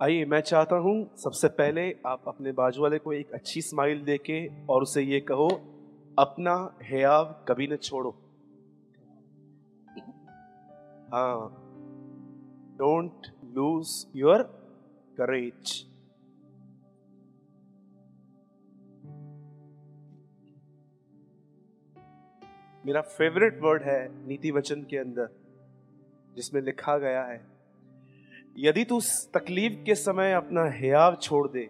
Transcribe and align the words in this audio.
आइए, 0.00 0.24
मैं 0.24 0.40
चाहता 0.40 0.76
हूँ 0.76 0.92
सबसे 1.16 1.48
पहले 1.48 1.82
आप 2.06 2.22
अपने 2.28 2.52
बाजू 2.52 2.82
वाले 2.82 2.98
को 2.98 3.12
एक 3.12 3.32
अच्छी 3.32 3.60
स्माइल 3.62 4.00
देके 4.04 4.38
और 4.66 4.82
उसे 4.82 5.02
ये 5.02 5.18
कहो, 5.20 5.48
अपना 6.18 6.54
हयाव 6.82 7.24
कभी 7.48 7.66
न 7.66 7.76
छोड़ो। 7.76 8.10
हाँ। 11.12 11.50
डोंट 12.78 13.26
लूज 13.56 13.92
योर 14.16 14.42
करेज 15.18 15.74
मेरा 22.84 23.00
फेवरेट 23.10 23.60
वर्ड 23.62 23.82
है 23.82 24.26
नीति 24.26 24.50
वचन 24.50 24.86
के 24.90 24.96
अंदर, 24.96 25.28
जिसमें 26.36 26.62
लिखा 26.62 26.98
गया 26.98 27.22
है 27.24 27.49
यदि 28.60 28.84
तू 28.84 29.00
तकलीफ़ 29.34 29.84
के 29.84 29.94
समय 29.94 30.32
अपना 30.32 30.64
हयाव 30.70 31.14
छोड़ 31.14 31.48
दे 31.48 31.64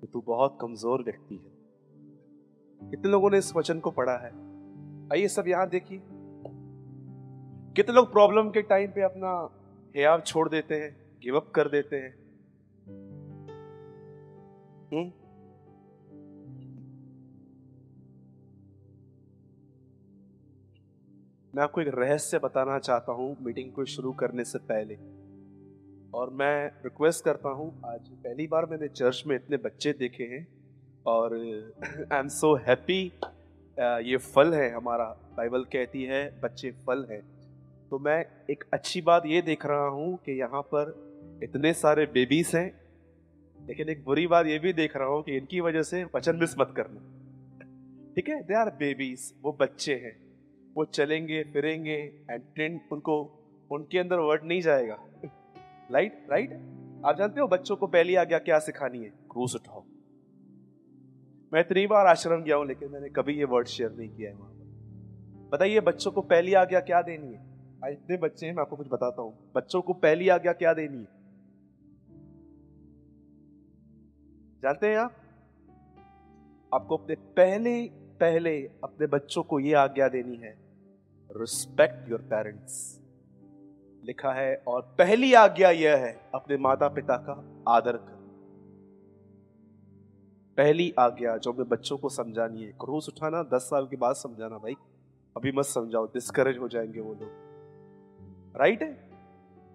तो 0.00 0.06
तू 0.06 0.20
बहुत 0.20 0.58
कमज़ोर 0.60 1.02
व्यक्ति 1.02 1.34
है। 1.34 2.90
कितने 2.90 3.10
लोगों 3.10 3.30
ने 3.30 3.38
इस 3.38 3.56
वचन 3.56 3.80
को 3.80 3.90
पढ़ा 3.90 4.16
है? 4.16 4.30
आइए 5.12 5.28
सब 5.28 5.48
यहाँ 5.48 5.68
देखिए। 5.68 6.00
कितने 7.76 7.94
लोग 7.94 8.12
प्रॉब्लम 8.12 8.50
के 8.50 8.62
टाइम 8.62 8.90
पे 8.90 9.02
अपना 9.02 9.32
हयाव 9.96 10.20
छोड़ 10.20 10.48
देते 10.48 10.74
हैं, 10.74 10.96
गिव 11.22 11.36
अप 11.36 11.50
कर 11.50 11.68
देते 11.68 11.96
हैं? 11.96 12.14
हुँ? 14.92 15.19
मैं 21.60 21.64
आपको 21.64 21.80
एक 21.80 21.88
रहस्य 21.94 22.38
बताना 22.38 22.78
चाहता 22.78 23.12
हूँ 23.12 23.36
मीटिंग 23.44 23.72
को 23.72 23.84
शुरू 23.84 24.10
करने 24.20 24.44
से 24.44 24.58
पहले। 24.60 24.94
और 26.14 26.30
मैं 26.32 26.66
रिक्वेस्ट 26.84 27.24
करता 27.24 27.48
हूँ, 27.48 27.66
आज 27.86 28.08
पहली 28.24 28.46
बार 28.46 28.66
मैंने 28.66 28.88
चर्च 28.88 29.22
में 29.26 29.34
इतने 29.36 29.56
बच्चे 29.56 29.92
देखे 29.92 30.24
हैं 30.24 30.46
और 31.06 31.34
आई 31.36 32.18
एम 32.18 32.28
सो 32.28 32.54
हैप्पी 32.68 33.00
ये 34.08 34.16
फल 34.16 34.54
है 34.54 34.70
हमारा। 34.74 35.04
बाइबल 35.36 35.64
कहती 35.72 36.04
है, 36.04 36.22
बच्चे 36.40 36.70
फल 36.86 37.04
हैं। 37.10 37.20
तो 37.90 37.98
मैं 37.98 38.24
एक 38.50 38.64
अच्छी 38.72 39.00
बात 39.02 39.26
ये 39.26 39.42
देख 39.42 39.66
रहा 39.66 39.88
हूँ 39.88 40.16
कि 40.24 40.38
यहाँ 40.40 40.62
पर 40.72 40.94
इतने 41.44 41.74
सारे 41.74 42.06
बेबीज 42.14 42.54
हैं, 42.54 42.72
लेकिन 43.58 43.88
एक 43.88 44.04
बुरी 44.04 44.26
बात 44.28 44.46
ये 44.46 44.58
भी 44.58 44.72
देख 44.72 44.96
रहा 44.96 45.08
हूँ 45.08 45.22
कि 45.22 45.36
इनकी 45.36 45.60
वजह 45.60 45.82
से 45.82 46.02
वचन 46.16 46.36
मिस 46.36 46.58
मत 46.60 46.74
करना। 46.76 47.00
ठीक 48.16 48.28
है? 48.28 48.42
दे 48.42 48.54
आर 48.54 48.70
बेबीज 48.80 49.32
वो 49.42 49.56
बच्चे 49.60 50.00
हैं। 50.06 50.16
वो 50.76 50.84
चलेंगे, 50.84 51.42
फिरेंगे 51.44 52.22
एंड 52.30 52.80
उनको, 52.92 53.22
उनके 53.70 53.98
अंदर 53.98 54.18
वर्ड 54.18 54.44
नहीं 54.44 54.60
जाएगा। 54.60 54.98
राइट 55.90 56.26
राइट 56.30 56.52
आप 57.06 57.16
जानते 57.16 57.40
हो 57.40 57.48
बच्चों 57.48 57.76
को 57.76 57.86
पहली 57.86 58.14
आज्ञा 58.14 58.38
क्या 58.38 58.58
सिखानी 58.58 58.98
है? 58.98 59.10
क्रूस 59.10 59.54
उठाओ। 59.54 59.84
मैं 61.52 61.60
इतनी 61.60 61.86
बार 61.86 62.06
आश्रम 62.06 62.42
गया 62.42 62.56
हूँ, 62.56 62.66
लेकिन 62.66 62.90
मैंने 62.90 63.08
कभी 63.08 63.38
ये 63.38 63.44
वर्ड 63.44 63.66
शेयर 63.66 63.92
नहीं 63.92 64.08
किया 64.08 64.30
है 64.30 64.36
वहाँ 64.36 64.50
पर। 64.50 65.48
बताइए, 65.52 65.80
बच्चों 65.80 66.10
को 66.10 66.20
पहली 66.20 66.54
आज्ञा 66.54 66.80
क्या 66.80 67.02
देनी 67.02 67.32
है? 67.32 67.40
आज 67.84 67.92
इतने 67.92 68.16
बच्चे 68.16 68.46
हैं, 68.46 68.54
मैं 68.54 68.62
आपको 68.62 68.76
कुछ 68.76 68.88
बताता 68.88 69.22
हूँ। 69.22 69.52
बच्चों 69.56 69.82
को 69.82 69.92
पहली 69.92 70.28
आज्ञा 70.28 70.52
क्या 70.52 70.74
देनी 70.74 70.98
है? 70.98 71.20
जानते 74.62 74.86
हैं 74.86 74.96
आप? 74.96 75.16
आपको 76.74 76.96
अपने 76.96 77.14
पहले 77.14 77.99
पहले 78.20 78.70
अपने 78.84 79.06
बच्चों 79.06 79.42
को 79.42 79.60
यह 79.60 79.80
आज्ञा 79.80 80.08
देनी 80.08 80.36
है 80.36 80.58
रिस्पेक्ट 81.36 82.10
योर 82.10 82.20
पेरेंट्स 82.20 83.00
लिखा 84.04 84.32
है, 84.32 84.62
और 84.68 84.82
पहली 84.98 85.34
आज्ञा 85.34 85.70
यह 85.70 85.96
है, 85.96 86.30
अपने 86.34 86.56
माता 86.56 86.88
पिता 86.88 87.16
का 87.16 87.64
आदर 87.68 87.96
कर। 87.96 88.20
पहली 90.56 90.94
आज्ञा 90.98 91.36
जो 91.36 91.52
अपने 91.52 91.64
बच्चों 91.64 91.98
को 91.98 92.08
समझानी 92.08 92.62
है 92.62 92.72
क्रूस 92.72 93.08
उठाना, 93.08 93.42
दस 93.42 93.60
साल 93.60 93.86
के 93.86 93.96
बाद 93.96 94.14
समझाना, 94.14 94.58
भाई। 94.58 94.74
अभी 95.36 95.52
मत 95.52 95.64
समझाओ 95.64 96.06
डिस्करेज 96.06 96.58
हो 96.58 96.68
जाएँगे 96.68 97.00
वो 97.00 97.14
लोग। 97.14 97.30
राइट 98.56 98.82
है? 98.82 99.10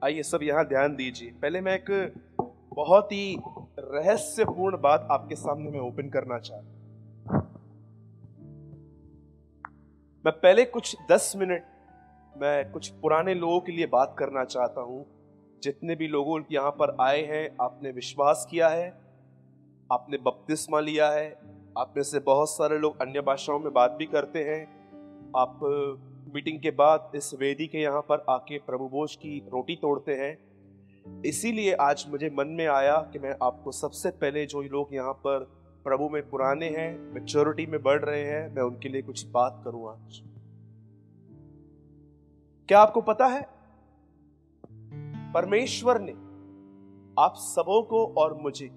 आइए 0.03 0.23
सब 0.23 0.39
यहाँ 0.44 0.66
ध्यान 0.66 0.95
दीजिए। 0.95 1.31
पहले 1.41 1.61
मैं 1.61 1.75
एक 1.75 2.13
बहुत 2.75 3.11
ही 3.11 3.41
रहस्यपूर्ण 3.79 4.78
बात 4.78 5.07
आपके 5.11 5.35
सामने 5.35 5.72
मैं 5.72 5.79
ओपन 5.79 6.09
करना 6.09 6.39
चाहता 6.39 7.54
मैं 10.25 10.40
पहले 10.40 10.66
कुछ 10.66 10.96
दस 11.12 11.34
मिनट 11.36 11.63
मैं 12.41 12.72
कुछ 12.72 12.88
पुराने 12.88 13.34
लोगों 13.34 13.59
के 13.59 13.72
लिए 13.72 13.86
बात 13.86 14.16
करना 14.19 14.46
चाहता 14.46 14.81
हूँ। 14.81 15.06
जितने 15.63 15.96
भी 15.96 16.08
लोगों 16.08 16.44
यहाँ 16.52 16.72
पर 16.72 16.97
आए 17.02 17.22
हैं, 17.25 17.58
आपने 17.62 17.91
विश्वास 17.91 18.47
किया 18.52 18.68
है, 18.68 18.90
आपने 19.91 20.18
बपतिस्मा 20.18 20.80
लिया 20.80 21.09
है, 21.09 21.40
आप 21.78 21.94
में 21.97 22.03
से 22.03 22.19
बहुत 22.19 22.50
सारे 22.50 22.78
लोग 22.78 23.02
अन्य 23.02 23.22
भाषाओं 23.22 23.59
में 23.59 23.74
बात 23.74 23.91
भी 23.91 24.06
करते 24.06 24.44
हैं। 24.44 24.64
आप 25.38 25.59
मीटिंग 26.35 26.62
के 26.62 26.72
बाद 26.72 27.12
इस 27.16 27.34
वेदी 27.34 27.68
के 27.68 27.78
यहाँ 27.78 28.02
पर 28.02 28.25
आके 28.30 28.58
प्रभु 28.58 28.90
की 28.94 29.40
रोटी 29.53 29.75
तोड़ते 29.75 30.14
हैं। 30.14 30.38
इसीलिए 31.25 31.74
आज 31.74 32.06
मुझे 32.09 32.30
मन 32.30 32.47
में 32.47 32.68
आया 32.68 32.97
कि 32.97 33.19
मैं 33.19 33.35
आपको 33.44 33.72
सबसे 33.72 34.09
पहले 34.09 34.46
जो 34.46 34.62
लोग 34.62 34.90
यहाँ 34.94 35.14
पर 35.14 35.65
प्रभु 35.85 36.09
में 36.09 36.29
पुराने 36.29 36.69
हैं 36.69 37.13
मेच्योरिटी 37.13 37.66
में 37.66 37.84
बढ़ 37.84 38.06
रहे 38.06 38.23
हैं, 38.23 38.56
मैं 38.56 38.63
उनके 38.63 38.90
लिए 38.90 39.01
कुछ 39.01 39.28
बात 39.28 39.62
करूँ 39.66 39.90
आज। 39.91 40.22
क्या 42.68 42.79
आपको 42.79 43.01
पता 43.01 43.25
है? 43.25 43.50
परमेश्वर 45.34 46.01
ने 46.01 46.12
आप 47.22 47.34
सबों 47.35 47.84
को 47.84 48.07
और 48.07 48.34
मुझे 48.34 48.69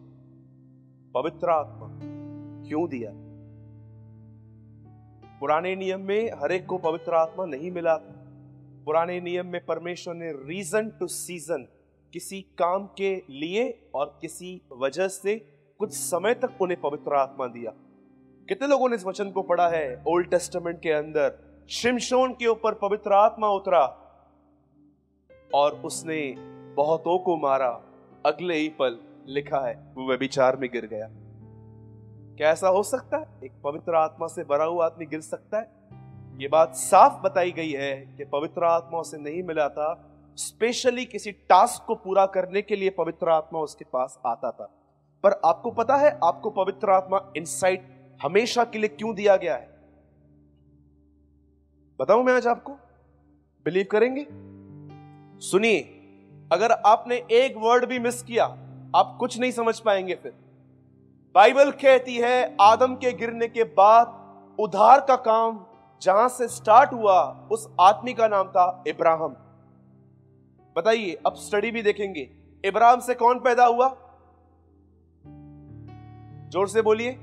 पवित्र 1.15 1.51
आत्मा 1.51 1.89
क्यों 2.69 2.89
दिया? 2.89 3.11
पुराने 5.41 5.77
नियम 5.77 6.01
में 6.01 6.31
हर 6.33 6.53
एक 6.53 6.67
को 6.67 6.79
पवित्र 6.79 7.15
आत्मा 7.15 7.45
नहीं 7.45 7.71
मिला 7.71 7.99
था। 7.99 8.15
पुराने 8.85 9.21
नियम 9.21 9.47
में 9.47 9.65
परमेश्वर 9.65 10.15
ने 10.15 10.33
रीजन 10.33 10.89
टू 10.89 11.07
सीज़न 11.07 11.69
किसी 12.13 12.43
काम 12.43 12.87
के 12.87 13.23
लिए 13.31 13.91
और 13.95 14.19
किसी 14.21 14.63
वजह 14.73 15.09
से 15.09 15.58
कुछ 15.79 15.93
समय 15.93 16.35
तक 16.35 16.51
उन्हें 16.61 16.81
पवित्र 16.81 17.15
आत्मा 17.15 17.47
दिया। 17.47 17.73
कितने 18.49 18.69
लोगों 18.69 18.89
ने 18.89 18.97
इस 18.97 19.07
वचन 19.07 19.31
को 19.31 19.43
पढ़ा 19.43 19.69
है? 19.69 20.03
ओल्ड 20.09 20.31
टेस्टमेंट 20.31 20.81
के 20.81 20.91
अंदर, 20.93 21.39
शिमशोन 21.71 22.33
के 22.33 22.47
ऊपर 22.47 22.75
पवित्र 22.75 23.13
आत्मा 23.13 23.49
उतरा 23.49 23.85
और 25.55 25.73
उसने 25.73 26.35
बहुतों 26.75 27.19
को 27.19 27.37
मारा। 27.37 27.83
अगले 28.27 28.55
ही 28.55 28.69
पल 28.69 28.99
लिखा 29.27 29.61
है, 29.61 29.93
वो 29.95 30.09
व्यभिचार 30.09 30.57
में 30.57 30.71
गिर 30.73 30.87
गया। 30.87 31.09
क्या 32.37 32.51
ऐसा 32.51 32.69
हो 32.69 32.83
सकता 32.83 33.17
है? 33.17 33.27
एक 33.45 33.53
पवित्र 33.65 33.95
आत्मा 33.95 34.27
से 34.27 34.43
भरा 34.43 34.65
हुआ 34.65 34.87
आदमी 34.87 35.07
गिर 35.07 35.21
सकता 35.21 35.59
है? 35.59 35.73
ये 36.43 36.49
बात 36.49 36.75
साफ़ 36.75 37.23
बताई 37.23 37.53
गई 37.53 37.71
है 37.71 38.15
कि 38.17 38.25
पवित्र 38.25 38.65
आत्मा 38.65 38.99
उसे 38.99 39.19
नहीं 39.19 39.43
मिला 39.43 39.69
था। 39.69 40.11
स्पेशली 40.37 41.05
किसी 41.05 41.33
टास्क 41.33 41.85
को 41.87 41.95
पूरा 41.95 42.27
करने 42.27 42.63
के 42.63 42.77
लिए 42.77 42.91
पवित्र 42.91 43.29
आत्मा 43.29 43.61
उसके 43.61 43.85
पास 43.85 44.21
आता 44.27 44.51
था। 44.51 44.78
पर 45.23 45.41
आपको 45.45 45.71
पता 45.71 45.97
है, 45.97 46.19
आपको 46.25 46.51
पवित्र 46.51 46.91
आत्मा 46.91 47.33
इनसाइट 47.37 48.17
हमेशा 48.23 48.65
के 48.65 48.79
लिए 48.79 48.89
क्यों 48.89 49.15
दिया 49.15 49.37
गया 49.37 49.57
है? 49.57 49.79
बताऊँ 52.01 52.25
मैं 52.25 52.33
आज 52.33 52.47
आपको? 52.47 52.73
बिलीव 53.65 53.87
करेंगे? 53.91 54.27
सुनिए, 55.47 55.81
अगर 56.53 56.73
आपने 56.73 57.17
एक 57.31 57.55
वर्ड 57.57 57.87
भी 57.87 57.99
मिस 57.99 58.23
किया, 58.23 58.45
आप 58.97 59.17
कुछ 59.21 59.39
नहीं 59.39 59.51
समझ 59.51 59.81
पाएँगे 59.81 60.15
फिर। 60.15 60.33
बाइबल 61.35 61.71
कहती 61.71 62.17
है, 62.17 62.57
आदम 62.61 62.95
के 62.95 63.13
गिरने 63.13 63.49
के 63.49 63.65
बाद 63.65 64.07
उधार 64.61 65.01
का 65.01 65.17
काम 65.17 65.67
जहाँ 66.03 66.29
से 66.29 66.49
स्टार्ट 66.49 66.93
हुआ, 66.93 67.49
उस 67.53 67.69
आदमी 67.81 68.15
का 68.15 68.29
नाम 68.29 68.49
था 68.49 68.85
इब्राहिम। 68.87 69.35
बताइए, 70.77 71.19
अब 71.27 71.35
स्टडी 71.35 71.71
भी 71.71 71.83
देखेंगे। 71.83 72.31
इब्राहिम 72.65 73.01
से 73.01 73.15
कौन 73.15 73.39
पैदा 73.39 73.67
हुआ? 73.67 73.97
ज़ोर 76.49 76.69
से 76.69 76.83
बोलिए। 76.83 77.19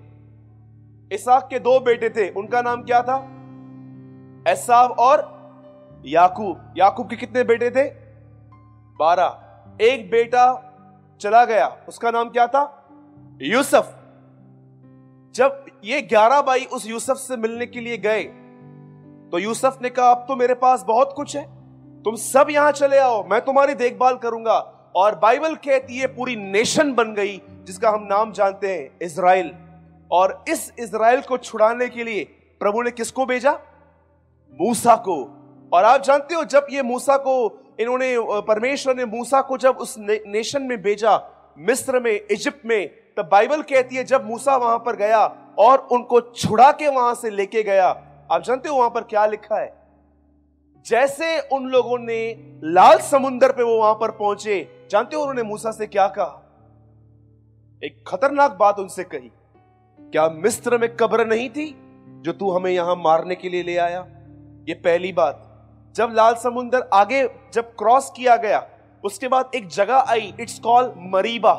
इसाक 1.11 1.47
के 1.49 1.59
दो 1.59 1.79
बेटे 1.79 2.09
थे, 2.09 2.29
उनका 2.31 2.61
नाम 2.61 2.83
क्या 2.83 3.01
था? 3.01 3.17
एसाव 4.45 4.91
और 4.91 5.33
याकूब। 6.05 6.73
याकूब 6.77 7.09
के 7.09 7.15
कितने 7.15 7.43
बेटे 7.43 7.69
थे? 7.71 7.83
बारह। 8.99 9.83
एक 9.83 10.09
बेटा 10.11 10.45
चला 11.21 11.43
गया, 11.45 11.67
उसका 11.87 12.11
नाम 12.11 12.29
क्या 12.29 12.47
था? 12.47 12.63
यूसुफ। 13.41 13.95
जब 15.35 15.65
ये 15.83 16.01
ग्यारह 16.03 16.41
भाई 16.41 16.65
उस 16.65 16.87
यूसुफ 16.87 17.17
से 17.17 17.37
मिलने 17.37 17.65
के 17.65 17.79
लिए 17.79 17.97
गए 17.97 18.23
तो 19.31 19.37
यूसुफ 19.37 19.81
ने 19.81 19.89
कहा, 19.89 20.11
अब 20.11 20.25
तो 20.27 20.35
मेरे 20.35 20.53
पास 20.55 20.83
बहुत 20.83 21.13
कुछ 21.15 21.35
है। 21.35 21.43
तुम 22.03 22.15
सब 22.15 22.47
यहाँ 22.49 22.71
चले 22.73 22.97
आओ, 22.99 23.23
मैं 23.23 23.39
तुम्हारी 23.41 23.73
देखभाल 23.75 24.15
करूँगा। 24.17 24.59
और 24.95 25.15
बाइबल 25.15 25.55
कहती 25.55 25.97
है 25.97 26.07
पूरी 26.07 26.35
नेशन 26.35 26.93
बन 26.93 27.13
गई 27.13 27.41
जिसका 27.63 27.89
हम 27.89 28.03
नाम 28.03 28.31
जानते 28.31 28.67
हैं 28.67 28.89
इज़राइल। 29.01 29.51
और 30.11 30.43
इस 30.49 30.71
इज़राइल 30.79 31.21
को 31.21 31.37
छुड़ाने 31.37 31.87
के 31.89 32.03
लिए 32.03 32.23
प्रभु 32.61 32.81
ने 32.81 32.91
किसको 32.91 33.25
भेजा? 33.25 33.51
मूसा 34.53 34.95
को। 34.95 35.21
और 35.73 35.83
आप 35.83 36.01
जानते 36.01 36.35
हो 36.35 36.43
जब 36.43 36.67
ये 36.71 36.81
मूसा 36.83 37.17
को 37.17 37.35
इन्होंने 37.79 38.15
परमेश्वर 38.41 38.95
ने 38.95 39.05
मूसा 39.05 39.41
को 39.41 39.57
जब 39.57 39.77
उस 39.77 39.95
ने, 39.99 40.19
नेशन 40.27 40.61
में 40.61 40.81
भेजा 40.81 41.21
मिस्र 41.57 41.99
में 41.99 42.19
इजिप्ट 42.31 42.65
में 42.65 42.87
तब 43.17 43.29
बाइबल 43.31 43.61
कहती 43.61 43.95
है 43.95 44.03
जब 44.03 44.25
मूसा 44.25 44.55
वहाँ 44.55 44.77
पर 44.77 44.95
गया 44.95 45.25
और 45.59 45.87
उनको 45.91 46.21
छुड़ा 46.21 46.71
के 46.71 46.87
वहाँ 46.87 47.13
से 47.15 47.29
लेके 47.29 47.63
गया। 47.63 47.87
आप 48.31 48.43
जानते 48.43 48.69
हो 48.69 48.75
वहाँ 48.75 48.89
पर 48.89 49.03
क्या 49.03 49.25
लिखा 49.25 49.59
है? 49.59 49.84
जैसे 50.85 51.39
उन 51.39 51.65
लोगों 51.65 51.97
ने 51.99 52.17
लाल 52.63 52.97
समुंदर 52.97 53.51
पे 53.51 53.63
वो 53.63 53.77
वहाँ 53.77 53.93
पर 53.93 54.11
पहुँचे, 54.11 54.87
जानते 54.91 55.15
हो 55.15 55.21
उन्होंने 55.21 55.43
मूसा 55.43 55.71
से 55.71 55.87
क्या 55.87 56.07
कहा? 56.07 56.41
एक 57.83 58.03
खतरनाक 58.07 58.51
बात 58.51 58.79
उनसे 58.79 59.03
कही। 59.03 59.31
क्या 59.99 60.27
मिस्र 60.29 60.77
में 60.77 60.95
कब्र 60.95 61.25
नहीं 61.25 61.49
थी 61.49 61.65
जो 62.21 62.31
तू 62.31 62.51
हमें 62.51 62.71
यहाँ 62.71 62.95
मारने 62.95 63.35
के 63.35 63.49
लिए 63.49 63.63
ले 63.63 63.77
आया? 63.77 63.99
ये 64.69 64.73
पहली 64.73 65.11
बात। 65.13 65.41
जब 65.95 66.11
लाल 66.13 66.35
समुंदर 66.35 66.89
आगे 66.93 67.23
जब 67.53 67.75
क्रॉस 67.75 68.11
किया 68.15 68.35
गया, 68.35 68.67
उसके 69.03 69.27
बाद 69.27 69.51
एक 69.55 69.67
जगह 69.67 70.05
आई 70.07 70.33
इट्स 70.39 70.59
कॉल 70.59 70.93
मरीबा। 70.97 71.53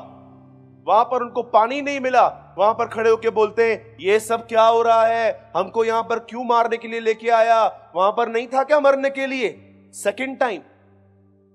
वहाँ 0.87 1.05
पर 1.05 1.23
उनको 1.23 1.43
पानी 1.43 1.81
नहीं 1.82 2.00
मिला 2.00 2.26
वहाँ 2.58 2.75
पर 2.75 2.88
खड़े 2.88 3.11
होके 3.11 3.31
बोलते 3.31 3.73
हैं, 3.73 3.97
ये 4.00 4.20
सब 4.20 4.47
क्या 4.47 4.62
हो 4.62 4.82
रहा 4.82 5.06
है? 5.06 5.53
हमको 5.56 5.85
यहाँ 5.85 6.03
पर 6.03 6.19
क्यों 6.19 6.44
मारने 6.44 6.76
के 6.76 6.88
लिए 6.88 7.00
लेके 7.00 7.29
आया? 7.29 7.91
वहाँ 7.97 8.11
पर 8.12 8.29
नहीं 8.29 8.47
था 8.47 8.62
क्या 8.64 8.81
मरने 8.81 9.11
के 9.11 9.26
लिए? 9.26 9.50
सेकेंड 9.94 10.38
टाइम 10.38 10.61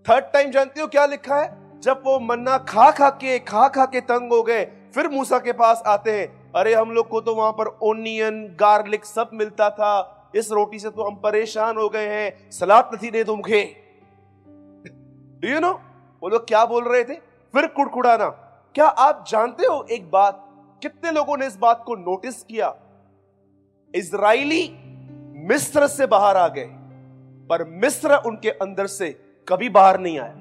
थर्ड 0.05 0.25
टाइम 0.33 0.51
जानते 0.51 0.81
हो 0.81 0.87
क्या 0.87 1.05
लिखा 1.05 1.35
है? 1.35 1.79
जब 1.81 2.01
वो 2.05 2.19
मन्ना 2.19 2.57
खा 2.57 2.91
खा 2.91 3.09
के, 3.09 3.39
खा 3.39 3.67
खा 3.67 3.85
के 3.85 4.01
तंग 4.01 4.31
हो 4.33 4.43
गए, 4.43 4.63
फिर 4.95 5.07
मूसा 5.07 5.39
के 5.39 5.51
पास 5.51 5.83
आते 5.85 6.11
हैं। 6.11 6.51
अरे, 6.51 6.73
हम 6.73 6.91
लोग 6.91 7.07
को 7.09 7.21
तो 7.21 7.35
वहाँ 7.35 7.51
पर 7.51 7.67
ओनियन 7.81 8.43
गार्लिक 8.59 9.05
सब 9.05 9.29
मिलता 9.33 9.69
था। 9.69 10.31
इस 10.35 10.51
रोटी 10.51 10.79
से 10.79 10.89
तो 10.89 11.03
हम 11.03 11.15
परेशान 11.15 11.77
हो 11.77 11.87
गए 11.89 12.07
हैं। 12.07 12.51
सलाद 12.51 12.89
नहीं 12.93 13.11
दे 13.11 13.23
तुमखे 13.23 13.61
यू 15.43 15.59
नो 15.59 15.71
वो 16.23 16.29
लोग 16.29 16.47
क्या 16.47 16.65
बोल 16.65 16.83
रहे 16.83 17.03
थे? 17.03 17.13
फिर 17.53 17.67
कुड़कुड़ाना। 17.67 18.29
क्या 18.75 18.85
आप 18.85 19.25
जानते 19.27 19.65
हो 19.65 19.85
एक 19.91 20.09
बात? 20.11 20.47
कितने 20.81 21.11
लोगों 21.11 21.37
ने 21.37 21.47
इस 21.47 21.57
बात 21.57 21.83
को 21.85 21.95
नोटिस 21.95 22.43
किया? 22.43 22.75
इसराइली 23.95 24.69
मिस्र 25.47 25.87
से 25.87 26.05
बाहर 26.07 26.37
आ 26.37 26.47
गए, 26.47 26.67
पर 27.49 27.63
मिस्र 27.69 28.15
उनके 28.15 28.49
अंदर 28.49 28.87
से 28.87 29.09
कभी 29.47 29.69
बाहर 29.69 29.99
नहीं 29.99 30.19
आया। 30.19 30.35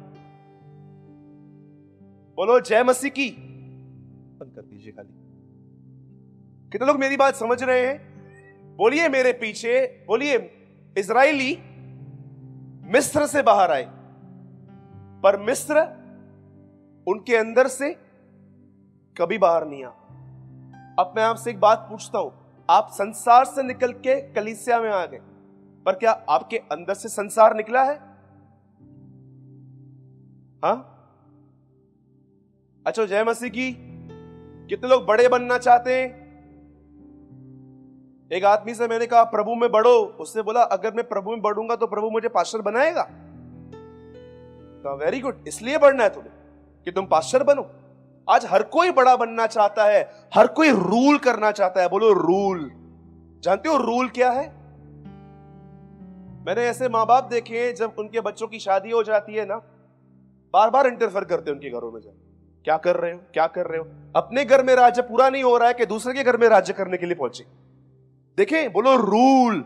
बोलो, 2.36 2.60
जय 2.60 2.82
मसीह 2.82 3.10
की। 3.10 3.30
बंद 4.40 4.54
कर 4.54 4.62
दीजिए 4.62 4.92
खाली। 4.92 5.08
कितने 6.70 6.86
लोग 6.86 6.98
मेरी 6.98 7.16
बात 7.16 7.34
समझ 7.34 7.62
रहे 7.62 7.86
हैं? 7.86 8.76
बोलिए 8.76 9.08
मेरे 9.08 9.32
पीछे, 9.32 10.04
बोलिए 10.08 10.36
इसराइली 10.98 11.56
मिस्र 12.92 13.26
से 13.26 13.42
बाहर 13.42 13.70
आए, 13.70 13.86
पर 15.22 15.40
मिस्र 15.40 15.80
उनके 17.06 17.36
अंदर 17.36 17.68
से 17.68 17.92
कभी 19.16 19.38
बाहर 19.38 19.66
नहीं 19.66 19.84
आ 19.84 19.90
अब 21.00 21.12
मैं 21.16 21.22
आपसे 21.22 21.50
एक 21.50 21.60
बात 21.60 21.86
पूछता 21.90 22.18
हूँ। 22.18 22.32
आप 22.68 22.88
संसार 22.92 23.44
से 23.44 23.62
निकल 23.62 23.92
के 23.98 24.20
कलिसिया 24.32 24.80
में 24.80 24.90
आ 24.90 25.04
गए, 25.06 25.20
पर 25.86 25.94
क्या 25.94 26.10
आपके 26.30 26.56
अंदर 26.72 26.94
से 26.94 27.08
संसार 27.08 27.54
निकला 27.56 27.82
है? 27.82 27.94
हा? 30.64 30.72
अच्छा 32.86 33.04
जय 33.04 33.24
मसीह 33.24 33.48
की, 33.48 33.72
कितने 34.70 34.90
लोग 34.90 35.06
बड़े 35.06 35.28
बनना 35.28 35.58
चाहते 35.58 35.94
हैं? 35.94 36.08
एक 38.30 38.44
आदमी 38.44 38.74
से 38.74 38.88
मैंने 38.88 39.06
कहा, 39.06 39.22
प्रभु 39.24 39.54
में 39.54 39.70
बढ़ो। 39.72 39.96
उसने 40.20 40.42
बोला, 40.42 40.62
अगर 40.62 40.94
मैं 40.94 41.08
प्रभु 41.08 41.30
में 41.30 41.40
बढ़ूँगा 41.42 41.76
तो 41.76 41.86
प्रभु 41.86 42.10
मुझे 42.10 42.28
पास्टर 42.28 42.62
बनाएगा। 42.62 43.02
तो 44.84 44.96
वेरी 44.96 45.20
गुड, 45.20 45.44
इसलिए 45.48 45.78
बढ़ना 45.78 46.02
है 46.02 46.10
तुम्हें 46.10 46.32
कि 46.86 46.90
तुम 46.90 47.06
पास्टर 47.06 47.42
बनो। 47.44 47.70
आज 48.30 48.46
हर 48.46 48.62
कोई 48.62 48.90
बड़ा 48.90 49.16
बनना 49.16 49.46
चाहता 49.46 49.84
है, 49.84 50.10
हर 50.34 50.46
कोई 50.46 50.70
रूल 50.70 51.18
करना 51.18 51.50
चाहता 51.50 51.82
है। 51.82 51.88
बोलो 51.88 52.12
रूल 52.12 52.70
जानते 53.40 53.68
हो 53.68 53.76
रूल 53.76 54.08
क्या 54.08 54.30
है? 54.30 54.48
मैंने 56.46 56.62
ऐसे 56.62 56.88
माँ 56.88 57.06
बाप 57.06 57.24
देखे 57.24 57.58
हैं, 57.58 57.74
जब 57.74 57.94
उनके 57.98 58.20
बच्चों 58.20 58.46
की 58.46 58.58
शादी 58.58 58.90
हो 58.90 59.02
जाती 59.02 59.34
है 59.34 59.46
ना 59.46 59.56
बार 60.54 60.70
बार 60.70 60.86
इंटरफेयर 60.86 61.24
करते 61.24 61.50
हैं 61.50 61.58
उनके 61.58 61.70
घरों 61.70 61.92
में 61.92 62.00
जाए 62.00 62.12
क्या 62.64 62.76
कर 62.76 62.96
रहे 62.96 63.12
हो? 63.12 63.18
क्या 63.32 63.46
कर 63.46 63.66
रहे 63.66 63.78
हो? 63.78 63.86
अपने 64.16 64.44
घर 64.44 64.64
में 64.64 64.74
राज्य 64.74 65.02
पूरा 65.02 65.28
नहीं 65.28 65.42
हो 65.42 65.56
रहा 65.58 65.68
है 65.68 65.74
कि 65.74 65.86
दूसरे 65.86 66.14
के 66.14 66.24
घर 66.24 66.36
में 66.36 66.48
राज्य 66.48 66.72
करने 66.72 66.96
के 66.96 67.06
लिए 67.06 67.14
पहुँचे। 67.14 67.44
देखें, 68.36 68.72
बोलो 68.72 68.96
रूल 68.96 69.64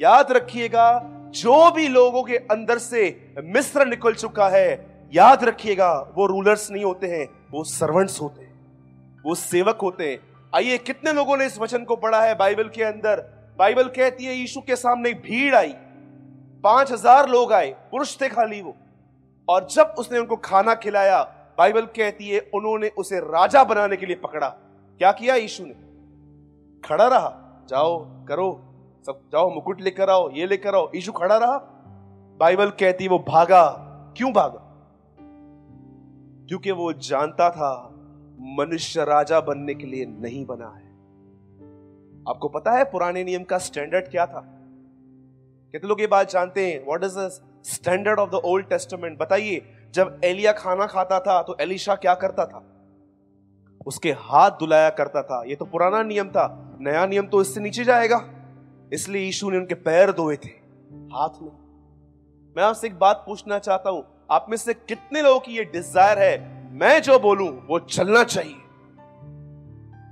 याद 0.00 0.32
रखिएगा, 0.32 1.00
जो 1.30 1.70
भी 1.70 1.88
लोगों 1.88 2.22
के 2.22 2.36
अंदर 2.36 2.78
से 2.78 3.34
मिस्र 3.44 3.86
निकल 3.86 4.14
चुका 4.14 4.48
है, 4.48 4.86
याद 5.14 5.44
रखिएगा, 5.44 6.12
वो 6.14 6.26
रूलर्स 6.26 6.70
नहीं 6.70 6.84
होते 6.84 7.06
हैं। 7.06 7.39
वो 7.50 7.64
सर्वेंट्स 7.64 8.20
होते 8.20 8.42
हैं, 8.42 9.22
वो 9.24 9.34
सेवक 9.34 9.78
होते 9.82 10.10
हैं। 10.10 10.18
आइए, 10.52 10.78
कितने 10.78 11.12
लोगों 11.12 11.36
ने 11.36 11.46
इस 11.46 11.58
वचन 11.58 11.84
को 11.84 11.96
पढ़ा 11.96 12.22
है 12.22 12.34
बाइबल 12.34 12.68
के 12.68 12.82
अंदर? 12.82 13.20
बाइबल 13.58 13.88
कहती 13.88 14.24
है, 14.24 14.34
यीशु 14.34 14.60
के 14.60 14.76
सामने 14.76 15.12
भीड़ 15.14 15.54
आई। 15.54 15.72
पाँच 16.64 16.92
हज़ार 16.92 17.28
लोग 17.28 17.52
आए, 17.52 17.70
पुरुष 17.90 18.20
थे 18.20 18.28
खाली 18.28 18.60
वो। 18.62 18.76
और 19.48 19.66
जब 19.66 19.94
उसने 19.98 20.18
उनको 20.18 20.36
खाना 20.36 20.74
खिलाया, 20.74 21.22
बाइबल 21.58 21.86
कहती 21.86 22.28
है, 22.28 22.40
उन्होंने 22.54 22.88
उसे 22.88 23.20
राजा 23.20 23.64
बनाने 23.64 23.96
के 23.96 24.06
लिए 24.06 24.16
पकड़ा। 24.16 24.48
क्या 25.00 25.12
किया 25.12 25.34
यीशु 25.34 25.64
ने? 25.64 25.74
खड़ा 26.82 27.06
रहा। 27.06 27.64
जाओ, 27.68 27.98
करो, 28.26 28.50
सब 29.06 29.20
जाओ, 29.32 29.50
मुकुट 29.54 29.80
लेकर 29.80 30.10
आओ, 30.10 30.30
ये 30.30 30.46
लेकर 30.46 30.74
आओ। 30.74 30.90
यीशु 30.94 31.12
खड़ा 31.12 31.36
रहा। 31.36 31.56
बाइबल 32.40 32.70
कहती 32.70 33.04
है, 33.04 33.10
वो 33.10 33.18
भागा। 33.18 33.66
क्यों 34.16 34.32
भागा? 34.32 34.66
क्योंकि 36.50 36.70
वो 36.70 36.92
जानता 36.92 37.48
था 37.50 37.72
मनुष्य 38.58 39.04
राजा 39.04 39.40
बनने 39.40 39.74
के 39.74 39.86
लिए 39.86 40.06
नहीं 40.06 40.44
बना 40.46 40.68
है। 40.68 40.88
आपको 42.28 42.48
पता 42.48 42.72
है 42.72 42.84
पुराने 42.84 43.22
नियम 43.24 43.44
का 43.44 43.58
स्टैंडर्ड 43.58 44.08
क्या 44.08 44.26
था? 44.26 44.40
कितने 45.74 45.88
लोग 45.88 46.00
ये 46.00 46.06
बात 46.06 46.30
जानते 46.30 46.66
हैं? 46.66 46.84
What 46.86 47.04
is 47.04 47.18
the 47.18 47.28
standard 47.64 48.20
of 48.20 48.30
the 48.30 48.34
Old 48.34 48.66
Testament 48.66 49.18
बताइए, 49.18 49.62
जब 49.94 50.20
एलिया 50.24 50.52
खाना 50.52 50.86
खाता 50.86 51.20
था 51.20 51.40
तो 51.42 51.56
एलिशा 51.60 51.94
क्या 51.94 52.14
करता 52.14 52.46
था? 52.46 52.64
उसके 53.86 54.12
हाथ 54.12 54.50
धुलाया 54.50 54.90
करता 54.90 55.22
था। 55.22 55.42
ये 55.46 55.54
तो 55.54 55.64
पुराना 55.64 56.02
नियम 56.02 56.28
था। 56.28 56.76
नया 56.80 57.06
नियम 57.06 57.26
तो 57.26 57.40
इससे 57.40 57.60
नीचे 57.60 57.84
जाएगा। 57.84 58.24
इसलिए 58.92 59.22
यीशु 59.22 59.50
ने 59.50 59.58
उनके 59.58 59.74
पैर 59.74 60.12
धोए 60.12 60.36
थे, 60.36 60.48
हाथ 61.14 61.42
में। 61.42 61.50
मैं 62.56 62.62
आपसे 62.62 62.86
एक 62.86 62.98
बात 62.98 63.22
पूछना 63.26 63.58
चाहता 63.58 63.90
हूँ। 63.90 64.04
आप 64.30 64.46
में 64.50 64.56
से 64.56 64.74
कितने 64.74 65.22
लोगों 65.22 65.40
की 65.40 65.56
ये 65.56 65.64
डिज़ायर 65.64 66.18
है? 66.18 66.38
मैं 66.72 67.02
जो 67.02 67.18
बोलूँ, 67.18 67.48
वो 67.66 67.78
चलना 67.78 68.24
चाहिए। 68.24 68.56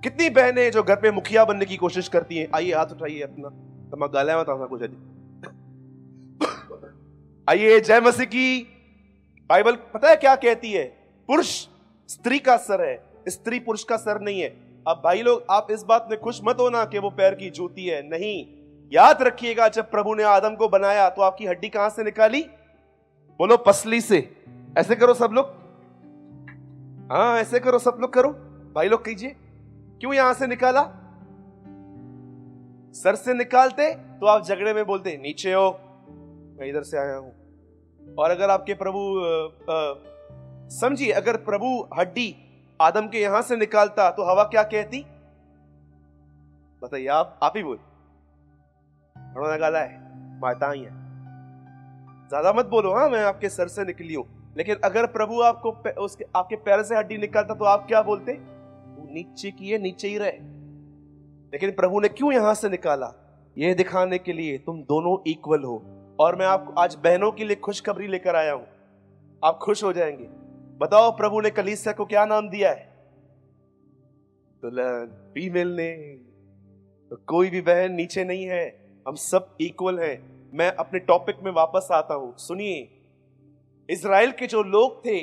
कितनी 0.02 0.30
बहनें 0.30 0.70
जो 0.70 0.82
घर 0.82 0.96
पे 0.96 1.10
मुखिया 1.10 1.44
बनने 1.44 1.64
की 1.64 1.76
कोशिश 1.76 2.08
करती 2.08 2.38
हैं? 2.38 2.48
आइए, 2.54 2.72
हाथ 2.72 2.86
उठाइए 2.86 3.20
अपना। 3.20 3.48
तो 3.90 3.96
मैं 3.96 4.08
गाला 4.14 4.42
कुछ 4.42 4.82
आइए, 7.48 7.80
जय 7.80 8.00
मसीह 8.00 8.26
की। 8.26 8.60
बाइबल 9.50 9.76
पता 9.94 10.08
है 10.08 10.16
क्या 10.16 10.34
कहती 10.36 10.72
है? 10.72 10.84
पुरुष 11.28 11.66
स्त्री 12.08 12.38
का 12.38 12.56
सर 12.56 12.80
है, 12.80 13.02
स्त्री 13.28 13.58
पुरुष 13.60 13.84
का 13.84 13.96
सर 13.96 14.20
नहीं 14.20 14.40
है। 14.40 14.48
अब 14.86 15.00
भाई 15.04 15.22
लोग, 15.22 15.44
आप 15.50 15.66
इस 15.70 15.82
बात 15.82 16.08
में 16.10 16.20
खुश 16.20 16.40
मत 16.44 16.56
होना 16.60 16.84
कि 16.84 16.98
वो 16.98 17.10
पैर 17.10 17.34
की 17.34 17.50
जूती 17.50 17.86
है। 17.86 18.02
नहीं, 18.08 18.44
याद 18.92 19.22
रखिएगा, 19.22 19.68
जब 19.68 19.90
प्रभु 19.90 20.14
ने 20.14 20.22
आदम 20.22 20.54
को 20.54 20.68
बनाया 20.68 21.08
तो 21.08 21.22
आपकी 21.22 21.46
हड्डी 21.46 21.68
कहाँ 21.68 21.88
से 21.90 22.04
निकाली? 22.04 22.46
बोलो 23.40 23.56
पसली 23.56 24.00
से। 24.00 24.18
ऐसे 24.78 24.96
करो 24.96 25.14
सब 25.14 25.30
लोग। 25.32 25.46
हाँ 27.12 27.38
ऐसे 27.38 27.60
करो, 27.60 27.78
सब 27.78 27.98
लोग 28.00 28.12
करो। 28.12 28.30
भाई 28.74 28.88
लोग 28.88 29.04
कीजिए। 29.04 29.36
क्यों 30.00 30.14
यहाँ 30.14 30.32
से 30.34 30.46
निकाला? 30.46 30.82
सर 32.94 33.14
से 33.14 33.34
निकालते 33.34 33.94
तो 33.94 34.26
आप 34.26 34.44
झगड़े 34.44 34.72
में 34.74 34.84
बोलते, 34.86 35.16
नीचे 35.16 35.52
हो 35.52 35.70
मैं 36.60 36.66
इधर 36.66 36.82
से 36.82 36.98
आया 36.98 37.16
हूँ। 37.16 37.32
और 38.18 38.30
अगर 38.30 38.50
आपके 38.50 38.74
प्रभु 38.74 39.00
समझिए 40.70 41.10
अगर 41.12 41.36
प्रभु 41.42 41.88
हड्डी 41.98 42.34
आदम 42.80 43.08
के 43.08 43.18
यहाँ 43.18 43.42
से 43.42 43.56
निकालता 43.56 44.10
तो 44.10 44.30
हवा 44.32 44.44
क्या 44.44 44.62
कहती? 44.64 45.04
बताइए 46.82 47.06
आप 47.06 47.38
आप 47.42 47.52
ही 47.56 47.62
बोल। 47.62 47.78
गाला 49.56 49.78
है 49.78 50.40
ही 50.64 50.82
है। 50.82 50.97
ज़्यादा 52.28 52.52
मत 52.52 52.66
बोलो 52.66 52.92
हाँ 52.92 53.08
मैं 53.10 53.22
आपके 53.24 53.48
सर 53.48 53.68
से 53.68 53.84
निकली 53.84 54.14
हूँ। 54.14 54.24
लेकिन 54.56 54.76
अगर 54.84 55.06
प्रभु 55.06 55.40
आपको 55.40 55.70
उसके, 56.02 56.24
आपके 56.36 56.56
पैर 56.56 56.82
से 56.82 56.96
हड्डी 56.96 57.18
निकालता 57.18 57.54
तो 57.54 57.64
आप 57.64 57.86
क्या 57.86 58.02
बोलते? 58.02 58.36
नीचे 59.12 59.50
की 59.50 59.68
है, 59.68 59.78
नीचे 59.78 60.08
ही 60.08 60.18
रहे। 60.18 60.30
लेकिन 61.52 61.70
प्रभु 61.70 62.00
ने 62.00 62.08
क्यों 62.08 62.32
यहाँ 62.32 62.54
से 62.54 62.68
निकाला? 62.68 63.12
यह 63.56 63.74
दिखाने 63.74 64.18
के 64.18 64.32
लिए 64.32 64.58
तुम 64.58 64.82
दोनों 64.82 65.30
इक्वल 65.30 65.62
हो। 65.62 65.82
और 66.20 66.36
मैं 66.36 66.46
आपको, 66.46 66.72
आज 66.72 66.94
बहनों 66.94 67.32
के 67.32 67.44
लिए 67.44 67.56
खुशखबरी 67.56 68.06
लेकर 68.06 68.36
आया 68.36 68.52
हूँ। 68.52 68.66
आप 69.44 69.58
खुश 69.62 69.84
हो 69.84 69.92
जाएँगे। 69.92 70.24
बताओ, 70.78 71.10
प्रभु 71.10 71.40
ने 71.40 71.50
कलीसिया 71.50 71.92
को 71.92 72.04
क्या 72.04 72.26
नाम 72.26 72.48
दिया 72.48 72.70
है? 72.70 72.88
दुल्हन 74.62 75.30
फीमेल 75.34 75.68
ने। 75.68 75.92
तो 77.10 77.16
कोई 77.26 77.50
भी 77.50 77.60
बहन 77.60 77.92
नीचे 77.92 78.24
नहीं 78.24 78.44
है। 78.44 78.66
हम 79.08 79.14
सब 79.14 79.56
इक्वल 79.60 79.98
हैं। 79.98 80.37
मैं 80.52 80.70
अपने 80.72 80.98
टॉपिक 80.98 81.36
में 81.44 81.52
वापस 81.52 81.88
आता 81.92 82.14
हूँ। 82.14 82.34
सुनिए। 82.38 82.88
इसराइल 83.88 84.32
के 84.32 84.46
जो 84.46 84.62
लोग 84.62 84.98
थे, 85.06 85.20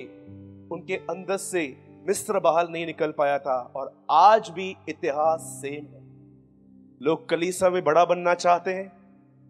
उनके 0.70 0.96
अंदर 1.10 1.38
से 1.38 1.78
मिस्र 2.08 2.40
बाहर 2.40 2.70
नहीं 2.70 2.86
निकल 2.86 3.12
पाया 3.12 3.38
था 3.40 3.58
और 3.76 4.06
आज 4.12 4.50
भी 4.50 4.76
इतिहास 4.90 5.42
सेम 5.42 5.86
है। 5.86 6.04
लोग 7.02 7.30
कलीसा 7.30 7.70
में 7.70 7.84
बड़ा 7.84 8.06
बनना 8.06 8.34
चाहते 8.34 8.74
हैं 8.74 8.92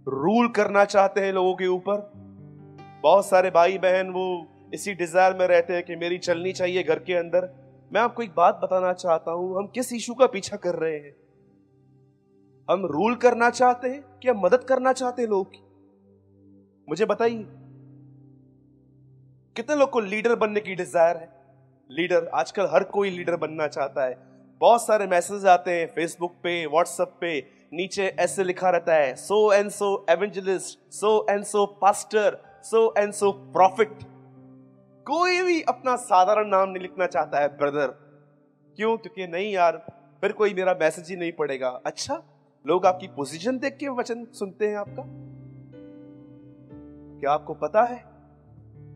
रूल 0.07 0.47
करना 0.47 0.85
चाहते 0.85 1.21
हैं 1.21 1.33
लोगों 1.33 1.55
के 1.55 1.67
ऊपर। 1.67 2.11
बहुत 3.03 3.25
सारे 3.25 3.49
भाई 3.49 3.77
बहन 3.77 4.09
वो 4.09 4.25
इसी 4.73 4.93
डिज़ायर 4.93 5.33
में 5.33 5.47
रहते 5.47 5.73
हैं 5.73 5.83
कि 5.83 5.95
मेरी 5.95 6.17
चलनी 6.17 6.51
चाहिए 6.53 6.83
घर 6.83 6.99
के 6.99 7.13
अंदर। 7.13 7.49
मैं 7.93 8.01
आपको 8.01 8.23
एक 8.23 8.33
बात 8.35 8.59
बताना 8.63 8.93
चाहता 8.93 9.31
हूँ, 9.31 9.57
हम 9.57 9.67
किस 9.67 9.93
इशू 9.93 10.13
का 10.13 10.27
पीछा 10.27 10.57
कर 10.57 10.75
रहे 10.75 10.95
हैं? 10.95 11.15
हम 12.69 12.85
रूल 12.85 13.15
करना 13.15 13.49
चाहते 13.49 13.87
हैं 13.87 14.19
कि 14.19 14.29
हम 14.29 14.41
मदद 14.45 14.63
करना 14.63 14.93
चाहते 14.93 15.21
हैं 15.21 15.29
लोग 15.29 15.47
की? 15.47 15.61
मुझे 16.87 17.05
बताइए, 17.05 17.45
कितने 19.55 19.75
लोग 19.75 19.89
को 19.89 19.99
लीडर 19.99 20.35
बनने 20.35 20.59
की 20.59 20.75
डिज़ायर 20.75 21.17
है? 21.17 21.29
लीडर, 21.89 22.29
आजकल 22.33 22.67
हर 22.71 22.83
कोई 22.83 23.09
लीडर 23.09 23.35
बनना 23.35 23.67
चाहता 23.67 24.03
है। 24.03 24.17
बहुत 24.61 24.85
सारे 24.85 25.07
मैसेज 25.07 25.45
आते 25.45 25.71
हैं 25.71 25.87
फेसबुक 25.87 26.33
पे 26.43 26.65
व्हाट्सएप 26.65 27.17
पे, 27.21 27.39
नीचे 27.73 28.05
ऐसे 28.19 28.43
लिखा 28.43 28.69
रहता 28.69 28.93
है 28.93 29.15
so 29.15 29.51
and 29.53 29.69
so 29.71 30.05
evangelist 30.09 30.79
so 30.93 31.25
and 31.29 31.43
so 31.43 31.65
pastor 31.81 32.37
so 32.63 32.93
and 32.97 33.13
so 33.13 33.31
prophet 33.31 33.97
कोई 35.05 35.41
भी 35.41 35.61
अपना 35.61 35.95
साधारण 35.95 36.47
नाम 36.47 36.69
नहीं 36.69 36.81
लिखना 36.81 37.05
चाहता 37.07 37.39
है 37.39 37.47
ब्रदर 37.57 37.87
क्यों? 38.77 38.95
क्योंकि 38.97 39.27
नहीं 39.27 39.51
यार, 39.53 39.77
फिर 40.21 40.31
कोई 40.31 40.53
मेरा 40.53 40.73
मैसेज 40.81 41.09
ही 41.09 41.15
नहीं 41.15 41.31
पड़ेगा 41.31 41.69
अच्छा 41.85 42.21
लोग 42.65 42.85
आपकी 42.85 43.07
पोजीशन 43.07 43.59
देख 43.59 43.77
के 43.77 43.89
वचन 43.91 44.25
सुनते 44.33 44.67
हैं 44.67 44.77
आपका? 44.77 45.03
क्या 47.19 47.31
आपको 47.31 47.53
पता 47.53 47.83
है? 47.83 48.05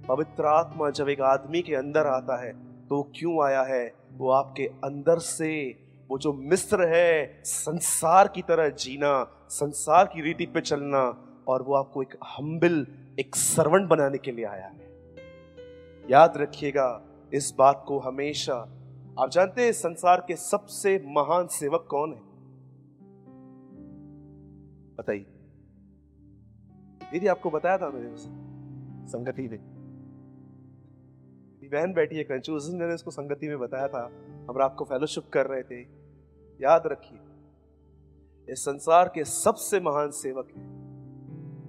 पवित्र 0.07 0.45
आत्मा 0.45 0.89
जब 0.89 1.09
एक 1.09 1.21
आदमी 1.21 1.61
के 1.61 1.75
अंदर 1.75 2.07
आता 2.07 2.41
है 2.43 2.51
तो 2.87 3.11
क्यों 3.15 3.43
आया 3.45 3.61
है? 3.61 3.93
वो 4.13 4.29
आपके 4.29 4.63
अंदर 4.63 5.19
से, 5.19 5.79
वो 6.09 6.17
जो 6.17 6.33
मिस्र 6.33 6.87
है, 6.87 7.41
संसार 7.45 8.27
की 8.27 8.41
तरह 8.41 8.69
जीना, 8.69 9.45
संसार 9.49 10.05
की 10.05 10.21
रीति 10.21 10.45
पे 10.45 10.61
चलना, 10.61 11.25
और 11.47 11.61
वो 11.61 11.73
आपको 11.73 12.01
एक 12.01 12.17
हम्बिल 12.23 12.87
एक 13.19 13.35
सर्वेंट 13.35 13.87
बनाने 13.87 14.17
के 14.17 14.31
लिए 14.31 14.45
आया 14.45 14.67
है। 14.67 14.91
याद 16.09 16.37
रखिएगा, 16.37 17.01
इस 17.33 17.53
बात 17.57 17.83
को 17.87 17.99
हमेशा, 17.99 18.55
आप 19.19 19.29
जानते 19.29 19.65
हैं 19.65 19.71
संसार 19.71 20.25
के 20.27 20.35
सबसे 20.35 21.03
महान 21.07 21.47
सेवक 21.47 21.87
कौन 21.89 22.13
है? 22.13 22.21
बताइए। 24.95 25.25
दीदी 27.11 27.27
आपको 27.27 27.49
बताया 27.49 27.77
था 27.77 27.89
मैंने 27.89 28.17
संगति 29.07 29.47
में 29.47 29.59
बहन 31.73 31.93
बैठी 31.93 32.15
है 32.15 32.23
कंचूस 32.23 32.69
मैंने 32.69 32.95
इसको 32.95 33.11
संगति 33.11 33.47
में 33.47 33.59
बताया 33.59 33.87
था। 33.87 34.11
हम 34.49 34.57
रात 34.57 34.75
को 34.79 34.85
फेलोशिप 34.85 35.23
कर 35.33 35.45
रहे 35.45 35.63
थे। 35.63 35.81
याद 36.61 36.83
रखिए 36.85 37.19
इस 38.53 38.59
संसार 38.59 39.11
के 39.15 39.23
सबसे 39.23 39.79
महान 39.79 40.11
सेवक 40.11 40.47
है 40.57 40.63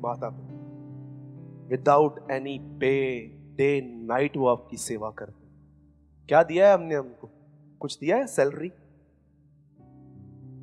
माता 0.03 0.31
पिता। 0.31 1.67
Without 1.69 2.31
any 2.31 2.59
pay 2.81 3.27
day 3.57 3.81
night 3.81 4.37
वो 4.37 4.49
आपकी 4.49 4.77
सेवा 4.77 5.11
करते 5.11 5.49
क्या 6.29 6.43
दिया 6.43 6.69
है 6.69 6.75
हमने 6.75 6.95
हमको? 6.95 7.31
कुछ 7.81 7.99
दिया 7.99 8.17
है? 8.17 8.27
सैलरी 8.27 8.73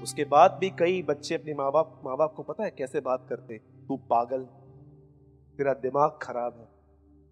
उसके 0.04 0.26
बाद 0.26 0.58
भी 0.62 0.70
कई 0.70 1.04
बच्चे 1.04 1.36
अपने 1.36 1.54
माँ 1.54 1.72
बाप 1.72 2.02
माँ 2.06 2.18
बाप 2.18 2.34
को 2.34 2.44
पता 2.44 2.64
है 2.64 2.72
कैसे 2.72 3.00
बात 3.00 3.26
करते 3.30 3.58
तू 3.58 3.98
पागल? 3.98 4.48
तेरा 5.58 5.74
दिमाग 5.74 6.20
खराब 6.22 6.56
है। 6.60 6.68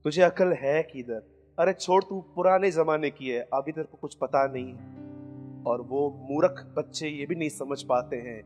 तुझे 0.04 0.22
अकल 0.22 0.54
है 0.54 0.84
किधर? 0.84 1.24
अरे 1.60 1.74
छोड़, 1.74 2.04
तू 2.04 2.22
पुराने 2.22 2.72
जमाने 2.72 3.10
की 3.10 3.30
है, 3.30 3.50
अभी 3.54 3.72
तेरे 3.72 3.88
को 3.88 3.98
कुछ 4.02 4.16
पता 4.16 4.48
नहीं 4.48 4.74
है। 4.74 4.96
और 5.64 5.82
वो 5.82 6.28
मूर्ख 6.30 6.74
बच्चे 6.78 7.08
ये 7.08 7.26
भी 7.26 7.36
नहीं 7.36 7.50
समझ 7.50 7.84
पाते 7.84 8.16
हैं 8.16 8.44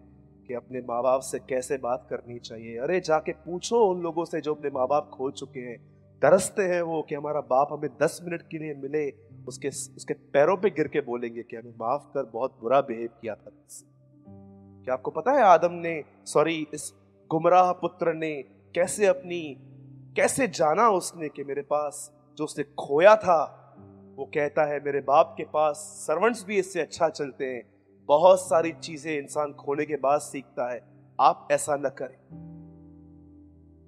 कि 0.48 0.54
अपने 0.54 0.80
माँ 0.80 1.04
बाप 1.04 1.22
से 1.22 1.40
कैसे 1.40 1.78
बात 1.78 2.08
करनी 2.10 2.40
चाहिए। 2.40 2.78
अरे 2.78 3.00
जाके 3.00 3.32
पूछो 3.32 3.86
उन 3.86 4.02
लोगों 4.02 4.26
से 4.26 4.42
जो 4.42 4.56
अपने 4.56 4.70
माँ 4.70 4.88
बाप 4.88 5.10
खो 5.14 5.32
चुके 5.32 5.60
हैं। 5.60 5.78
तरसते 6.22 6.64
हैं 6.64 6.82
वो 6.82 7.02
कि 7.02 7.16
हमारा 7.16 7.42
बाप 7.42 7.68
हमें 7.72 7.90
दस 8.02 8.20
मिनट 8.24 8.42
के 8.42 8.58
लिए 8.58 8.74
मिले, 8.74 9.12
उसके 9.48 9.68
उसके 9.68 10.14
पैरों 10.14 10.58
पे 10.58 10.70
गिर 10.70 10.88
के 10.88 11.02
बोलेंगे 11.02 11.44
कि 11.44 11.56
हमें 11.56 11.72
माफ़ 11.72 12.04
कर, 12.14 12.24
बहुत 12.24 12.58
बुरा 12.62 12.82
बिहेव 12.82 13.10
किया 13.22 13.36
था 13.36 13.52
क्या 14.84 14.94
आपको 14.94 15.12
पता 15.12 15.32
है 15.32 15.42
आदम 15.42 15.72
ने 15.72 16.04
सॉरी 16.26 16.68
इस 16.74 16.94
गुमराह 17.30 17.72
पुत्र 17.72 18.14
ने 18.14 18.44
कैसे 18.76 19.06
अपनी 19.06 19.69
कैसे 20.16 20.48
जाना 20.48 20.90
उसने 20.90 21.30
कि 21.30 21.44
मेरे 21.44 21.62
पास, 21.62 22.12
जो 22.38 22.44
उसने 22.44 22.64
खोया 22.64 23.16
था? 23.16 23.56
वो 24.18 24.26
कहता 24.26 24.66
है, 24.66 24.80
मेरे 24.80 25.02
बाप 25.02 25.34
के 25.38 25.44
पास 25.44 25.76
सर्वेंट्स 26.08 26.46
भी 26.46 26.58
इससे 26.58 26.82
अच्छा 26.82 27.10
चलते 27.10 27.46
हैं। 27.46 27.64
बहुत 28.08 28.42
सारी 28.42 28.72
चीज़ें 28.72 29.18
इंसान 29.18 29.54
खोने 29.54 29.86
के 29.86 29.96
बाद 29.96 30.20
सीखता 30.20 30.74
है। 30.74 30.82
आप 31.20 31.48
ऐसा 31.52 31.76
न 31.76 31.90
करें। 31.90 32.18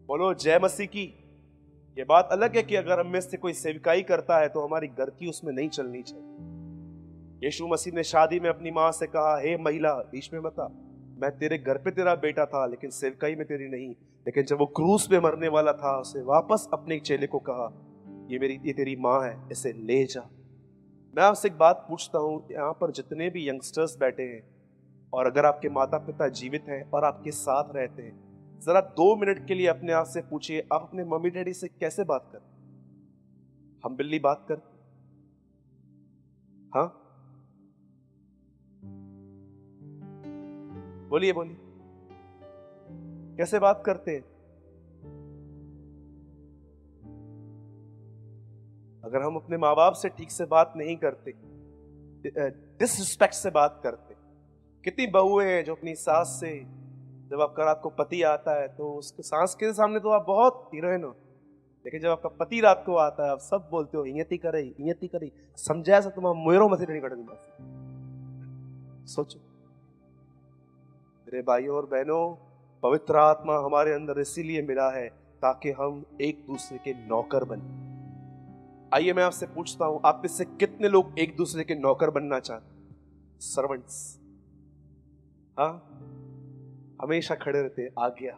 बोलो, 0.07 0.33
जय 0.33 0.59
मसीह 0.59 0.87
की। 0.87 1.17
ये 1.97 2.03
बात 2.03 2.29
अलग 2.31 2.55
है 2.55 2.63
कि 2.63 2.75
अगर 2.75 2.99
हम 2.99 3.07
में 3.07 3.21
से 3.21 3.37
कोई 3.37 3.53
सेविकाई 3.53 4.01
करता 4.01 4.39
है 4.39 4.49
तो 4.49 4.61
हमारी 4.61 4.87
गलती 4.87 5.29
उसमें 5.29 5.53
नहीं 5.53 5.69
चलनी 5.69 6.01
चाहिए। 6.01 7.45
यीशु 7.45 7.67
मसीह 7.67 7.93
ने 7.93 8.03
शादी 8.03 8.39
में 8.39 8.49
अपनी 8.49 8.71
माँ 8.71 8.91
से 8.91 9.07
कहा, 9.07 9.37
हे 9.37 9.57
महिला, 9.57 9.93
बीच 9.93 10.33
में 10.33 10.39
मता 10.39 10.67
मैं 11.21 11.37
तेरे 11.37 11.57
घर 11.57 11.77
पे 11.77 11.91
तेरा 11.91 12.15
बेटा 12.15 12.45
था, 12.45 12.65
लेकिन 12.65 12.89
सेवकाई 12.89 13.35
में 13.35 13.47
तेरी 13.47 13.67
नहीं। 13.67 13.95
लेकिन 14.27 14.43
जब 14.43 14.57
वो 14.57 14.65
क्रूस 14.65 15.07
पे 15.07 15.19
मरने 15.19 15.47
वाला 15.47 15.73
था, 15.73 15.99
उसे 15.99 16.21
वापस 16.21 16.69
अपने 16.73 16.99
चेले 16.99 17.27
को 17.27 17.39
कहा, 17.39 17.87
ये 18.31 18.39
मेरी, 18.39 18.59
ये 18.65 18.73
तेरी 18.73 18.95
माँ 18.95 19.21
है, 19.23 19.47
इसे 19.51 19.73
ले 19.73 20.05
जा। 20.05 20.29
मैं 21.15 21.23
आपसे 21.23 21.47
एक 21.47 21.57
बात 21.57 21.85
पूछता 21.89 22.19
हूँ, 22.19 22.47
यहाँ 22.51 22.73
पर 22.73 22.91
जितने 22.91 23.29
भी 23.29 23.49
यंगस्टर्स 23.49 23.97
बैठे 23.97 24.23
हैं, 24.23 24.43
और 25.13 25.25
अगर 25.25 25.45
आपके 25.45 25.69
माता 25.69 25.97
पिता 25.97 26.27
जीवित 26.27 26.65
हैं 26.69 26.91
और 26.91 27.03
आपके 27.03 27.31
साथ 27.31 27.75
रहते 27.75 28.01
हैं, 28.01 28.31
जरा 28.59 28.81
दो 28.81 29.15
मिनट 29.15 29.47
के 29.47 29.53
लिए 29.53 29.67
अपने 29.67 29.93
आप 29.93 30.05
से 30.05 30.21
पूछिए, 30.21 30.67
आप 30.73 30.81
अपने 30.81 31.03
मम्मी 31.03 31.29
डैडी 31.29 31.53
से 31.53 31.67
कैसे 31.67 32.03
बात 32.03 32.29
कर? 32.35 32.39
हम 33.85 33.95
बिल्ली 33.95 34.19
बात 34.19 34.45
कर? 34.51 34.55
हाँ? 36.75 36.97
बोलिए 41.09 41.33
बोलिए। 41.33 41.70
कैसे 43.41 43.59
बात 43.59 43.81
करते 43.85 44.15
अगर 49.03 49.21
हम 49.21 49.35
अपने 49.35 49.57
माँ 49.57 49.73
बाप 49.75 49.93
से 49.93 50.09
ठीक 50.09 50.31
से 50.31 50.45
बात 50.45 50.73
नहीं 50.77 50.95
करते 50.97 51.31
डिसरिस्पेक्ट 52.79 53.33
से 53.33 53.49
बात 53.49 53.79
करते, 53.83 54.15
कितनी 54.83 55.07
बहुएँ 55.07 55.45
हैं 55.45 55.63
जो 55.65 55.75
अपनी 55.75 55.95
सास 55.95 56.37
से, 56.39 56.51
जब 57.31 57.41
आपका 57.41 57.63
रात 57.63 57.79
को 57.83 57.89
पति 57.89 58.21
आता 58.23 58.59
है 58.61 58.67
तो 58.67 58.91
उसके 58.93 59.23
सांस 59.23 59.55
के 59.55 59.71
सामने 59.73 59.99
तो 59.99 60.09
आप 60.09 60.25
बहुत 60.27 60.69
हीरोइन 60.73 61.03
हो, 61.03 61.15
लेकिन 61.85 62.01
जब 62.01 62.09
आपका 62.09 62.29
पति 62.39 62.59
रात 62.61 62.83
को 62.85 62.95
आता 62.95 63.25
है, 63.25 63.31
आप 63.31 63.39
सब 63.39 63.67
बोलते 63.71 63.97
हो 63.97 64.05
इयती 64.05 64.37
करे 64.37 64.61
इयती 64.61 65.07
करे। 65.07 65.31
समझाया 65.57 66.01
सा 66.01 66.09
तुम 66.09 66.27
मुरो 66.37 66.69
मथे 66.69 66.85
नहीं 66.89 67.01
कटे 67.01 67.15
सोचो। 69.07 69.39
मेरे 71.27 71.41
भाइयों 71.41 71.75
और 71.75 71.85
बहनों 71.85 72.50
पवित्र 72.83 73.15
आत्मा 73.15 73.55
हमारे 73.55 73.93
अंदर 73.93 74.19
इसीलिए 74.19 74.61
मिला 74.61 74.89
है 74.91 75.07
ताकि 75.41 75.71
हम 75.71 76.03
एक 76.21 76.43
दूसरे 76.47 76.77
के 76.77 76.93
नौकर 77.07 77.43
बने। 77.43 78.95
आइए 78.95 79.13
मैं 79.13 79.23
आपसे 79.23 79.45
पूछता 79.45 79.85
हूँ, 79.85 80.01
आप 80.05 80.21
इससे 80.25 80.45
कितने 80.45 80.89
लोग 80.89 81.19
एक 81.19 81.35
दूसरे 81.37 81.63
के 81.63 81.75
नौकर 81.75 82.09
बनना 82.09 82.39
चाहते 82.39 83.39
सर्वेंट्स 83.39 84.17
हाँ? 85.57 85.71
हमेशा 87.01 87.35
खड़े 87.35 87.61
रहते 87.61 87.87
आ। 87.99 88.07
गया 88.09 88.35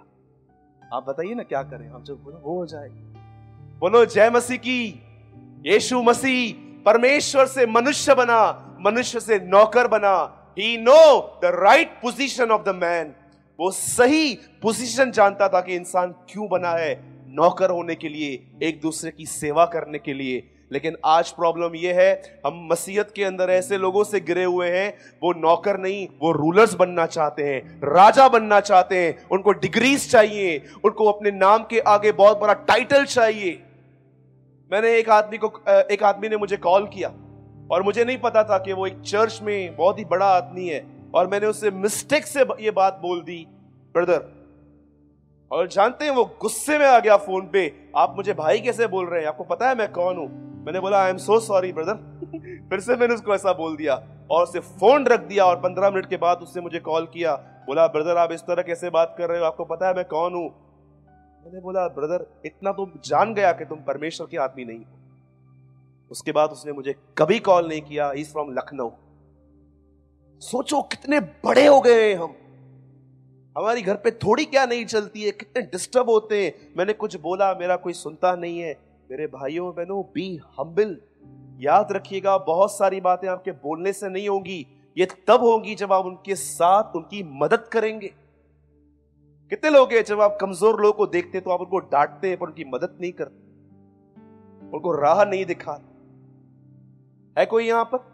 आप 0.94 1.06
बताइए 1.08 1.34
ना 1.34 1.44
क्या 1.44 1.64
करें 1.64 1.90
आप 1.90 2.04
जो 2.04 2.16
बोलो, 2.16 2.38
वो 2.38 2.58
हो 2.58 2.66
जाए। 2.66 2.90
बोलो, 3.80 4.06
जय 4.06 4.30
मसीह 4.30 4.58
की, 4.58 4.84
यीशु 5.66 6.02
मसीह, 6.04 6.54
परमेश्वर 6.84 7.46
से 7.48 7.66
मनुष्य 7.66 8.16
बना, 8.16 8.78
मनुष्य 8.82 9.20
से 9.20 9.40
नौकर 9.40 9.88
बना। 9.88 10.16
He 10.60 10.78
know 10.78 11.40
the 11.44 11.56
right 11.56 12.00
position 12.02 12.52
of 12.52 12.64
the 12.64 12.76
man 12.76 13.16
वो 13.60 13.70
सही 13.72 14.34
पोजीशन 14.62 15.12
जानता 15.12 15.48
था 15.48 15.60
कि 15.62 15.76
इंसान 15.76 16.12
क्यों 16.30 16.48
बना 16.50 16.72
है 16.72 16.94
नौकर 17.28 17.70
होने 17.70 17.96
के 17.96 18.10
लिए, 18.10 18.30
एक 18.64 18.80
दूसरे 18.82 19.12
की 19.12 19.26
सेवा 19.26 19.66
करने 19.66 20.00
के 20.00 20.14
लिए। 20.14 20.50
लेकिन 20.72 20.96
आज 21.06 21.30
प्रॉब्लम 21.32 21.76
यह 21.76 22.00
है, 22.00 22.42
हम 22.46 22.68
मसीहत 22.72 23.12
के 23.16 23.24
अंदर 23.24 23.50
ऐसे 23.50 23.78
लोगों 23.78 24.04
से 24.04 24.20
गिरे 24.20 24.44
हुए 24.44 24.70
हैं, 24.70 24.94
वो 25.24 25.34
नौकर 25.34 25.78
नहीं, 25.78 26.08
वो 26.22 26.32
रूलर्स 26.32 26.74
बनना 26.74 27.06
चाहते 27.06 27.44
हैं, 27.44 27.80
राजा 27.84 28.28
बनना 28.30 28.60
चाहते 28.60 28.98
हैं। 28.98 29.28
उनको 29.32 29.52
डिग्रीज 29.52 30.10
चाहिए, 30.12 30.62
उनको 30.86 31.12
अपने 31.12 31.32
नाम 31.32 31.64
के 31.64 31.80
आगे 31.80 32.12
बहुत 32.12 32.40
बड़ा 32.40 32.54
टाइटल 32.54 33.06
चाहिए। 33.06 33.62
मैंने 34.72 34.98
एक 34.98 35.10
आदमी 35.10 35.38
को, 35.38 35.54
एक 35.70 36.04
आदमी 36.04 36.30
ने 36.30 36.38
मुझे 36.38 36.58
कॉल 36.58 36.88
किया, 36.88 37.10
और 37.72 37.84
मुझे 37.84 38.06
नहीं 38.06 38.18
पता 38.18 38.44
था 38.44 38.58
कि 38.58 38.74
वो 38.74 38.88
एक 38.88 39.00
चर्च 39.02 39.40
में 39.44 39.76
बहुत 39.76 40.00
ही 40.00 40.06
बड़ा 40.06 40.26
आदमी 40.26 40.68
है। 40.68 40.93
और 41.14 41.28
मैंने 41.28 41.48
उससे 41.48 41.72
मिस्टेक 41.72 42.26
से 42.28 42.46
ये 42.60 42.72
बात 42.72 43.00
बोल 43.02 43.22
दी 43.22 43.46
ब्रदर 43.96 44.32
और 45.52 45.68
जानते 45.68 46.06
हैं 46.06 46.12
वो 46.12 46.24
गुस्से 46.42 46.78
में 46.78 46.86
आ 46.86 47.00
गया 47.00 47.18
फ़ोन 47.18 47.48
पे, 47.48 47.72
आप 47.96 48.16
मुझे 48.16 48.34
भाई 48.34 48.60
कैसे 48.60 48.88
बोल 48.88 49.06
रहे 49.08 49.22
हैं? 49.22 49.28
आपको 49.28 49.44
पता 49.44 49.70
है 49.70 49.76
मैं 49.76 49.92
कौन 49.92 50.18
हूँ? 50.18 50.28
मैंने 50.66 50.80
बोला 50.80 51.02
I 51.04 51.10
am 51.10 51.18
so 51.18 51.40
sorry 51.40 51.72
brother 51.74 52.68
फिर 52.70 52.80
से 52.80 52.96
मैंने 52.96 53.14
उसको 53.14 53.34
ऐसा 53.36 53.54
बोल 53.54 53.76
दिया 53.76 53.96
और 54.32 54.44
उसे 54.44 54.60
फ़ोन 54.60 55.06
रख 55.06 55.20
दिया 55.22 55.46
और 55.46 55.60
पंद्रह 55.62 55.90
मिनट 55.90 56.06
के 56.06 56.18
बाद 56.18 56.38
उसने 56.38 56.62
मुझे 56.62 56.80
कॉल 56.80 57.06
किया। 57.06 57.36
बोला 57.68 57.88
ब्रदर 57.88 58.18
आप 58.18 58.32
इस 58.32 58.42
तरह 58.42 58.64
कैसे 58.64 58.90
बात 58.90 59.16
कर 59.18 59.30
रहे 59.30 59.40
हो? 59.40 59.46
आपको 59.46 59.66
पता 59.66 59.88
है 59.88 59.96
मैं 59.96 60.06
कौन 60.06 60.34
हूँ? 60.34 60.50
मैंने 61.46 61.60
बोला 61.62 61.88
ब्रदर 61.88 62.26
इतना 62.46 62.72
तुम 62.72 62.92
जान 63.06 63.34
गया 63.34 63.52
कि 63.52 63.66
तुम 63.66 63.80
परमेश्वर 63.80 64.28
के 64.32 64.38
आदमी 64.38 64.66
नहीं 64.66 64.80
हो. 64.80 64.92
उसके 66.12 66.32
बाद 66.32 66.50
उसने 66.50 66.72
मुझे 66.72 66.96
कभी 67.18 67.40
कॉल 67.40 67.68
नहीं 67.68 67.82
किया। 67.82 68.12
इज़ 68.12 68.32
फ्रॉम 68.32 68.54
लखनऊ 68.54 68.90
सोचो 70.42 70.82
कितने 70.82 71.20
बड़े 71.20 71.66
हो 71.68 71.80
गए 71.82 72.14
हम। 72.14 72.36
हमारी 73.56 73.82
घर 73.82 73.96
पे 73.96 74.12
थोड़ी 74.14 74.46
क्या 74.46 74.66
नहीं 74.66 74.86
चलती 74.86 75.22
है, 75.22 75.32
कितने 75.32 75.62
डिस्टर्ब 75.64 76.10
होते 76.10 76.44
हैं। 76.44 76.74
मैंने 76.78 76.94
कुछ 76.94 77.16
बोला, 77.22 77.54
मेरा 77.54 77.76
कोई 77.76 77.94
सुनता 77.94 78.36
नहीं 78.36 78.60
है। 78.60 78.74
मेरे 79.12 79.28
भाइयों, 79.28 79.74
बहनों 79.76 80.02
बी 80.14 80.40
हम्बिल 80.60 80.98
याद 81.60 81.92
रखिएगा, 81.92 82.38
बहुत 82.38 82.72
सारी 82.72 83.02
बातें 83.02 83.28
आपके 83.28 83.52
बोलने 83.54 83.94
से 83.94 84.10
नहीं 84.10 84.28
होंगी। 84.30 84.66
ये 84.98 85.08
तब 85.28 85.44
होंगी 85.44 85.76
जब 85.76 85.94
आप 85.94 86.06
उनके 86.06 86.36
साथ 86.36 86.96
उनकी 86.96 87.24
मदद 87.36 87.68
करेंगे। 87.72 88.08
कितने 89.52 89.70
लोग 89.70 89.94
हैं, 89.94 90.04
जब 90.04 90.22
आप 90.22 90.38
कमज़ोर 90.42 90.82
लोगों 90.82 90.94
को 90.94 91.08
देखते 91.08 91.40
तो 91.40 91.52
आप 91.52 91.62
उनको 91.62 91.80
डांटते 91.80 92.28
हैं, 92.28 92.38
पर 92.38 92.48
उनकी 92.48 92.66
मदद 92.66 92.98
नहीं 93.02 93.12
करते। 93.12 93.42
उनको 94.68 94.92
राह 94.92 95.24
नहीं 95.26 95.46
दिखा 95.46 95.80
है 97.38 97.46
कोई 97.46 97.68
यहाँ 97.68 97.84
पर? 97.86 98.13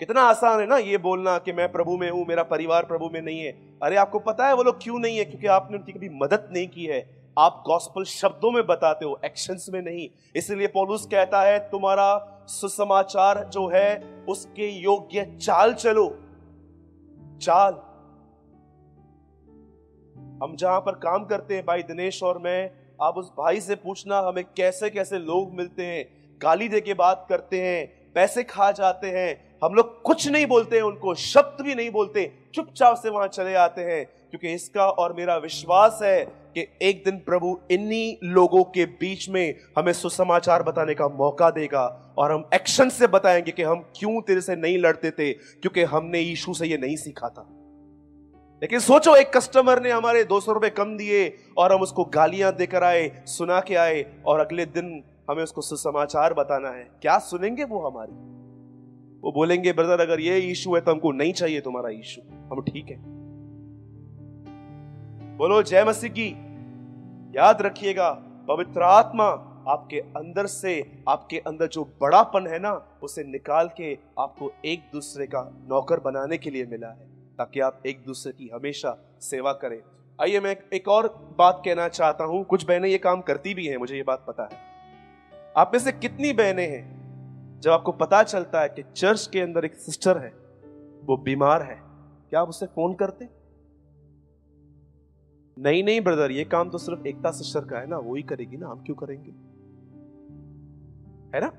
कितना 0.00 0.22
आसान 0.22 0.60
है 0.60 0.66
ना 0.66 0.76
ये 0.76 0.98
बोलना 0.98 1.38
कि 1.38 1.52
मैं 1.52 1.72
प्रभु 1.72 1.96
में 1.96 2.10
हूँ, 2.10 2.26
मेरा 2.26 2.42
परिवार 2.42 2.84
प्रभु 2.84 3.10
में 3.14 3.22
नहीं 3.22 3.40
है। 3.40 3.52
अरे, 3.82 3.96
आपको 3.96 4.18
पता 4.18 4.46
है 4.46 4.54
वो 4.54 4.62
लोग 4.62 4.82
क्यों 4.82 4.98
नहीं 4.98 5.18
है? 5.18 5.24
क्योंकि 5.24 5.46
आपने 5.46 5.76
उनकी 5.76 5.92
कभी 5.92 6.08
मदद 6.08 6.48
नहीं 6.52 6.68
की 6.68 6.84
है। 6.84 7.32
आप 7.38 7.62
गॉस्पल 7.66 8.04
शब्दों 8.04 8.50
में 8.50 8.66
बताते 8.66 9.04
हो 9.04 9.20
एक्शंस 9.24 9.66
में 9.72 9.82
नहीं। 9.82 10.08
इसलिए 10.36 10.66
पौलुस 10.66 11.06
कहता 11.06 11.42
है, 11.42 11.58
तुम्हारा 11.58 12.26
सुसमाचार 12.46 13.44
जो 13.44 13.68
है, 13.68 14.24
उसके 14.28 14.68
योग्य 14.68 15.24
चाल 15.24 15.74
चलो। 15.74 16.18
चाल। 17.42 17.72
हम 20.42 20.56
जहाँ 20.56 20.80
पर 20.80 20.92
काम 20.92 21.24
करते 21.24 21.54
हैं 21.54 21.66
भाई 21.66 21.82
दिनेश 21.82 22.22
और 22.22 22.38
मैं, 22.38 22.70
आप 23.02 23.16
उस 23.16 23.32
भाई 23.38 23.60
से 23.60 23.74
पूछना, 23.74 24.18
हमें 24.18 24.44
कैसे 24.44 24.90
कैसे 24.90 25.18
लोग 25.18 25.54
मिलते 25.54 25.86
हैं? 25.86 26.08
गाली 26.38 26.68
दे 26.68 26.80
के 26.80 26.94
बात 26.94 27.26
करते 27.28 27.60
हैं, 27.60 28.12
पैसे 28.12 28.44
खा 28.44 28.72
जाते 28.72 29.06
हैं 29.06 29.49
हम 29.64 29.74
लोग 29.74 30.02
कुछ 30.02 30.28
नहीं 30.28 30.46
बोलते 30.46 30.76
हैं 30.76 30.82
उनको 30.82 31.14
शब्द 31.14 31.64
भी 31.64 31.74
नहीं 31.74 31.90
बोलते, 31.90 32.32
चुपचाप 32.54 32.96
से 32.96 33.10
वहाँ 33.10 33.28
चले 33.28 33.54
आते 33.54 33.80
हैं, 33.80 34.04
क्योंकि 34.30 34.52
इसका 34.54 34.86
और 34.86 35.12
मेरा 35.12 35.36
विश्वास 35.36 35.98
है 36.02 36.24
कि 36.24 36.66
एक 36.82 37.02
दिन 37.04 37.16
प्रभु 37.16 37.58
इन्हीं 37.70 38.16
लोगों 38.24 38.64
के 38.64 38.84
बीच 38.84 39.28
में 39.28 39.54
हमें 39.78 39.92
सुसमाचार 39.92 40.62
बताने 40.62 40.94
का 40.94 41.08
मौका 41.08 41.50
देगा 41.50 42.14
और 42.18 42.32
हम 42.32 42.48
एक्शन 42.54 42.88
से 42.88 43.06
बताएँगे 43.06 43.52
कि 43.52 43.62
हम 43.62 43.84
क्यों 43.96 44.20
तेरे 44.20 44.40
से 44.40 44.56
नहीं 44.56 44.78
लड़ते 44.78 45.10
थे, 45.10 45.32
क्योंकि 45.32 45.82
हमने 45.82 46.20
यीशु 46.20 46.54
से 46.54 46.66
ये 46.66 46.76
नहीं 46.76 46.96
सीखा 46.96 47.28
था। 47.28 47.46
लेकिन 48.62 48.80
सोचो, 48.80 49.14
एक 49.16 49.36
कस्टमर 49.36 49.82
ने 49.82 49.90
हमारे 49.90 50.24
दो 50.24 50.40
सौ 50.40 50.52
रुपए 50.52 50.70
कम 50.70 50.96
दिए 50.96 51.36
और 51.56 51.72
हम 51.72 51.80
उसको 51.80 52.04
गालियाँ 52.04 52.52
देकर 52.52 52.84
आए, 52.84 53.22
सुना 53.26 53.60
के 53.60 53.74
आए 53.74 54.04
और 54.26 54.40
अगले 54.40 54.66
दिन 54.66 55.02
हमें 55.30 55.42
उसको 55.42 55.60
सुसमाचार 55.60 56.34
बताना 56.34 56.68
है। 56.68 56.88
क्या 57.02 57.18
सुनेंगे 57.18 57.64
वो 57.64 57.88
हमारी? 57.88 58.39
वो 59.22 59.32
बोलेंगे 59.32 59.72
ब्रदर 59.72 60.00
अगर 60.00 60.20
ये 60.20 60.38
इशू 60.38 60.74
है 60.74 60.80
तो 60.80 60.90
हमको 60.90 61.12
नहीं 61.12 61.32
चाहिए 61.32 61.60
तुम्हारा 61.60 61.88
इशू 61.88 62.22
हम 62.52 62.62
ठीक 62.62 62.90
है। 62.90 62.96
बोलो, 65.36 65.62
जय 65.62 65.84
मसीह 65.84 66.10
की। 66.10 66.28
याद 67.36 67.62
रखिएगा, 67.62 68.10
पवित्र 68.48 68.82
आत्मा 68.82 69.46
आपके 69.68 70.00
अंदर 70.00 70.46
से, 70.46 71.02
आपके 71.08 71.38
अंदर 71.38 71.66
जो 71.66 71.84
बड़ापन 72.00 72.46
है 72.46 72.58
ना, 72.58 72.98
उसे 73.02 73.24
निकाल 73.24 73.68
के 73.76 73.98
आपको 74.18 74.52
एक 74.64 74.82
दूसरे 74.92 75.26
का 75.26 75.64
नौकर 75.68 76.00
बनाने 76.00 76.38
के 76.38 76.50
लिए 76.50 76.66
मिला 76.66 76.88
है, 76.88 77.08
ताकि 77.38 77.60
आप 77.60 77.82
एक 77.86 78.04
दूसरे 78.06 78.32
की 78.32 78.50
हमेशा 78.54 79.18
सेवा 79.20 79.52
करें। 79.52 79.80
आइए, 80.20 80.40
मैं 80.40 80.56
एक 80.72 80.88
और 80.88 81.34
बात 81.38 81.62
कहना 81.64 81.88
चाहता 81.88 82.24
हूँ। 82.24 82.44
कुछ 82.44 82.64
बहनें 82.64 82.88
ये 82.88 82.98
काम 82.98 83.20
करती 83.20 83.54
भी 83.54 83.66
हैं, 83.66 83.76
मुझे 83.76 83.96
ये 83.96 84.02
बात 84.02 84.24
पता 84.28 84.42
है। 84.42 84.50
आप 85.56 85.70
में 85.74 85.80
से 85.80 85.92
कितनी 85.92 86.32
बहनें 86.32 86.70
हैं? 86.70 86.99
जब 87.60 87.70
आपको 87.70 87.92
पता 87.92 88.22
चलता 88.22 88.60
है 88.60 88.68
कि 88.68 88.82
चर्च 88.82 89.30
के 89.32 89.40
अंदर 89.40 89.64
एक 89.64 89.74
सिस्टर 89.74 90.18
है, 90.18 90.30
वो 91.04 91.16
बीमार 91.16 91.62
है, 91.62 91.82
क्या 92.30 92.40
आप 92.40 92.48
उसे 92.48 92.66
फ़ोन 92.66 92.94
करते? 92.94 93.28
नहीं 95.58 95.84
नहीं, 95.84 96.00
ब्रदर, 96.00 96.30
ये 96.30 96.44
काम 96.44 96.70
तो 96.70 96.78
सिर्फ़ 96.78 97.06
एकता 97.06 97.30
सिस्टर 97.30 97.60
का 97.60 97.78
है 97.78 97.86
ना, 97.86 97.98
वो 97.98 98.14
ही 98.14 98.22
करेगी 98.22 98.56
ना, 98.56 98.68
हम 98.68 98.84
क्यों 98.84 98.96
करेंगे? 98.96 99.30
है 101.36 101.40
ना? 101.40 101.52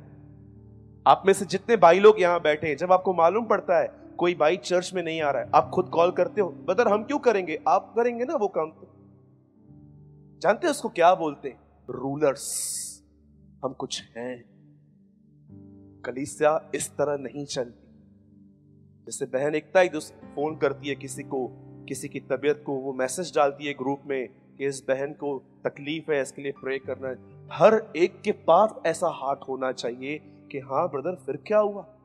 आप 1.11 1.23
में 1.25 1.33
से 1.33 1.45
जितने 1.45 1.77
भाई 1.77 1.99
लोग 1.99 2.21
यहाँ 2.21 2.41
बैठे 2.41 2.67
हैं, 2.67 2.77
जब 2.77 2.91
आपको 2.91 3.13
मालूम 3.13 3.45
पड़ता 3.45 3.79
है 3.79 3.93
कोई 4.17 4.35
भाई 4.35 4.57
चर्च 4.57 4.91
में 4.93 5.03
नहीं 5.03 5.21
आ 5.21 5.31
रहा 5.31 5.41
है, 5.41 5.51
आप 5.55 5.69
खुद 5.69 5.89
कॉल 5.89 6.11
करते 6.11 6.41
हो, 6.41 6.49
ब्रदर, 6.49 6.87
हम 6.87 7.03
क्यों 7.03 7.19
करेंगे? 7.19 7.59
आप 7.67 7.93
करेंगे 7.95 8.25
ना 8.25 8.35
वो 8.35 8.47
काम 8.47 8.71
तो। 8.71 8.87
जानते 10.39 10.67
हैं 10.67 10.71
उसको 10.71 10.89
क्या 10.89 11.15
बोलते 11.15 11.49
हैं? 11.49 11.59
रूलर्स, 11.89 12.67
हम 13.65 13.73
कुछ 13.73 14.03
हैं। 14.17 14.50
कलीसिया 16.05 16.71
इस 16.75 16.89
तरह 16.89 17.17
नहीं 17.17 17.45
चलती। 17.45 17.87
जैसे 19.05 19.25
बहन 19.25 19.55
एकता 19.55 19.79
ही 19.79 19.89
फ़ोन 19.89 20.57
करती 20.57 20.89
है 20.89 20.95
किसी 20.95 21.23
को, 21.23 21.47
किसी 21.89 22.07
की 22.07 22.19
तबीयत 22.19 22.63
को, 22.65 22.73
वो 22.73 22.93
मैसेज 22.93 23.35
डालती 23.35 23.65
है 23.65 23.73
ग्रुप 23.73 24.01
में 24.05 24.29
कि 24.57 24.65
इस 24.65 24.83
बहन 24.87 25.13
को 25.13 25.43
तकलीफ़ 25.67 26.11
है, 26.11 26.21
इसके 26.21 26.41
लिए 26.41 26.51
प्रे 26.51 26.79
करना 26.79 27.07
है। 27.07 27.47
हर 27.51 27.93
एक 27.95 28.21
के 28.21 28.31
पास 28.31 28.75
ऐसा 28.85 29.07
हार्ट 29.07 29.39
होना 29.49 29.71
चाहिए 29.71 30.19
कि 30.51 30.59
हाँ 30.59 30.89
ब्रदर, 30.89 31.15
फिर 31.15 31.37
क्या 31.37 31.59
हुआ? 31.59 31.97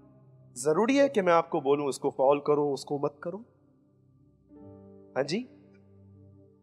ज़रूरी 0.57 0.97
है 0.97 1.09
कि 1.09 1.23
मैं 1.23 1.33
आपको 1.33 1.61
बोलूँ 1.61 1.87
उसको 1.87 2.11
कॉल 2.11 2.41
करो, 2.47 2.73
उसको 2.73 2.99
मत 2.99 3.15
करो। 3.23 3.39
हाँ 5.17 5.25
जी? 5.25 5.49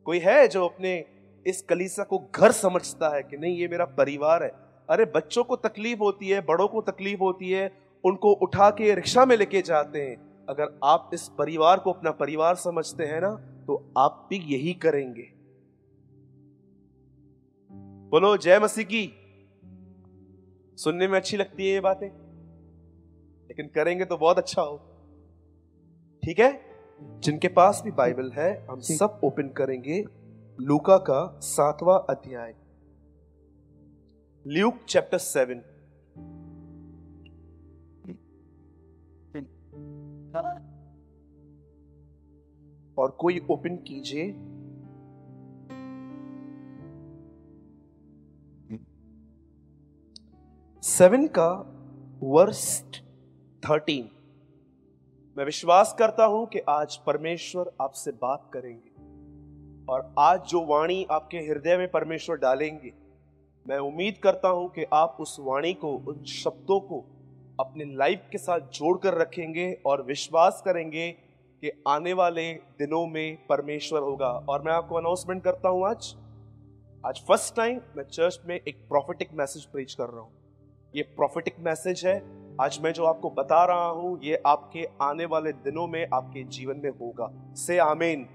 कोई 0.05 0.19
है 0.19 0.47
जो 0.47 0.67
अपने 0.67 1.05
इस 1.47 1.61
कलीसा 1.61 2.03
को 2.03 2.27
घर 2.35 2.51
समझता 2.51 3.15
है 3.15 3.23
कि 3.23 3.37
नहीं, 3.37 3.57
ये 3.57 3.67
मेरा 3.67 3.85
परिवार 3.85 4.43
है। 4.43 4.62
अरे 4.89 5.05
बच्चों 5.05 5.43
को 5.43 5.55
तकलीफ़ 5.55 5.99
होती 5.99 6.29
है 6.29 6.41
बड़ों 6.41 6.67
को 6.67 6.81
तकलीफ़ 6.81 7.19
होती 7.19 7.51
है 7.51 7.71
उनको 8.03 8.31
उठा 8.33 8.69
के 8.69 8.95
रिक्शा 8.95 9.25
में 9.25 9.37
लेके 9.37 9.61
जाते 9.61 10.01
हैं। 10.01 10.45
अगर 10.49 10.79
आप 10.83 11.11
इस 11.13 11.27
परिवार 11.27 11.79
को 11.79 11.91
अपना 11.91 12.11
परिवार 12.11 12.55
समझते 12.55 13.03
हैं 13.03 13.21
ना 13.21 13.35
तो 13.67 13.93
आप 13.97 14.27
भी 14.29 14.35
यही 14.35 14.73
करेंगे। 14.73 15.29
बोलो 18.09 18.37
जय 18.37 18.59
मसीह 18.59 18.85
की। 18.85 19.13
सुनने 20.77 21.07
में 21.07 21.19
अच्छी 21.19 21.37
लगती 21.37 21.67
है 21.67 21.73
ये 21.73 21.79
बातें? 21.79 22.07
लेकिन 23.47 23.67
करेंगे 23.67 24.05
तो 24.05 24.17
बहुत 24.17 24.37
अच्छा 24.37 24.61
हो। 24.61 24.77
ठीक 26.23 26.39
है? 26.39 26.61
जिनके 27.19 27.47
पास 27.47 27.81
भी 27.85 27.91
बाइबल 27.91 28.31
है 28.31 28.67
हम 28.67 28.79
सब 28.79 29.21
ओपन 29.23 29.47
करेंगे। 29.47 30.05
लूका 30.61 30.97
का 30.97 31.39
सातवां 31.43 32.15
अध्याय। 32.15 32.55
ल्यूक 34.47 34.79
चैप्टर 34.89 35.17
सेवन 35.17 35.59
और 42.97 43.11
कोई 43.11 43.39
ओपन 43.51 43.75
कीजिए। 43.75 44.25
सेवन 50.83 51.27
का 51.27 51.49
वर्स 52.23 52.83
थर्टीन 53.63 54.09
मैं 55.37 55.45
विश्वास 55.45 55.95
करता 55.99 56.25
हूँ 56.25 56.45
कि 56.47 56.59
आज 56.59 56.97
परमेश्वर 56.97 57.71
आपसे 57.81 58.11
बात 58.11 58.49
करेंगे। 58.53 58.91
और 59.93 60.13
आज 60.19 60.41
जो 60.41 60.65
वाणी 60.65 61.03
आपके 61.11 61.37
हृदय 61.37 61.77
में 61.77 61.91
परमेश्वर 61.91 62.37
डालेंगे 62.37 63.02
मैं 63.65 63.77
उम्मीद 63.77 64.17
करता 64.23 64.47
हूँ 64.47 64.69
कि 64.69 64.85
आप 64.93 65.17
उस 65.19 65.37
वाणी 65.39 65.73
को, 65.73 65.91
उन 66.07 66.23
शब्दों 66.23 66.79
को 66.79 67.03
अपने 67.59 67.85
लाइफ 67.95 68.27
के 68.31 68.37
साथ 68.37 68.59
जोड़कर 68.73 69.13
रखेंगे 69.13 69.71
और 69.85 70.01
विश्वास 70.01 70.61
करेंगे 70.65 71.09
कि 71.63 71.71
आने 71.87 72.13
वाले 72.13 72.53
दिनों 72.53 73.05
में 73.07 73.37
परमेश्वर 73.49 74.01
होगा। 74.01 74.27
और 74.49 74.61
मैं 74.61 74.73
आपको 74.73 74.95
अनाउंसमेंट 74.95 75.43
करता 75.43 75.69
हूँ 75.69 75.87
आज। 75.87 76.13
आज 77.03 77.21
फ़र्स्ट 77.27 77.55
टाइम 77.55 77.79
मैं 77.97 78.03
चर्च 78.03 78.39
में 78.45 78.55
एक 78.55 78.85
प्रॉफिटिक 78.89 79.29
मैसेज 79.33 79.65
प्रीच 79.65 79.93
कर 79.93 80.09
रहा 80.09 80.21
हूँ। 80.21 80.31
ये 80.93 81.03
प्रॉफिटिक 81.03 81.55
मैसेज 81.59 82.05
है। 82.05 82.21
आज 82.61 82.79
मैं 82.83 82.91
जो 82.93 83.05
आपको 83.05 83.29
बता 83.29 83.63
रहा 83.65 83.87
हूँ, 83.87 84.19
ये 84.23 84.41
आपके 84.45 84.87
आने 85.01 85.25
वाले 85.25 85.51
दिनों 85.51 85.87
में 85.87 86.05
आपके 86.13 86.43
जीवन 86.43 86.81
में 86.83 86.91
होगा। 86.91 87.31
से 87.55 87.77
आमीन 87.77 88.27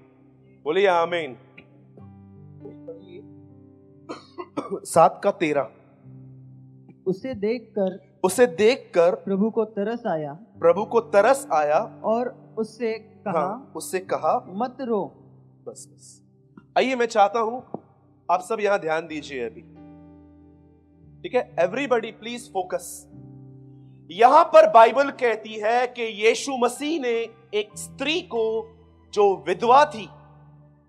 बोलिए 0.65 0.87
आमीन 0.87 1.37
सात 4.85 5.21
का 5.25 5.31
तेरह। 5.31 5.69
उसे 7.07 7.35
देखकर 7.35 8.19
उसे 8.25 8.47
देखकर 8.47 9.15
प्रभु 9.15 9.51
को 9.51 9.65
तरस 9.65 10.03
आया। 10.07 10.33
प्रभु 10.33 10.85
को 10.85 11.01
तरस 11.01 11.49
आया। 11.53 12.01
और 12.05 12.55
उससे 12.59 12.93
कहा 12.99 13.41
हाँ, 13.41 13.73
उससे 13.77 13.99
कहा 13.99 14.47
मत 14.49 14.77
रो। 14.81 15.05
बस 15.67 15.89
बस। 15.93 16.23
आइए 16.79 16.97
मैं 16.97 17.07
चाहता 17.07 17.41
हूँ 17.41 17.63
आप 18.31 18.41
सब 18.41 18.57
यहाँ 18.61 18.79
ध्यान 18.79 19.07
दीजिए 19.07 19.45
अभी। 19.45 19.61
ठीक 21.23 21.35
है? 21.35 21.57
एवरीबडी 21.61 22.11
प्लीज़ 22.11 22.51
फोकस 22.51 23.09
यहाँ 24.11 24.45
पर 24.45 24.71
बाइबल 24.71 25.11
कहती 25.11 25.55
है 25.55 25.87
कि 25.87 26.03
यीशु 26.03 26.57
मसीह 26.57 27.01
ने 27.01 27.29
एक 27.55 27.71
स्त्री 27.77 28.21
को 28.21 28.69
जो 29.15 29.45
विधवा 29.47 29.85
थी 29.85 30.09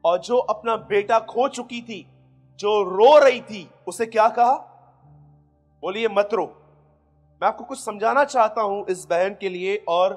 और 0.04 0.20
जो 0.20 0.38
अपना 0.38 0.76
बेटा 0.76 1.20
खो 1.20 1.48
चुकी 1.48 1.82
थी 1.82 2.08
जो 2.60 2.82
रो 2.84 3.18
रही 3.20 3.42
थी, 3.42 3.70
उसे 3.88 4.06
क्या 4.06 4.28
कहा? 4.30 4.54
बोलिए, 5.84 6.08
मत 6.08 6.30
रो। 6.34 6.46
मैं 7.42 7.48
आपको 7.48 7.64
कुछ 7.64 7.80
समझाना 7.80 8.24
चाहता 8.24 8.62
हूँ 8.62 8.86
इस 8.90 9.06
बहन 9.06 9.36
के 9.42 9.50
लिए, 9.50 9.76
और 9.90 10.14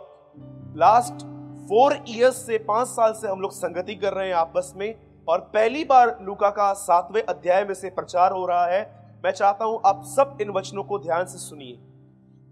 लास्ट 0.77 1.25
फोर 1.69 1.93
इयर्स 2.09 2.37
से 2.47 2.59
पाँच 2.59 2.89
साल 2.89 3.13
से 3.13 3.29
हम 3.29 3.41
लोग 3.41 3.53
संगति 3.53 3.95
कर 3.95 4.13
रहे 4.13 4.29
हैं 4.29 4.35
आपस 4.35 4.73
में, 4.77 4.95
और 5.29 5.41
पहली 5.41 5.85
बार 5.85 6.17
लुका 6.23 6.51
का 6.51 6.73
सातवें 6.73 7.23
अध्याय 7.23 7.65
में 7.65 7.75
से 7.75 7.91
प्रचार 7.91 8.33
हो 8.33 8.47
रहा 8.47 8.67
है। 8.67 8.81
मैं 9.25 9.31
चाहता 9.31 9.65
हूँ 9.65 9.81
आप 9.87 10.03
सब 10.05 10.39
इन 10.41 10.51
वचनों 10.51 10.85
को 10.85 10.99
ध्यान 10.99 11.27
से 11.27 11.39
सुनिए। 11.39 11.79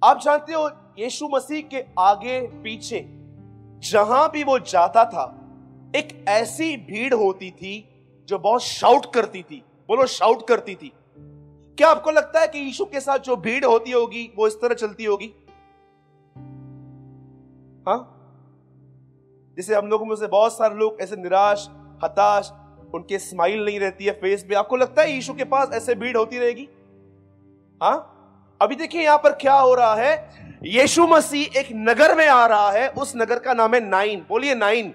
आप 0.03 0.21
जानते 0.21 0.53
हो, 0.53 0.69
यीशु 0.99 1.29
मसीह 1.29 1.63
के 1.63 1.85
आगे 1.99 2.41
पीछे, 2.41 3.05
जहाँ 3.83 4.31
भी 4.31 4.45
वो 4.45 4.59
जाता 4.59 5.05
था, 5.05 5.25
एक 5.97 6.25
ऐसी 6.29 6.77
भीड़ 6.77 7.15
होती 7.15 7.51
थी, 7.51 7.87
जो 8.29 8.39
बहुत 8.39 8.63
शाउट 8.63 9.13
करती 9.15 9.43
थी। 9.43 9.63
बोलो 9.91 10.07
शाउट 10.07 10.49
करती 10.49 10.75
थी। 10.75 10.93
क्या 11.79 11.89
आपको 11.89 12.11
लगता 12.11 12.41
है 12.41 12.49
कि 12.49 12.59
यीशु 12.59 12.85
के 12.85 13.01
साथ 13.01 13.19
जो 13.19 13.37
भीड़ 13.37 13.65
होती 13.65 13.91
होगी, 13.91 14.33
वो 14.37 14.47
इस 14.47 14.55
तरह 14.55 14.75
चलती 14.75 15.05
होगी? 15.05 15.35
हाँ? 17.89 18.17
जैसे 19.57 19.75
हम 19.75 19.87
लोगों 19.87 20.07
में 20.07 20.17
से 20.17 20.27
बहुत 20.27 20.53
सारे 20.53 20.75
लोग 20.75 20.97
ऐसे 21.01 21.17
निराश, 21.17 21.69
हताश, 22.05 22.53
उनके 22.95 23.19
स्माइल 23.19 23.65
नहीं 23.65 23.81
रहती 23.81 24.05
है 24.05 24.13
फेस 24.13 24.47
पे। 24.49 24.55
आपको 24.55 24.77
लगता 24.77 25.03
है 25.03 25.13
यीशु 25.13 25.35
के 25.35 25.45
पास 25.45 25.69
ऐसे 25.73 25.95
भीड़ 25.95 26.17
होती 26.17 26.39
रहेगी? 26.39 26.69
हाँ? 27.83 28.17
अभी 28.63 28.77
देखिए 28.77 29.03
यहाँ 29.03 29.19
पर 29.19 29.33
क्या 29.33 29.55
हो 29.55 29.75
रहा 29.75 29.95
है। 29.95 30.31
यीशु 30.65 31.07
मसीह 31.07 31.59
एक 31.59 31.69
नगर 31.73 32.15
में 32.15 32.29
आ 32.29 32.47
रहा 32.47 32.71
है, 32.71 32.89
उस 32.89 33.13
नगर 33.17 33.39
का 33.39 33.55
नाम 33.55 33.75
है 33.75 33.81
नाइन। 33.81 34.27
बोलिए 34.29 34.55
नाइन। 34.55 34.95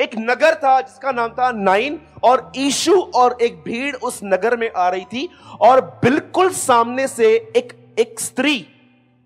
एक 0.00 0.16
नगर 0.18 0.54
था 0.54 0.80
जिसका 0.80 1.12
नाम 1.12 1.28
था 1.30 1.50
नाइन, 1.52 1.98
और 2.24 2.52
ईशु 2.56 2.94
और 3.14 3.36
एक 3.42 3.62
भीड़ 3.62 3.94
उस 3.96 4.20
नगर 4.24 4.56
में 4.56 4.70
आ 4.72 4.88
रही 4.88 5.04
थी, 5.04 5.28
और 5.60 5.80
बिल्कुल 6.04 6.50
सामने 6.52 7.06
से 7.08 7.34
एक 7.56 7.72
एक 7.98 8.20
स्त्री 8.20 8.66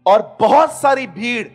और 0.06 0.36
बहुत 0.40 0.72
सारी 0.72 1.06
भीड़ 1.08 1.46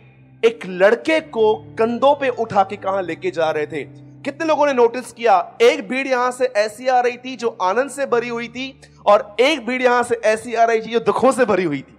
एक 0.42 0.60
लड़के 0.66 1.20
को 1.20 1.54
कंधों 1.78 2.14
पे 2.14 2.28
उठा 2.28 2.62
के 2.62 2.76
कहा 2.76 3.00
लेके 3.00 3.30
जा 3.30 3.50
रहे 3.50 3.66
थे। 3.66 3.82
कितने 4.24 4.46
लोगों 4.46 4.66
ने 4.66 4.72
नोटिस 4.72 5.12
किया? 5.12 5.34
एक 5.62 5.88
भीड़ 5.88 6.06
यहाँ 6.06 6.30
से 6.30 6.44
ऐसी 6.56 6.86
आ 6.86 7.00
रही 7.00 7.16
थी 7.16 7.34
जो 7.36 7.56
आनंद 7.62 7.90
से 7.90 8.06
भरी 8.06 8.28
हुई 8.28 8.48
थी, 8.48 8.80
और 9.06 9.36
एक 9.40 9.66
भीड़ 9.66 9.82
यहाँ 9.82 10.02
से 10.02 10.20
ऐसी 10.24 10.54
आ 10.54 10.64
रही 10.64 10.80
थी 10.80 10.92
जो 10.92 11.00
दुखों 11.00 11.32
से 11.32 11.44
भरी 11.44 11.64
हुई 11.64 11.80
थी। 11.80 11.96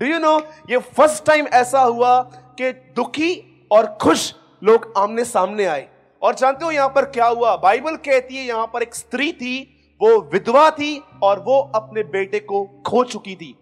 डू 0.00 0.06
यू 0.06 0.18
नो 0.18 0.38
ये 0.70 0.78
फ़र्स्ट 0.78 1.24
टाइम 1.26 1.46
ऐसा 1.46 1.80
हुआ 1.80 2.20
कि 2.58 2.72
दुखी 2.96 3.32
और 3.70 3.86
खुश 4.02 4.32
लोग 4.64 4.92
आमने 4.98 5.24
सामने 5.24 5.64
आए। 5.64 5.88
और 6.22 6.34
जानते 6.34 6.64
हो 6.64 6.70
यहाँ 6.70 6.88
पर 6.88 7.04
क्या 7.04 7.26
हुआ? 7.26 7.56
बाइबल 7.56 7.96
कहती 7.96 8.36
है 8.36 8.44
यहाँ 8.44 8.66
पर 8.66 8.82
एक 8.82 8.94
स्त्री 8.94 9.32
थी, 9.32 9.76
वो 10.00 10.20
विधवा 10.32 10.70
थी 10.70 10.98
और 11.22 11.40
वो 11.40 11.58
अपने 11.74 12.02
बेटे 12.02 12.40
को 12.40 12.64
खो 12.86 13.04
चुकी 13.04 13.34
थी। 13.36 13.54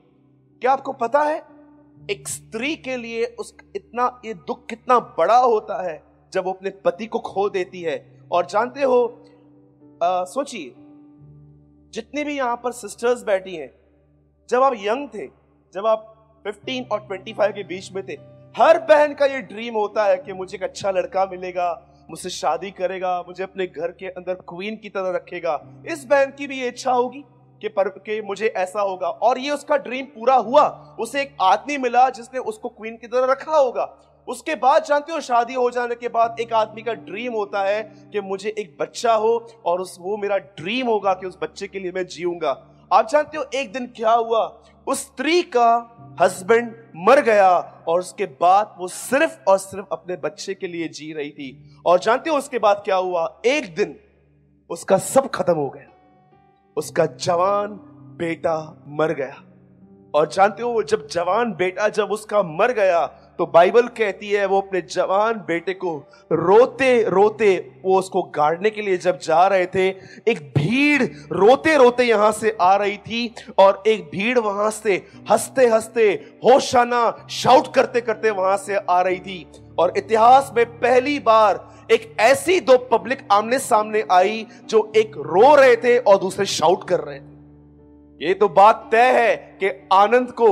क्या 0.62 0.73
आपको 0.73 0.92
पता 0.92 1.23
है? 1.23 1.42
एक 2.11 2.29
स्त्री 2.29 2.75
के 2.77 2.97
लिए 2.97 3.25
उस 3.40 3.55
इतना, 3.77 4.21
ये 4.25 4.35
दुख 4.35 4.66
कितना 4.66 4.99
बड़ा 5.18 5.38
होता 5.38 5.83
है 5.90 6.03
जब 6.33 6.44
वो 6.44 6.53
अपने 6.53 6.71
पति 6.85 7.07
को 7.07 7.18
खो 7.18 7.49
देती 7.49 7.83
है। 7.83 7.97
और 8.33 8.47
जानते 8.47 8.83
हो 8.83 9.25
सोचिए, 10.03 10.73
जितनी 11.92 12.25
भी 12.25 12.37
यहाँ 12.37 12.57
पर 12.57 12.73
सिस्टर्स 12.73 13.23
बैठी 13.23 13.55
हैं, 13.57 13.71
जब 14.49 14.62
आप 14.62 14.73
यंग 14.77 15.09
थे, 15.09 15.27
जब 15.73 15.87
आप 15.87 16.14
15 16.44 16.92
और 16.92 17.07
25 17.09 17.53
के 17.53 17.62
बीच 17.64 17.92
में 17.92 18.05
थे, 18.07 18.12
हर 18.55 18.79
बहन 18.81 19.14
का 19.14 19.27
ये 19.27 19.40
ड्रीम 19.42 19.75
होता 19.75 20.05
है 20.05 20.16
कि 20.16 20.33
मुझे 20.33 20.57
एक 20.57 20.62
अच्छा 20.62 20.90
लड़का 20.90 21.25
मिलेगा 21.27 21.71
मुझसे 22.11 22.31
शादी 22.31 22.71
करेगा, 22.71 23.25
मुझे 23.29 23.42
अपने 23.42 23.66
घर 23.66 23.90
के 23.90 24.07
अंदर 24.07 24.35
क्वीन 24.35 24.77
की 24.77 24.88
तरह 24.88 25.11
रखेगा। 25.11 25.61
इस 25.87 26.05
बहन 26.05 26.33
की 26.38 26.47
भी 26.47 26.66
इच्छा 26.66 26.92
होगी 26.92 27.25
कि 27.62 27.68
पर, 27.68 27.88
के 27.88 28.21
मुझे 28.23 28.47
ऐसा 28.47 28.81
होगा। 28.81 29.09
और 29.09 29.38
ये 29.38 29.51
उसका 29.51 29.77
ड्रीम 29.77 30.05
पूरा 30.05 30.35
हुआ, 30.35 30.68
उसे 31.01 31.21
एक 31.23 31.37
आदमी 31.40 31.79
मिला 31.79 32.11
जिसने 32.11 32.40
उसको 32.40 32.68
क्वीन 32.68 32.97
की 32.97 33.07
तरह 33.07 33.33
रखा 33.33 33.57
होगा। 33.57 33.85
उसके 34.29 34.55
बाद 34.55 34.85
जानते 34.85 35.12
हो, 35.12 35.21
शादी 35.21 35.55
हो 35.55 35.71
जाने 35.71 35.94
के 35.94 36.09
बाद 36.09 36.37
एक 36.40 36.53
आदमी 36.53 36.83
का 36.83 36.92
ड्रीम 36.92 37.33
होता 37.33 37.62
है 37.62 37.83
कि 38.12 38.21
मुझे 38.21 38.55
एक 38.59 38.77
बच्चा 38.81 39.14
हो 39.14 39.49
और 39.66 39.81
उस, 39.81 39.97
वो 40.01 40.16
मेरा 40.16 40.38
ड्रीम 40.38 40.87
होगा 40.87 41.12
कि 41.12 41.27
उस 41.27 41.38
बच्चे 41.42 41.66
के 41.68 41.79
लिए 41.79 41.92
मैं 41.92 42.07
जीऊँगा। 42.07 42.51
आप 42.92 43.09
जानते 43.09 43.38
हो, 43.38 43.44
एक 43.55 43.73
दिन 43.73 43.87
क्या 43.87 44.12
हुआ? 44.12 44.62
उस 44.88 45.01
स्त्री 45.01 45.42
का 45.42 45.94
हस्बैंड 46.20 46.77
मर 46.96 47.20
गया 47.20 47.51
और 47.88 48.01
उसके 48.01 48.27
बाद 48.27 48.74
वो 48.79 48.88
सिर्फ़ 48.88 49.38
और 49.48 49.59
सिर्फ़ 49.59 49.87
अपने 49.92 50.16
बच्चे 50.16 50.55
के 50.55 50.68
लिए 50.68 50.88
जी 50.88 51.12
रही 51.12 51.31
थी। 51.31 51.77
और 51.87 51.98
जानते 51.98 52.31
हो 52.31 52.37
उसके 52.37 52.59
बाद 52.59 52.83
क्या 52.85 52.96
हुआ? 52.96 53.40
एक 53.46 53.74
दिन 53.74 54.01
उसका 54.70 54.98
सब 54.98 55.31
खत्म 55.31 55.55
हो 55.55 55.70
गया। 55.70 55.87
उसका 56.77 57.07
जवान 57.07 57.68
बेटा 58.18 58.85
मर 58.88 59.12
गया। 59.12 59.42
और 60.14 60.29
जानते 60.29 60.62
हो 60.62 60.70
वो 60.70 60.83
जब 60.83 61.07
जवान 61.07 61.53
बेटा 61.53 61.88
जब 61.88 62.11
उसका 62.11 62.42
मर 62.42 62.72
गया 62.72 63.17
तो 63.38 63.46
बाइबल 63.46 63.87
कहती 63.88 64.31
है 64.31 64.46
वो 64.46 64.61
अपने 64.61 64.81
जवान 64.81 65.35
बेटे 65.46 65.72
को 65.74 65.96
रोते 66.33 67.03
रोते 67.03 67.55
वो 67.85 67.98
उसको 67.98 68.22
गाड़ने 68.35 68.70
के 68.70 68.83
लिए 68.83 68.96
जब 68.98 69.18
जा 69.18 69.46
रहे 69.46 69.66
थे, 69.66 69.88
एक 70.29 70.53
भीड़ 70.57 71.03
रोते 71.33 71.77
रोते 71.77 72.05
यहाँ 72.05 72.33
से 72.33 72.57
आ 72.61 72.74
रही 72.77 72.96
थी 72.96 73.35
और 73.59 73.83
एक 73.87 74.09
भीड़ 74.12 74.38
वहाँ 74.38 74.70
से 74.70 74.94
हँसते 75.31 75.66
हँसते 75.66 76.11
होशाना 76.44 77.27
शाउट 77.31 77.72
करते 77.74 78.01
करते 78.01 78.31
वहाँ 78.31 78.57
से 78.57 78.77
आ 78.77 79.01
रही 79.03 79.18
थी। 79.18 79.46
और 79.79 79.92
इतिहास 79.96 80.53
में 80.57 80.64
पहली 80.66 81.18
बार 81.18 81.66
एक 81.92 82.16
ऐसी 82.20 82.59
दो 82.61 82.77
पब्लिक 82.92 83.27
आमने 83.33 83.59
सामने 83.59 84.05
आई 84.12 84.46
जो 84.68 84.92
एक 84.96 85.12
रो 85.16 85.55
रहे 85.55 85.77
थे 85.77 85.96
और 85.98 86.18
दूसरे 86.18 86.46
शाउट 86.46 86.88
कर 86.88 87.01
रहे 87.01 87.18
थे। 87.18 88.27
ये 88.27 88.35
तो 88.35 88.48
बात 88.48 88.88
तय 88.92 89.12
है 89.12 89.37
कि 89.62 89.68
आनंद 89.92 90.31
को 90.31 90.48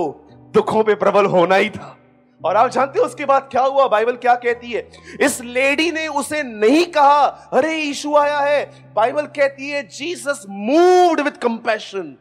दुखों 0.55 0.83
पे 0.85 0.94
प्रबल 0.94 1.27
होना 1.27 1.55
ही 1.55 1.70
था। 1.70 1.96
और 2.44 2.57
आप 2.57 2.70
जानते 2.70 2.99
हो 2.99 3.05
उसके 3.05 3.25
बाद 3.25 3.49
क्या 3.51 3.62
हुआ? 3.62 3.88
बाइबल 3.88 4.16
क्या 4.16 4.35
कहती 4.35 4.72
है? 4.72 4.90
इस 5.20 5.40
लेडी 5.42 5.90
ने 5.90 6.09
उसे 6.09 6.42
नहीं 6.42 6.87
कहा, 6.87 7.25
अरे, 7.53 7.75
यीशु 7.75 8.16
आया 8.16 8.38
है। 8.38 8.70
बाइबल 8.94 9.27
कहती 9.27 9.68
है, 9.68 9.88
जीसस 9.88 10.46
मूव्ड 10.49 11.20
विद 11.20 11.37
कंपैशन। 11.37 12.16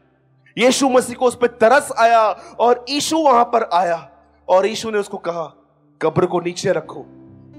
यीशु 0.57 0.89
मसीह 0.89 1.15
को 1.15 1.25
उस 1.25 1.35
पर 1.35 1.47
तरस 1.47 1.89
आया 1.99 2.21
और 2.59 2.85
यीशु 2.89 3.17
वहाँ 3.17 3.45
पर 3.45 3.69
आया 3.73 4.09
और 4.49 4.65
यीशु 4.65 4.91
ने 4.91 4.97
उसको 4.97 5.17
कहा, 5.17 5.53
कब्र 6.01 6.25
को 6.25 6.39
नीचे 6.39 6.71
रखो। 6.71 7.05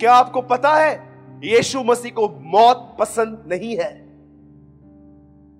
क्या 0.00 0.14
आपको 0.14 0.42
पता 0.42 0.74
है? 0.74 1.16
यीशु 1.44 1.80
मसीह 1.80 2.10
को 2.10 2.28
मौत 2.28 2.96
पसंद 2.98 3.44
नहीं 3.48 3.76
है। 3.76 4.06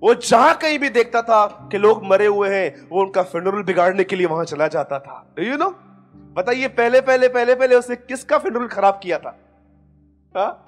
वो 0.03 0.15
जहाँ 0.15 0.55
कहीं 0.55 0.79
भी 0.79 0.89
देखता 0.89 1.23
था 1.23 1.69
कि 1.73 1.79
लोग 1.79 2.05
मरे 2.05 2.27
हुए 2.27 2.49
हैं, 2.49 2.89
वो 2.93 3.01
उनका 3.01 3.23
फिनरल 3.23 3.63
बिगाड़ने 3.63 4.05
के 4.05 4.17
लिए 4.17 4.27
वहाँ 4.27 4.45
चला 4.45 4.69
जाता 4.69 4.99
था। 4.99 5.35
You 5.39 5.51
you 5.51 5.59
know 5.59 5.65
know? 5.65 5.86
बताइए, 6.37 6.69
पहले 6.69 7.01
पहले 7.01 7.29
पहले 7.29 7.55
पहले 7.55 7.75
उसने 7.75 7.97
किसका 7.97 8.39
फिनरल 8.39 8.67
खराब 8.67 9.01
किया 9.03 9.19
था? 9.19 9.39
हा? 10.37 10.67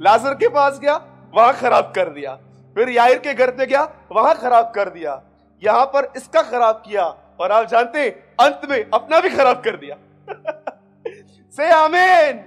लाजर 0.00 0.34
के 0.34 0.48
पास 0.48 0.78
गया, 0.78 0.96
वहाँ 1.34 1.52
खराब 1.52 1.92
कर 1.96 2.08
दिया। 2.08 2.34
फिर 2.74 2.88
याहिर 2.88 3.18
के 3.18 3.34
घर 3.34 3.50
पे 3.50 3.66
गया, 3.66 3.92
वहाँ 4.12 4.34
खराब 4.34 4.72
कर 4.74 4.88
दिया। 4.88 5.22
यहाँ 5.64 5.86
पर 5.86 6.12
इसका 6.16 6.42
खराब 6.42 6.82
किया, 6.86 7.04
और 7.40 7.52
आप 7.52 7.68
जानते 7.68 8.10
अंत 8.40 8.60
में 8.70 8.90
अपना 8.94 9.20
भी 9.20 9.30
खराब 9.30 9.62
कर 9.64 9.76
दिया। 9.76 9.96
से 11.56 11.70
आमेन। 11.70 12.44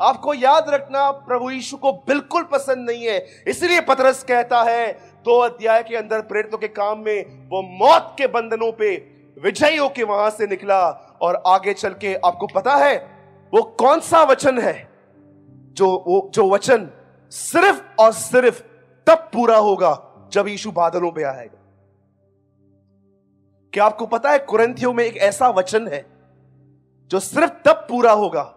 आपको 0.00 0.34
याद 0.34 0.66
रखना, 0.68 1.10
प्रभु 1.10 1.50
यीशु 1.50 1.76
को 1.76 1.92
बिल्कुल 1.92 2.42
पसंद 2.42 2.90
नहीं 2.90 3.06
है, 3.06 3.26
इसलिए 3.48 3.80
पतरस 3.80 4.22
कहता 4.22 4.62
है, 4.62 4.92
दो 5.24 5.38
अध्याय 5.38 5.82
के 5.82 5.96
अंदर 5.96 6.20
प्रेरितों 6.20 6.58
के 6.58 6.68
काम 6.68 6.98
में 6.98 7.48
वो 7.48 7.62
मौत 7.62 8.14
के 8.18 8.26
बंधनों 8.26 8.72
पे 8.72 8.96
विजयी 9.42 9.76
होके 9.76 10.02
वहाँ 10.02 10.30
से 10.30 10.46
निकला 10.46 11.07
और 11.22 11.42
आगे 11.46 11.74
चल 11.74 11.94
के 11.94 12.14
आपको 12.14 12.46
पता 12.46 12.76
है 12.76 12.96
वो 13.52 13.62
कौन 13.62 14.00
सा 14.00 14.22
वचन 14.22 14.58
है 14.58 14.88
जो 15.72 16.04
वो, 16.06 16.30
जो 16.34 16.50
वचन 16.50 16.88
सिर्फ़ 17.32 17.82
और 18.00 18.12
सिर्फ़ 18.12 18.62
तब 19.06 19.30
पूरा 19.32 19.56
होगा 19.56 19.92
जब 20.32 20.48
यीशु 20.48 20.70
बादलों 20.72 21.10
पे 21.12 21.22
आएगा। 21.22 21.56
क्या 23.72 23.84
आपको 23.84 24.06
पता 24.06 24.30
है 24.30 24.38
कुरंथियों 24.38 24.92
में 24.92 25.04
एक 25.04 25.16
ऐसा 25.16 25.48
वचन 25.48 25.88
है 25.88 26.04
जो 27.10 27.20
सिर्फ़ 27.20 27.52
तब 27.64 27.86
पूरा 27.88 28.12
होगा 28.12 28.54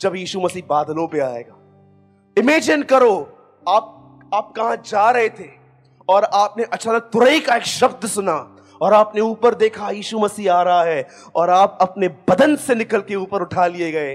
जब 0.00 0.16
यीशु 0.16 0.40
मसीह 0.40 0.62
बादलों 0.68 1.06
पे 1.08 1.20
आएगा? 1.20 1.54
इमेजिन 2.36 2.82
करो, 2.82 3.14
आप 3.68 3.94
आप 4.34 4.52
कहाँ 4.56 4.76
जा 4.76 5.10
रहे 5.10 5.28
थे 5.28 5.48
और 6.08 6.24
आपने 6.24 6.64
अचानक 6.64 7.10
तुरई 7.12 7.40
का 7.40 7.56
एक 7.56 7.62
शब्द 7.62 8.06
सुना। 8.06 8.56
और 8.82 8.94
आपने 8.94 9.20
ऊपर 9.20 9.54
देखा, 9.54 9.90
यीशु 9.90 10.18
मसीह 10.18 10.54
आ 10.54 10.62
रहा 10.62 10.82
है 10.82 11.08
और 11.34 11.50
आप 11.50 11.78
अपने 11.80 12.08
बदन 12.08 12.56
से 12.56 12.74
निकल 12.74 13.00
के 13.00 13.16
ऊपर 13.16 13.42
उठा 13.42 13.66
लिए 13.66 13.92
गए। 13.92 14.14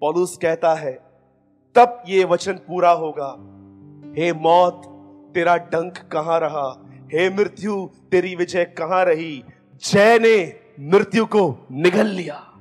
पौलुस 0.00 0.36
कहता 0.36 0.74
है, 0.74 0.92
तब 1.74 2.02
ये 2.08 2.24
वचन 2.24 2.52
पूरा 2.52 2.90
होगा। 2.90 3.36
हे 4.18 4.32
मौत, 4.32 4.82
तेरा 5.34 5.56
डंक 5.56 5.98
कहाँ 5.98 6.40
रहा? 6.40 6.86
हे 7.12 7.30
मृत्यु, 7.30 7.90
तेरी 8.10 8.34
विजय 8.34 8.64
कहाँ 8.64 9.04
रही? 9.04 9.44
जय 9.84 10.18
ने 10.18 10.60
मृत्यु 10.80 11.26
को 11.26 11.66
निगल 11.72 12.06
लिया। 12.06 12.52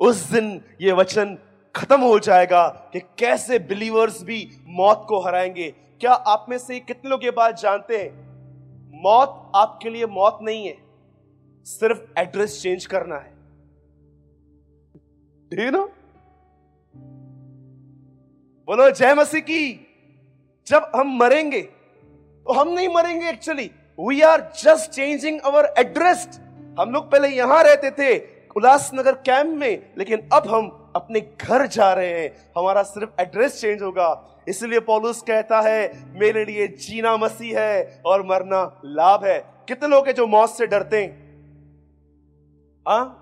उस 0.00 0.30
दिन 0.30 0.60
ये 0.80 0.92
वचन 0.92 1.38
खत्म 1.76 2.00
हो 2.00 2.18
जाएगा 2.18 2.68
कि 2.68 3.00
कैसे 3.00 3.58
बिलीवर्स 3.58 4.22
भी 4.22 4.50
मौत 4.66 5.06
को 5.08 5.20
हराएँगे। 5.20 5.74
क्या 6.00 6.12
आप 6.12 6.46
में 6.48 6.58
से 6.58 6.80
कितने 6.80 7.10
लोग 7.10 7.24
ये 7.24 7.30
बात 7.30 7.60
जानते 7.60 7.98
हैं? 7.98 8.23
मौत 8.94 9.52
आपके 9.56 9.90
लिए 9.90 10.06
मौत 10.06 10.38
नहीं 10.42 10.66
है, 10.66 10.76
सिर्फ़ 11.66 12.20
एड्रेस 12.20 12.60
चेंज 12.62 12.86
करना 12.86 13.16
है। 13.16 13.32
know? 15.70 15.88
बोलो, 18.68 18.90
जय 18.90 19.14
मसीह 19.14 19.40
की। 19.40 19.62
जब 20.66 20.90
हम 20.96 21.16
मरेंगे 21.18 21.60
तो 21.60 22.52
हम 22.52 22.68
नहीं 22.68 22.88
मरेंगे 22.88 23.28
actually 23.28 23.70
we 24.00 24.20
are 24.20 24.40
just 24.58 24.90
changing 24.90 25.40
our 25.40 25.64
address 25.78 26.40
हम 26.80 26.90
लोग 26.90 27.10
पहले 27.10 27.28
यहाँ 27.28 27.62
रहते 27.62 27.90
थे, 27.90 28.18
उल्लासनगर 28.56 29.12
कैंप 29.12 29.56
में, 29.56 29.92
लेकिन 29.98 30.28
अब 30.32 30.48
हम 30.48 30.92
अपने 30.96 31.20
घर 31.20 31.66
जा 31.66 31.92
रहे 31.94 32.20
हैं। 32.20 32.52
हमारा 32.56 32.82
सिर्फ़ 32.82 33.20
एड्रेस 33.20 33.60
चेंज 33.60 33.82
होगा। 33.82 34.33
इसलिए 34.48 34.80
पॉलुस 34.80 35.22
कहता 35.22 35.60
है, 35.60 35.92
मेरे 36.14 36.44
लिए 36.44 36.66
जीना 36.68 37.16
मसीह 37.16 37.60
है 37.60 38.02
और 38.06 38.26
मरना 38.26 38.80
लाभ 38.84 39.24
है। 39.24 39.38
कितने 39.68 39.88
लोग 39.88 40.10
जो 40.10 40.26
मौत 40.26 40.50
से 40.50 40.66
डरते 40.66 41.02
हैं? 41.02 41.12
हाँ? 42.88 43.20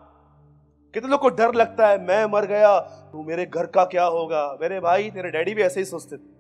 कितने 0.95 1.11
लोग 1.11 1.21
को 1.21 1.29
डर 1.29 1.55
लगता 1.55 1.89
है, 1.89 2.07
मैं 2.07 2.25
मर 2.27 2.47
गया 2.47 2.79
तो 2.81 3.23
मेरे 3.23 3.47
घर 3.47 3.67
का 3.67 3.85
क्या 3.85 4.05
होगा? 4.05 4.59
मेरे 4.61 4.81
भाई, 4.81 5.11
तेरे 5.11 5.31
डैडी 5.31 5.55
भी 5.55 5.63
ऐसे 5.63 5.81
ही 5.81 5.85
सोचते 5.85 6.17
थे। 6.17 6.31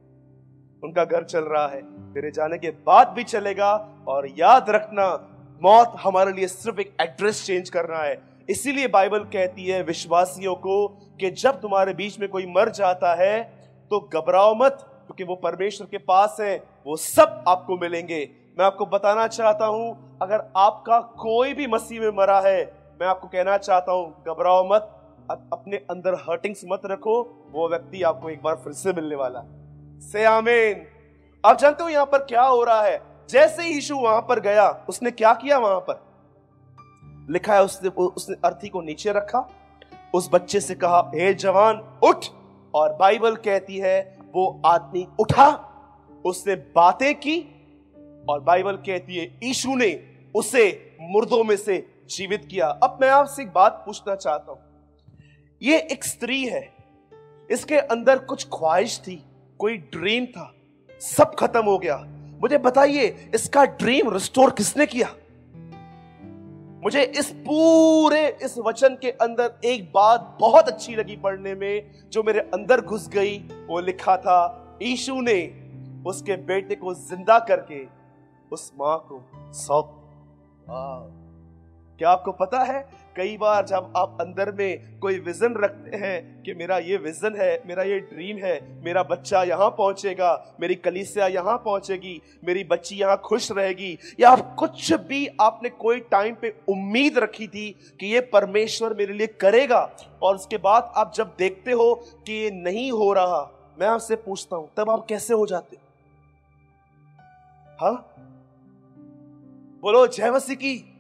उनका 0.84 1.04
घर 1.04 1.24
चल 1.24 1.44
रहा 1.44 1.66
है, 1.66 1.82
तेरे 2.14 2.30
जाने 2.30 2.58
के 2.58 2.70
बाद 2.70 3.08
भी 3.08 3.24
चलेगा 3.24 3.88
और 4.08 4.28
याद 4.38 4.70
रखना, 4.70 5.06
मौत 5.62 5.92
हमारे 6.00 6.32
लिए 6.32 6.46
सिर्फ़ 6.48 6.80
एक 6.80 6.96
एड्रेस 7.00 7.44
चेंज 7.46 7.70
करना 7.70 7.98
है। 7.98 8.22
इसीलिए 8.48 8.88
बाइबल 8.88 9.18
कहती 9.18 9.66
है 9.66 9.82
विश्वासियों 9.82 10.54
को 10.54 10.86
कि 11.20 11.30
जब 11.30 11.60
तुम्हारे 11.60 11.94
बीच 11.94 12.18
में 12.20 12.28
कोई 12.28 12.46
मर 12.46 12.68
जाता 12.68 13.14
है 13.14 13.61
तो 13.92 14.00
घबराओ 14.12 14.54
मत 14.54 14.78
क्योंकि 15.06 15.24
वो 15.24 15.34
परमेश्वर 15.36 15.86
के 15.86 15.98
पास 15.98 16.36
है, 16.40 16.64
वो 16.86 16.96
सब 16.96 17.44
आपको 17.48 17.76
मिलेंगे। 17.76 18.30
मैं 18.58 18.64
आपको 18.66 18.86
बताना 18.86 19.26
चाहता 19.26 19.66
हूँ, 19.66 20.18
अगर 20.22 20.44
आपका 20.56 21.00
कोई 21.00 21.52
भी 21.54 21.66
मसीह 21.66 22.00
में 22.00 22.10
मरा 22.10 22.40
है, 22.40 22.62
मैं 23.00 23.06
आपको 23.06 23.28
कहना 23.28 23.58
चाहता 23.58 23.92
हूँ, 23.92 24.24
घबराओ 24.28 24.64
मत 24.72 24.88
अपने 25.30 25.76
अंदर 25.90 26.14
हर्टिंग्स 26.14 26.62
मत 26.64 26.82
रखो, 26.86 27.20
वो 27.52 27.68
व्यक्ति 27.68 28.02
आपको 28.02 28.30
एक 28.30 28.42
बार 28.42 28.54
फिर 28.54 28.72
से 28.72 28.92
मिलने 28.92 29.14
वाला 29.14 29.44
से 30.12 30.24
आमीन 30.24 30.86
आप 31.44 31.58
जानते 31.58 31.82
हो 31.82 31.88
यहाँ 31.88 32.06
पर 32.06 32.18
क्या 32.18 32.42
हो 32.42 32.64
रहा 32.64 32.82
है? 32.82 33.00
जैसे 33.30 33.62
ही 33.62 33.74
यीशु 33.74 33.96
वहाँ 33.96 34.20
पर 34.20 34.40
गया, 34.40 34.68
उसने 34.88 35.10
क्या 35.10 35.34
किया 35.34 35.58
वहाँ 35.58 35.80
पर? 35.80 36.02
लिखा 37.30 37.54
है 37.54 37.64
उसने 37.64 37.88
उसने 37.88 38.36
अर्थी 38.44 38.68
को 38.68 38.80
नीचे 38.80 39.12
रखा, 39.12 39.48
उस 40.14 40.30
बच्चे 40.32 40.60
से 40.60 40.74
कहा, 40.74 41.10
हे 41.14 41.34
जवान, 41.34 41.88
उठ! 42.02 42.24
और 42.74 42.92
बाइबल 42.96 43.34
कहती 43.36 43.78
है, 43.78 44.18
वो 44.34 44.60
आदमी 44.66 45.06
उठा, 45.20 45.48
उसने 46.24 46.54
बातें 46.74 47.14
की 47.14 47.38
और 48.28 48.40
बाइबल 48.40 48.76
कहती 48.86 49.16
है 49.16 49.30
ईशु 49.44 49.74
ने 49.74 49.92
उसे 50.34 50.96
मुर्दों 51.02 51.42
में 51.44 51.56
से 51.56 51.86
जीवित 52.10 52.44
किया। 52.50 52.66
अब 52.66 52.98
मैं 53.00 53.08
आपसे 53.10 53.42
एक 53.42 53.52
बात 53.52 53.82
पूछना 53.86 54.14
चाहता 54.14 54.52
हूँ। 54.52 54.60
ये 55.62 55.78
एक 55.92 56.04
स्त्री 56.04 56.44
है, 56.44 56.68
इसके 57.50 57.76
अंदर 57.76 58.18
कुछ 58.18 58.46
ख्वाहिश 58.48 58.98
थी, 58.98 59.22
कोई 59.60 59.76
ड्रीम 59.76 60.26
था, 60.26 60.52
सब 61.00 61.34
खत्म 61.34 61.64
हो 61.64 61.78
गया। 61.78 61.96
मुझे 62.42 62.58
बताइए, 62.58 63.06
इसका 63.34 63.64
ड्रीम 63.64 64.12
रिस्टोर 64.12 64.50
किसने 64.50 64.86
किया? 64.86 65.14
मुझे 66.82 67.02
इस 67.18 67.30
पूरे, 67.38 68.26
इस 68.42 68.58
वचन 68.58 68.96
के 69.02 69.10
अंदर 69.22 69.60
एक 69.64 69.84
बात 69.92 70.36
बहुत 70.40 70.68
अच्छी 70.68 70.94
लगी 70.96 71.16
पढ़ने 71.16 71.54
में, 71.54 71.90
जो 72.10 72.22
मेरे 72.22 72.40
अंदर 72.54 72.80
घुस 72.80 73.08
गई। 73.08 73.36
वो 73.68 73.80
लिखा 73.80 74.16
था 74.16 74.38
ईशु 74.82 75.20
ने 75.20 75.40
उसके 76.06 76.36
बेटे 76.46 76.74
को 76.74 76.94
ज़िंदा 76.94 77.38
करके 77.48 77.84
उस 78.52 78.72
माँ 78.80 78.98
को 79.08 79.22
सौंप 79.52 79.98
क्या 81.98 82.10
आपको 82.10 82.32
पता 82.32 82.62
है 82.64 82.80
कई 83.16 83.36
बार 83.36 83.66
जब 83.66 83.92
आप 83.96 84.18
अंदर 84.20 84.50
में 84.52 84.98
कोई 84.98 85.18
विजन 85.18 85.54
रखते 85.54 85.96
हैं 85.96 86.42
कि 86.42 86.54
मेरा 86.54 86.78
ये 86.78 86.96
विजन 86.96 87.36
है, 87.36 87.62
मेरा 87.66 87.82
ये 87.82 87.98
ड्रीम 88.00 88.36
है, 88.36 88.82
मेरा 88.84 89.02
बच्चा 89.02 89.42
यहाँ 89.42 89.70
पहुंचेगा, 89.70 90.56
मेरी 90.60 90.74
कलीसिया 90.74 91.26
यहाँ 91.26 91.56
पहुंचेगी, 91.56 92.20
मेरी 92.44 92.64
बच्ची 92.64 92.96
यहाँ 92.96 93.20
खुश 93.24 93.52
रहेगी, 93.52 93.98
या 94.20 94.30
आप 94.30 94.54
कुछ 94.58 94.92
भी 94.92 95.26
आपने 95.40 95.68
कोई 95.68 96.00
टाइम 96.00 96.34
पे 96.34 96.54
उम्मीद 96.68 97.18
रखी 97.18 97.46
थी 97.46 97.70
कि 98.00 98.06
ये 98.06 98.20
परमेश्वर 98.20 98.94
मेरे 98.94 99.12
लिए 99.12 99.26
करेगा, 99.26 99.90
और 100.22 100.34
उसके 100.34 100.56
बाद 100.56 100.92
आप 100.96 101.12
जब 101.14 101.34
देखते 101.38 101.72
हो 101.72 101.94
कि 102.26 102.32
ये 102.32 102.50
नहीं 102.50 102.92
हो 102.92 103.12
रहा, 103.12 103.50
मैं 103.80 103.86
आपसे 103.86 104.16
पूछता 104.16 104.56
हूँ, 104.56 104.68
तब 104.76 104.90
आप 104.90 105.06
कैसे 105.08 105.34
हो 105.34 105.46
जाते? 105.46 105.76
हाँ? 107.80 108.08
बोलो, 109.82 110.06
जय 110.06 110.30
मसीह 110.30 110.56
की। 110.56 110.91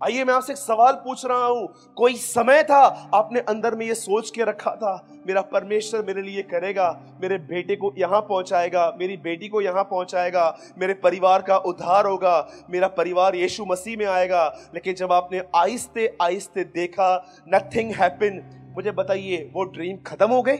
आइए 0.00 0.24
मैं 0.24 0.34
आपसे 0.34 0.52
एक 0.52 0.58
सवाल 0.58 0.92
पूछ 0.94 1.24
रहा 1.24 1.44
हूँ। 1.44 1.92
कोई 1.96 2.14
समय 2.14 2.62
था 2.62 2.78
आपने 3.14 3.40
अंदर 3.40 3.74
में 3.74 3.84
ये 3.86 3.94
सोच 3.94 4.30
के 4.30 4.44
रखा 4.44 4.70
था? 4.70 5.22
मेरा 5.26 5.40
परमेश्वर 5.42 6.04
मेरे 6.06 6.22
लिए 6.22 6.42
करेगा, 6.42 6.88
मेरे 7.22 7.38
बेटे 7.40 7.76
को 7.76 7.92
यहाँ 7.98 8.20
पहुंचाएगा, 8.20 8.86
मेरी 8.98 9.16
बेटी 9.18 9.48
को 9.48 9.60
यहाँ 9.60 9.84
पहुंचाएगा, 9.84 10.56
मेरे 10.78 10.94
परिवार 10.94 11.42
का 11.42 11.56
उद्धार 11.58 12.06
होगा, 12.06 12.48
मेरा 12.70 12.88
परिवार 12.90 13.36
यीशु 13.36 13.64
मसीह 13.64 13.96
में 13.98 14.06
आएगा। 14.06 14.46
लेकिन 14.74 14.94
जब 14.94 15.12
आपने 15.12 15.42
आहिस्ते 15.56 16.06
आहिस्ते 16.22 16.64
देखा 16.64 17.16
नथिंग 17.48 17.92
हैपन 17.92 18.42
मुझे 18.76 18.90
बताइए, 18.92 19.50
वो 19.54 19.64
ड्रीम 19.64 19.96
खत्म 20.06 20.30
हो 20.30 20.42
गए 20.42 20.56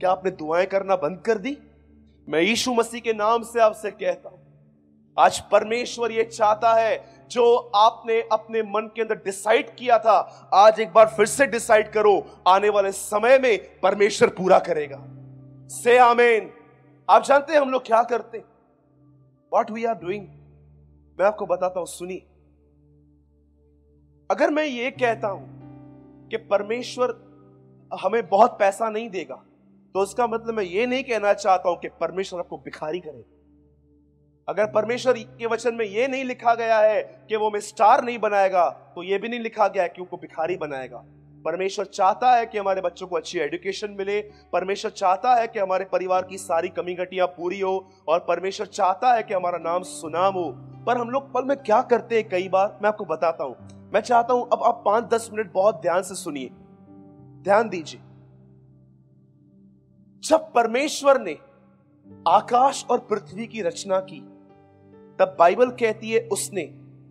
क्या 0.00 0.10
आपने 0.10 0.30
दुआएँ 0.32 0.66
करना 0.66 0.96
बंद 0.96 1.22
कर 1.26 1.38
दी? 1.38 1.56
मैं 2.28 2.40
यीशु 2.40 2.74
मसीह 2.74 3.00
के 3.00 3.12
नाम 3.14 3.42
से 3.42 3.60
आपसे 3.60 3.90
कहता 3.92 4.28
हूँ, 4.28 4.40
आज 5.16 5.38
परमेश्वर 5.52 6.12
ये 6.12 6.24
चाहता 6.24 6.72
है 6.74 6.96
जो 7.30 7.54
आपने 7.76 8.20
अपने 8.32 8.62
मन 8.64 8.90
के 8.96 9.02
अंदर 9.02 9.14
डिसाइड 9.24 9.74
किया 9.76 9.98
था, 9.98 10.18
आज 10.54 10.80
एक 10.80 10.92
बार 10.92 11.06
फिर 11.16 11.26
से 11.26 11.46
डिसाइड 11.46 11.90
करो, 11.92 12.42
आने 12.48 12.68
वाले 12.68 12.92
समय 12.92 13.38
में 13.38 13.80
परमेश्वर 13.80 14.28
पूरा 14.28 14.58
करेगा। 14.58 15.02
से 15.72 15.96
आमेन 15.98 16.50
आप 17.08 17.24
जानते 17.24 17.52
हैं 17.52 17.60
हम 17.60 17.70
लोग 17.70 17.84
क्या 17.86 18.02
करते 18.02 18.38
वॉट 19.52 19.70
वी 19.70 19.84
आर 19.84 19.94
डूइंग 19.94 20.26
मैं 21.18 21.26
आपको 21.26 21.46
बताता 21.46 21.80
हूँ 21.80 21.86
सुनी 21.86 22.16
अगर 24.30 24.50
मैं 24.50 24.64
ये 24.64 24.90
कहता 24.90 25.28
हूँ 25.28 26.28
कि 26.30 26.36
परमेश्वर 26.46 27.14
हमें 27.92 28.28
बहुत 28.28 28.56
पैसा 28.58 28.88
नहीं 28.88 29.08
देगा 29.10 29.34
तो 29.94 30.02
इसका 30.02 30.26
मतलब 30.26 30.54
मैं 30.54 30.64
ये 30.64 30.86
नहीं 30.86 31.04
कहना 31.04 31.32
चाहता 31.32 31.68
हूँ 31.68 31.78
कि 31.78 31.88
परमेश्वर 32.00 32.40
आपको 32.40 32.56
भिखारी 32.58 33.00
करेगा। 33.00 33.34
अगर 34.48 34.66
परमेश्वर 34.66 35.18
के 35.18 35.46
वचन 35.46 35.74
में 35.74 35.84
यह 35.84 36.08
नहीं 36.08 36.24
लिखा 36.24 36.54
गया 36.54 36.78
है 36.78 37.02
कि 37.28 37.36
वो 37.36 37.48
हमें 37.50 37.60
स्टार 37.60 38.04
नहीं 38.04 38.18
बनाएगा 38.18 38.68
तो 38.94 39.02
यह 39.02 39.18
भी 39.18 39.28
नहीं 39.28 39.40
लिखा 39.40 39.66
गया 39.68 39.86
कि 39.86 40.00
उनको 40.00 40.16
भिखारी 40.16 40.56
बनाएगा। 40.56 41.02
परमेश्वर 41.44 41.84
चाहता 41.84 42.30
है 42.32 42.44
कि 42.46 42.58
हमारे 42.58 42.80
बच्चों 42.80 43.06
को 43.06 43.16
अच्छी 43.16 43.38
एजुकेशन 43.38 43.90
मिले, 43.90 44.20
परमेश्वर 44.52 44.90
चाहता 44.90 45.34
है 45.34 45.46
कि 45.46 45.58
हमारे 45.58 45.84
परिवार 45.84 46.22
की 46.22 46.38
सारी 46.38 46.68
कमी 46.68 46.94
घटियाँ 46.94 47.26
पूरी 47.26 47.60
हो, 47.60 47.90
और 48.08 48.18
परमेश्वर 48.18 48.66
चाहता 48.66 49.12
है 49.14 49.22
कि 49.22 49.34
हमारा 49.34 49.58
नाम 49.58 49.82
सुनाम 49.82 50.34
हो। 50.34 50.50
पर 50.86 50.98
हम 50.98 51.10
लोग 51.10 51.32
पल 51.32 51.44
में 51.44 51.56
क्या 51.56 51.80
करते 51.82 52.16
हैं? 52.16 52.28
कई 52.28 52.48
बार 52.48 52.78
मैं 52.82 52.88
आपको 52.88 53.04
बताता 53.04 53.44
हूँ। 53.44 53.90
मैं 53.94 54.00
चाहता 54.00 54.34
हूँ 54.34 54.48
अब 54.52 54.62
आप 54.62 54.82
पाँच 54.86 55.04
दस 55.04 55.28
मिनट 55.32 55.52
बहुत 55.52 55.80
ध्यान 55.82 56.02
से 56.02 56.14
सुनिए। 56.14 56.50
ध्यान 57.42 57.68
दीजिए। 57.68 58.00
जब 60.22 60.52
परमेश्वर 60.52 61.20
ने 61.20 61.36
आकाश 62.28 62.84
और 62.90 63.06
पृथ्वी 63.10 63.46
की 63.46 63.62
रचना 63.62 64.00
की 64.00 64.22
तब 65.18 65.36
बाइबल 65.38 65.70
कहती 65.70 66.10
है, 66.10 66.20
उसने 66.28 66.64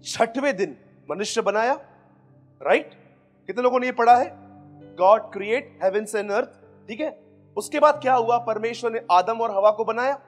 छठवें 0.04 0.56
दिन 0.58 0.78
मनुष्य 1.12 1.42
बनाया। 1.42 1.74
राइट 2.62 2.94
कितने 3.48 3.64
लोगों 3.64 3.80
ने 3.80 3.86
ये 3.86 3.92
पढ़ा 3.92 4.16
है? 4.18 4.30
God 4.96 5.22
create 5.22 5.80
heavens 5.84 6.16
and 6.16 6.32
earth 6.32 6.50
ठीक 6.88 7.00
है? 7.00 7.20
उसके 7.58 7.80
बाद 7.80 8.02
क्या 8.02 8.16
हुआ? 8.16 8.38
परमेश्वर 8.38 8.92
ने 8.92 9.02
आदम 9.12 9.42
और 9.42 9.52
हवा 9.52 9.72
को 9.72 9.86
बनाया। 9.86 10.22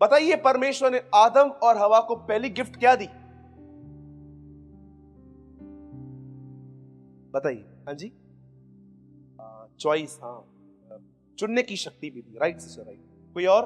बताइए, 0.00 0.36
परमेश्वर 0.36 0.92
ने 0.92 1.02
आदम 1.14 1.50
और 1.62 1.76
हवा 1.76 2.00
को 2.00 2.16
पहली 2.16 2.50
गिफ्ट 2.50 2.76
क्या 2.76 2.94
दी? 2.96 3.06
बताइए। 7.32 7.64
हाँ 7.86 7.94
जी? 7.94 8.12
चॉइस 9.80 10.18
हाँ। 10.22 10.44
चुनने 11.38 11.62
की 11.62 11.76
शक्ति 11.76 12.10
भी 12.10 12.22
दी। 12.22 12.38
राइट 12.38 12.58
से 12.58 12.82
राइट 12.82 13.00
कोई 13.34 13.46
और? 13.46 13.64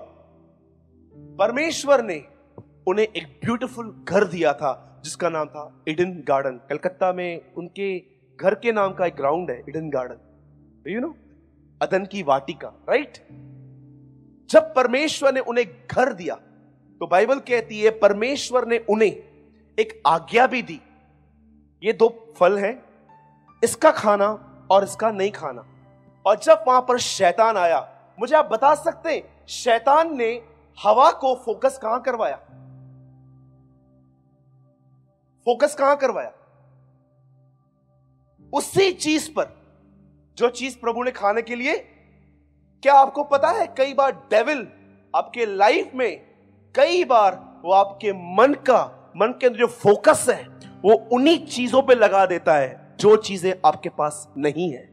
परमेश्वर 1.39 2.03
ने 2.05 2.32
उन्हें 2.87 3.07
एक 3.07 3.27
ब्यूटीफुल 3.45 3.91
घर 4.05 4.25
दिया 4.25 4.53
था, 4.53 5.01
जिसका 5.05 5.29
नाम 5.29 5.47
था 5.47 5.85
इडन 5.89 6.13
गार्डन 6.29 6.61
कलकत्ता 6.69 7.13
में 7.13 7.55
उनके 7.57 7.99
घर 8.39 8.55
के 8.55 8.73
नाम 8.73 8.93
का 8.95 9.07
एक 9.07 9.17
ग्राउंड 9.17 9.51
है 9.51 9.59
इडन 9.69 9.91
गार्डन 9.91 10.91
यू 10.91 11.01
नो 11.01 11.15
अदन 11.81 12.05
की 12.07 12.23
वाटिका 12.23 12.69
राइट 12.89 13.19
जब 14.51 14.73
परमेश्वर 14.75 15.35
ने 15.35 15.41
उन्हें 15.43 15.67
घर 15.91 16.13
दिया 16.13 16.35
तो 17.01 17.07
बाइबल 17.07 17.39
कहती 17.41 17.81
है, 17.81 17.91
परमेश्वर 17.91 18.67
ने 18.69 18.79
उन्हें 18.91 19.11
एक 19.79 20.03
आज्ञा 20.07 20.47
भी 20.47 20.63
दी। 20.63 20.81
ये 21.83 21.93
दो 21.93 22.09
फल 22.37 22.59
हैं, 22.59 22.83
इसका 23.63 23.91
खाना 23.91 24.29
और 24.71 24.85
इसका 24.85 25.11
नहीं 25.11 25.31
खाना। 25.31 25.65
और 26.25 26.39
जब 26.39 26.65
वहाँ 26.67 26.81
पर 26.81 26.99
शैतान 26.99 27.57
आया, 27.57 27.81
मुझे 28.19 28.35
आप 28.37 28.49
बता 28.53 28.75
सकते 28.75 29.11
हैं, 29.11 29.23
शैतान 29.49 30.17
ने 30.17 30.31
हवा 30.79 31.11
को 31.13 31.35
फोकस 31.45 31.79
कहाँ 31.83 32.01
करवाया? 32.03 32.39
फोकस 35.47 35.75
कहाँ 35.75 35.97
करवाया? 35.97 36.33
उसी 38.55 38.93
चीज़ 38.93 39.31
पर, 39.31 39.63
जो 40.39 40.49
चीज़ 40.49 40.79
प्रभु 40.79 41.03
ने 41.03 41.11
खाने 41.11 41.43
के 41.43 41.57
लिए, 41.57 41.77
क्या 42.83 42.95
आपको 42.95 43.25
पता 43.25 43.49
है, 43.49 43.67
कई 43.67 43.95
बार 43.95 44.13
डेविल 44.13 44.69
आपके 45.17 45.47
लाइफ 45.47 45.91
में, 45.95 46.17
कई 46.75 47.05
बार 47.05 47.61
वो 47.65 47.73
आपके 47.73 48.13
मन 48.13 48.55
का, 48.55 49.13
मन 49.17 49.27
के 49.27 49.47
अंदर 49.47 49.59
जो 49.59 49.67
फोकस 49.67 50.27
है, 50.31 50.49
वो 50.85 50.93
उन्हीं 50.93 51.47
चीज़ों 51.47 51.83
पे 51.83 51.95
लगा 51.95 52.27
देता 52.27 52.55
है, 52.55 52.97
जो 53.01 53.17
चीज़ें 53.17 53.55
आपके 53.67 53.89
पास 53.89 54.29
नहीं 54.39 54.73
है। 54.73 54.93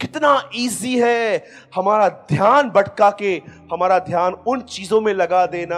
कितना 0.00 0.50
इजी 0.54 1.00
है 1.00 1.44
हमारा 1.74 2.08
ध्यान 2.08 2.70
भटका 2.70 3.10
के, 3.10 3.42
हमारा 3.72 3.98
ध्यान 3.98 4.32
उन 4.32 4.60
चीज़ों 4.60 5.00
में 5.00 5.14
लगा 5.14 5.46
देना 5.46 5.76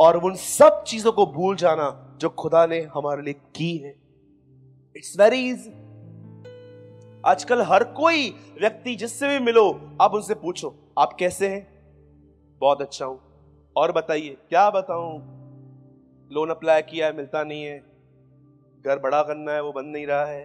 और 0.00 0.16
उन 0.16 0.34
सब 0.34 0.84
चीज़ों 0.84 1.12
को 1.12 1.26
भूल 1.26 1.56
जाना। 1.56 2.07
जो 2.18 2.28
खुदा 2.28 2.66
ने 2.66 2.80
हमारे 2.80 3.22
लिए 3.22 3.34
की 3.34 3.76
है। 3.76 3.96
इट्स 4.96 5.20
वेरी 5.20 5.50
इजी 5.50 5.70
आजकल 7.26 7.62
हर 7.62 7.84
कोई 7.84 8.30
व्यक्ति 8.60 8.94
जिससे 8.94 9.28
भी 9.28 9.44
मिलो, 9.44 9.96
आप 10.00 10.14
उनसे 10.14 10.34
पूछो, 10.34 10.74
आप 10.98 11.12
कैसे 11.12 11.48
हैं? 11.48 11.68
बहुत 12.60 12.82
अच्छा 12.82 13.06
हूँ। 13.06 13.20
और 13.76 13.92
बताइए, 13.92 14.36
क्या 14.48 14.70
बताऊँ? 14.70 15.18
लोन 16.32 16.50
अप्लाई 16.50 16.82
किया 16.82 17.06
है, 17.06 17.16
मिलता 17.16 17.44
नहीं 17.44 17.64
है। 17.64 17.78
घर 18.86 18.98
बड़ा 18.98 19.22
करना 19.22 19.52
है, 19.52 19.62
वो 19.62 19.72
बन 19.72 19.84
नहीं 19.84 20.06
रहा 20.06 20.24
है। 20.24 20.44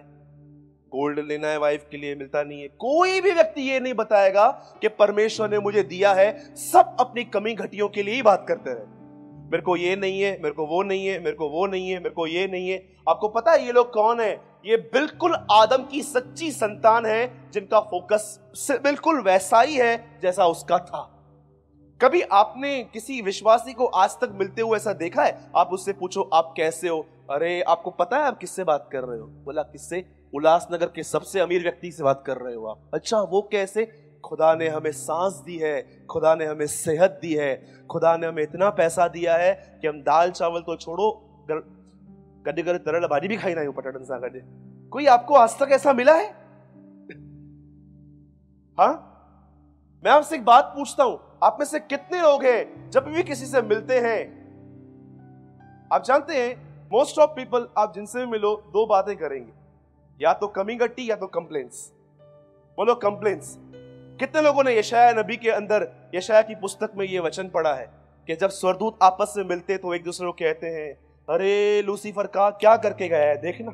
गोल्ड 0.88 1.18
लेना 1.18 1.48
है 1.48 1.58
वाइफ 1.58 1.86
के 1.90 1.96
लिए 1.96 2.14
मिलता 2.14 2.42
नहीं 2.42 2.62
है। 2.62 2.68
कोई 2.68 3.20
भी 3.20 3.32
व्यक्ति 3.32 3.62
ये 3.62 3.80
नहीं 3.80 3.94
बताएगा 3.94 4.50
कि 4.50 4.88
परमेश्वर 4.88 5.50
ने 5.50 5.58
मुझे 5.58 5.82
दिया 5.82 6.12
है, 6.12 6.54
सब 6.54 6.96
अपनी 7.00 7.24
कमी 7.24 7.54
घटियों 7.54 7.88
के 7.88 8.02
लिए 8.02 8.14
ही 8.14 8.22
बात 8.22 8.44
करते 8.48 8.70
रहे। 8.70 9.03
मेरे 9.44 9.62
को 9.62 9.76
ये 9.76 9.96
नहीं 9.96 10.20
है, 10.20 10.38
मेरे 10.42 10.54
को 10.54 10.66
वो 10.66 10.82
नहीं 10.82 11.06
है, 11.06 11.18
मेरे 11.18 11.36
को 11.36 11.48
वो 11.48 11.66
नहीं 11.66 11.90
है, 11.90 11.96
मेरे 11.96 12.10
को 12.10 12.26
ये 12.26 12.46
नहीं 12.46 12.70
है। 12.70 12.96
आपको 13.08 13.28
पता 13.28 13.52
है 13.52 13.66
ये 13.66 13.72
लोग 13.72 13.92
कौन 13.92 14.20
है? 14.20 14.40
ये 14.66 14.76
बिल्कुल 14.76 15.34
आदम 15.52 15.84
की 15.84 16.02
सच्ची 16.02 16.50
संतान 16.50 17.06
है, 17.06 17.50
जिनका 17.50 17.80
फोकस 17.80 18.40
बिल्कुल 18.70 19.20
वैसा 19.20 19.60
ही 19.60 19.74
है 19.74 20.18
जैसा 20.22 20.46
उसका 20.46 20.78
था। 20.78 21.10
कभी 22.00 22.22
आपने 22.22 22.84
किसी 22.84 23.22
विश्वासी 23.22 23.72
को 23.72 23.86
आज 23.86 24.10
तक 24.10 24.30
मिलते 24.32 24.62
हुए 24.62 24.76
ऐसा 24.76 24.92
देखा 24.92 25.24
है? 25.24 25.50
आप 25.56 25.68
उससे 25.72 25.92
पूछो, 25.92 26.30
आप 26.34 26.54
कैसे 26.56 26.88
हो? 26.88 27.06
अरे, 27.30 27.62
आपको 27.62 27.90
पता 27.90 28.16
है 28.16 28.22
आप 28.22 28.38
किससे 28.38 28.64
बात 28.64 28.88
कर 28.92 29.04
रहे 29.04 29.18
हो? 29.18 29.26
बोला, 29.26 29.62
किससे? 29.62 30.04
उल्लासनगर 30.34 30.86
के 30.86 31.02
सबसे 31.02 31.40
अमीर 31.40 31.62
व्यक्ति 31.62 31.92
से 31.92 32.02
बात 32.02 32.24
कर 32.26 32.36
रहे 32.36 32.54
हो 32.54 32.66
आप। 32.66 32.90
अच्छा 32.94 33.20
वो 33.20 33.48
कैसे? 33.52 34.03
खुदा 34.24 34.54
ने 34.54 34.68
हमें 34.68 34.90
सांस 34.92 35.34
दी 35.46 35.56
है, 35.58 36.06
खुदा 36.06 36.34
ने 36.34 36.44
हमें 36.44 36.66
सेहत 36.66 37.18
दी 37.22 37.34
है, 37.34 37.54
खुदा 37.86 38.16
ने 38.16 38.26
हमें 38.26 38.42
इतना 38.42 38.70
पैसा 38.70 39.08
दिया 39.08 39.36
है 39.36 39.78
कि 39.80 39.86
हम 39.86 40.00
दाल 40.02 40.30
चावल 40.30 40.60
तो 40.60 40.76
छोड़ो 40.76 41.10
कभी 42.46 42.62
कभी 42.62 42.78
तरल 42.78 43.06
भाजी 43.06 43.28
भी 43.28 43.36
खाई 43.36 43.54
ना 43.54 43.70
पटाटन 43.70 44.04
सा 44.04 44.18
कदे 44.18 44.40
कोई 44.92 45.06
आपको 45.06 45.34
आज 45.34 45.58
तक 45.58 45.68
ऐसा 45.72 45.92
मिला 45.92 46.14
है? 46.14 46.26
हाँ? 48.78 48.92
मैं 50.04 50.10
आपसे 50.10 50.36
एक 50.36 50.44
बात 50.44 50.72
पूछता 50.76 51.04
हूँ, 51.04 51.20
आप 51.42 51.56
में 51.60 51.66
से 51.66 51.80
कितने 51.80 52.20
लोग 52.22 52.44
हैं 52.44 52.90
जब 52.90 53.04
भी 53.06 53.22
किसी 53.22 53.46
से 53.46 53.62
मिलते 53.62 53.98
हैं? 54.00 54.20
आप 55.92 56.04
जानते 56.04 56.36
हैं 56.36 56.88
मोस्ट 56.92 57.18
ऑफ़ 57.18 57.30
पीपल 57.30 57.68
आप 57.78 57.94
जिनसे 57.94 58.18
भी 58.18 58.26
मिलो, 58.26 58.54
दो 58.66 58.86
बातें 58.86 59.16
करेंगे। 59.16 59.52
या 60.20 60.32
तो 60.32 60.46
कमी 60.48 60.74
गट्टी 60.76 61.10
या 61.10 61.16
तो 61.16 61.26
कंप्लेंट्स 61.26 61.90
बोलो 62.78 62.94
कंप्लेंट्स 62.94 63.56
कितने 64.18 64.42
लोगों 64.42 64.64
ने 64.64 64.78
यशाया 64.78 65.12
नबी 65.12 65.36
के 65.36 65.50
अंदर 65.50 66.10
यशाया 66.14 66.42
की 66.42 66.54
पुस्तक 66.54 66.92
में 66.96 67.06
ये 67.06 67.18
वचन 67.18 67.48
पढ़ा 67.48 67.74
है 67.74 67.90
कि 68.26 68.36
जब 68.36 68.48
स्वरदूत 68.48 68.98
आपस 69.02 69.34
में 69.36 69.44
मिलते 69.44 69.76
तो 69.76 69.94
एक 69.94 70.04
दूसरे 70.04 70.26
को 70.26 70.32
कहते 70.32 70.66
हैं, 70.66 70.94
अरे, 71.30 71.82
लूसीफर 71.82 72.26
का 72.26 72.50
क्या 72.50 72.76
करके 72.76 73.08
गया 73.08 73.18
है? 73.18 73.36
देखना। 73.36 73.72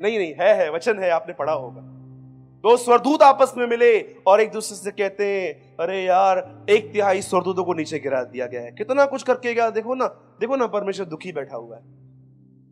नहीं 0.00 0.18
नहीं, 0.18 0.34
है 0.40 0.54
है, 0.54 0.72
वचन 0.72 0.98
है, 0.98 1.10
आपने 1.10 1.34
पढ़ा 1.34 1.52
होगा। 1.52 1.80
दो 2.58 2.76
स्वरदूत 2.76 3.22
आपस 3.22 3.52
में 3.56 3.66
मिले 3.66 4.16
और 4.26 4.40
एक 4.40 4.52
दूसरे 4.52 4.76
से 4.76 4.90
कहते 4.90 5.42
हैं, 5.42 5.76
अरे 5.76 6.02
यार, 6.02 6.66
एक 6.70 6.92
तिहाई 6.92 7.22
स्वरदूतों 7.22 7.64
को 7.64 7.74
नीचे 7.74 7.98
गिरा 7.98 8.24
दिया 8.24 8.46
गया 8.46 8.60
है। 8.60 8.70
कितना 8.70 9.06
कुछ 9.06 9.22
करके 9.22 9.54
गया, 9.54 9.70
देखो 9.70 9.94
ना 9.94 10.06
देखो 10.40 10.56
ना, 10.56 10.66
परमेश्वर 10.66 11.06
दुखी 11.06 11.32
बैठा 11.32 11.56
हुआ 11.56 11.76
है। 11.76 11.82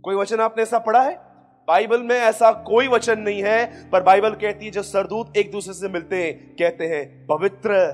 कोई 0.03 0.15
वचन 0.15 0.41
आपने 0.41 0.63
ऐसा 0.63 0.79
पढ़ा 0.79 1.03
है? 1.03 1.26
बाइबल 1.69 2.03
में 2.03 2.17
ऐसा 2.17 2.53
कोई 2.53 2.89
वचन 2.89 3.21
नहीं 3.21 3.43
है, 3.43 3.91
पर 3.91 4.03
बाइबल 4.03 4.31
कहती 4.31 4.65
है, 4.65 4.71
जो 4.71 4.83
सरदूत 4.83 5.37
एक 5.37 5.51
दूसरे 5.53 5.75
से 5.75 5.89
मिलते 5.89 6.25
हैं, 6.25 6.57
कहते 6.57 6.87
हैं, 6.87 7.27
पवित्र 7.27 7.85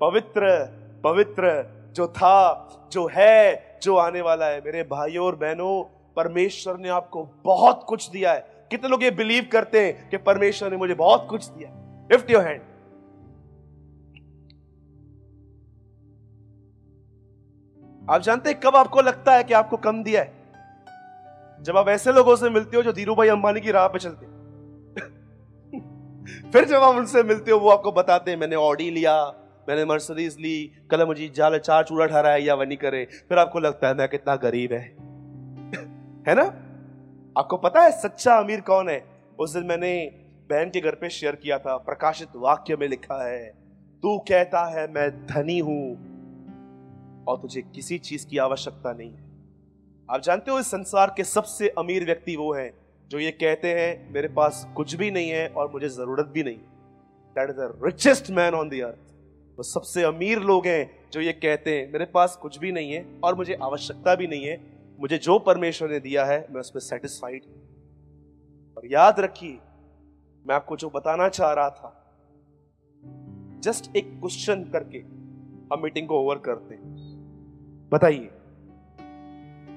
पवित्र 0.00 0.48
पवित्र, 1.04 1.52
जो 1.96 2.08
था, 2.08 2.68
जो 2.92 3.08
है, 3.12 3.78
जो 3.82 3.96
आने 3.96 4.20
वाला 4.20 4.46
है। 4.46 4.60
मेरे 4.60 4.82
भाइयों 4.82 5.26
और 5.26 5.36
बहनों, 5.36 5.82
परमेश्वर 6.16 6.76
ने 6.76 6.88
आपको 6.88 7.24
बहुत 7.44 7.84
कुछ 7.88 8.10
दिया 8.10 8.32
है। 8.32 8.66
कितने 8.70 8.88
लोग 8.88 9.02
ये 9.02 9.10
बिलीव 9.10 9.48
करते 9.52 9.86
हैं 9.86 10.08
कि 10.10 10.16
परमेश्वर 10.16 10.70
ने 10.70 10.76
मुझे 10.76 10.94
बहुत 10.94 11.26
कुछ 11.30 11.46
दिया 11.46 11.70
लिफ्ट 12.12 12.30
योर 12.30 12.44
हैंड 12.44 12.60
आप 18.10 18.20
जानते 18.20 18.50
हैं 18.50 18.60
कब 18.60 18.76
आपको 18.76 19.00
लगता 19.00 19.32
है 19.32 19.44
कि 19.44 19.54
आपको 19.54 19.76
कम 19.76 20.02
दिया 20.02 20.22
है? 20.22 20.39
जब 21.62 21.76
आप 21.76 21.88
ऐसे 21.88 22.12
लोगों 22.12 22.36
से 22.36 22.50
मिलते 22.50 22.76
हो 22.76 22.82
जो 22.82 22.92
धीरू 22.92 23.14
भाई 23.14 23.28
अंबानी 23.28 23.60
की 23.60 23.70
राह 23.70 23.86
पे 23.86 23.98
चलते 23.98 24.40
फिर 26.52 26.64
जब 26.64 26.76
आप 26.76 26.94
उनसे 26.94 27.22
मिलते 27.22 27.50
हो, 27.50 27.58
वो 27.58 27.70
आपको 27.70 27.92
बताते 27.92 28.30
हैं, 28.30 28.38
मैंने 28.38 28.56
ऑडी 28.56 28.90
लिया, 28.90 29.26
मैंने 29.68 29.84
मर्सडीज 29.84 30.36
ली 30.40 30.72
कल 30.90 31.06
मुझे 31.06 31.32
जाल, 31.34 31.58
चार 31.58 31.84
चूड़ा 31.84 32.06
ठहरा 32.06 32.30
है 32.30 32.42
या 32.42 32.54
वनी 32.54 32.76
करे। 32.76 33.04
फिर 33.28 33.38
आपको 33.38 33.58
लगता 33.58 33.88
है, 33.88 33.94
मैं 33.94 34.08
कितना 34.08 34.36
गरीब 34.36 34.72
है। 34.72 34.82
है 36.28 36.34
ना? 36.34 36.42
आपको 37.40 37.56
पता 37.56 37.82
है 37.82 37.90
सच्चा 37.90 38.34
अमीर 38.34 38.60
कौन 38.60 38.88
है? 38.88 39.04
उस 39.38 39.54
दिन 39.54 39.64
मैंने 39.64 40.10
बहन 40.50 40.70
के 40.70 40.80
घर 40.80 40.94
पे 40.94 41.10
शेयर 41.10 41.34
किया 41.34 41.58
था, 41.58 41.76
प्रकाशित 41.76 42.28
वाक्य 42.36 42.76
में 42.76 42.88
लिखा 42.88 43.28
है, 43.28 43.46
तू 44.02 44.18
कहता 44.18 44.64
है, 44.64 44.92
मैं 44.92 45.26
धनी 45.26 45.58
हूँ 45.58 45.92
और 47.28 47.36
तुझे 47.36 47.62
किसी 47.62 47.98
चीज़ 47.98 48.26
की 48.26 48.38
आवश्यकता 48.38 48.92
नहीं 48.92 49.12
है। 49.12 49.29
आप 50.10 50.20
जानते 50.20 50.50
हो 50.50 50.58
इस 50.58 50.66
संसार 50.66 51.12
के 51.16 51.24
सबसे 51.24 51.68
अमीर 51.78 52.04
व्यक्ति 52.04 52.34
वो 52.36 52.52
हैं 52.54 52.70
जो 53.10 53.18
ये 53.18 53.30
कहते 53.32 53.68
हैं, 53.74 54.12
मेरे 54.12 54.28
पास 54.28 54.66
कुछ 54.76 54.94
भी 54.94 55.10
नहीं 55.10 55.30
है 55.30 55.46
और 55.48 55.70
मुझे 55.72 55.88
ज़रूरत 55.88 56.26
भी 56.26 56.42
नहीं। 56.42 56.56
That 57.36 57.50
is 57.50 57.56
the 57.56 57.78
richest 57.84 58.30
man 58.30 58.54
on 58.54 58.68
the 58.68 58.80
earth 58.84 59.12
वो 59.58 59.62
सबसे 59.62 60.02
अमीर 60.02 60.38
लोग 60.40 60.66
हैं 60.66 60.90
जो 61.12 61.20
ये 61.20 61.32
कहते 61.32 61.76
हैं, 61.78 61.92
मेरे 61.92 62.04
पास 62.06 62.36
कुछ 62.42 62.58
भी 62.58 62.72
नहीं 62.72 62.92
है 62.92 63.04
और 63.24 63.34
मुझे 63.34 63.58
आवश्यकता 63.62 64.14
भी 64.14 64.26
नहीं 64.26 64.46
है। 64.46 64.58
मुझे 64.98 65.18
जो 65.18 65.38
परमेश्वर 65.38 65.90
ने 65.90 66.00
दिया 66.00 66.24
है, 66.24 66.46
मैं 66.50 66.60
उस 66.60 66.70
पर 66.70 66.80
सेटिस्फाइड 66.80 67.42
और 68.76 68.86
याद 68.86 69.20
रखिए, 69.20 69.58
मैं 70.46 70.54
आपको 70.54 70.76
जो 70.76 70.90
बताना 70.90 71.28
चाह 71.28 71.52
रहा 71.52 71.70
था 71.70 71.96
जस्ट 73.64 73.96
एक 73.96 74.10
क्वेश्चन 74.20 74.64
करके 74.72 74.98
हम 75.72 75.82
मीटिंग 75.82 76.08
को 76.08 76.20
ओवर 76.20 76.38
करते 76.44 76.76
बताइए 77.92 78.30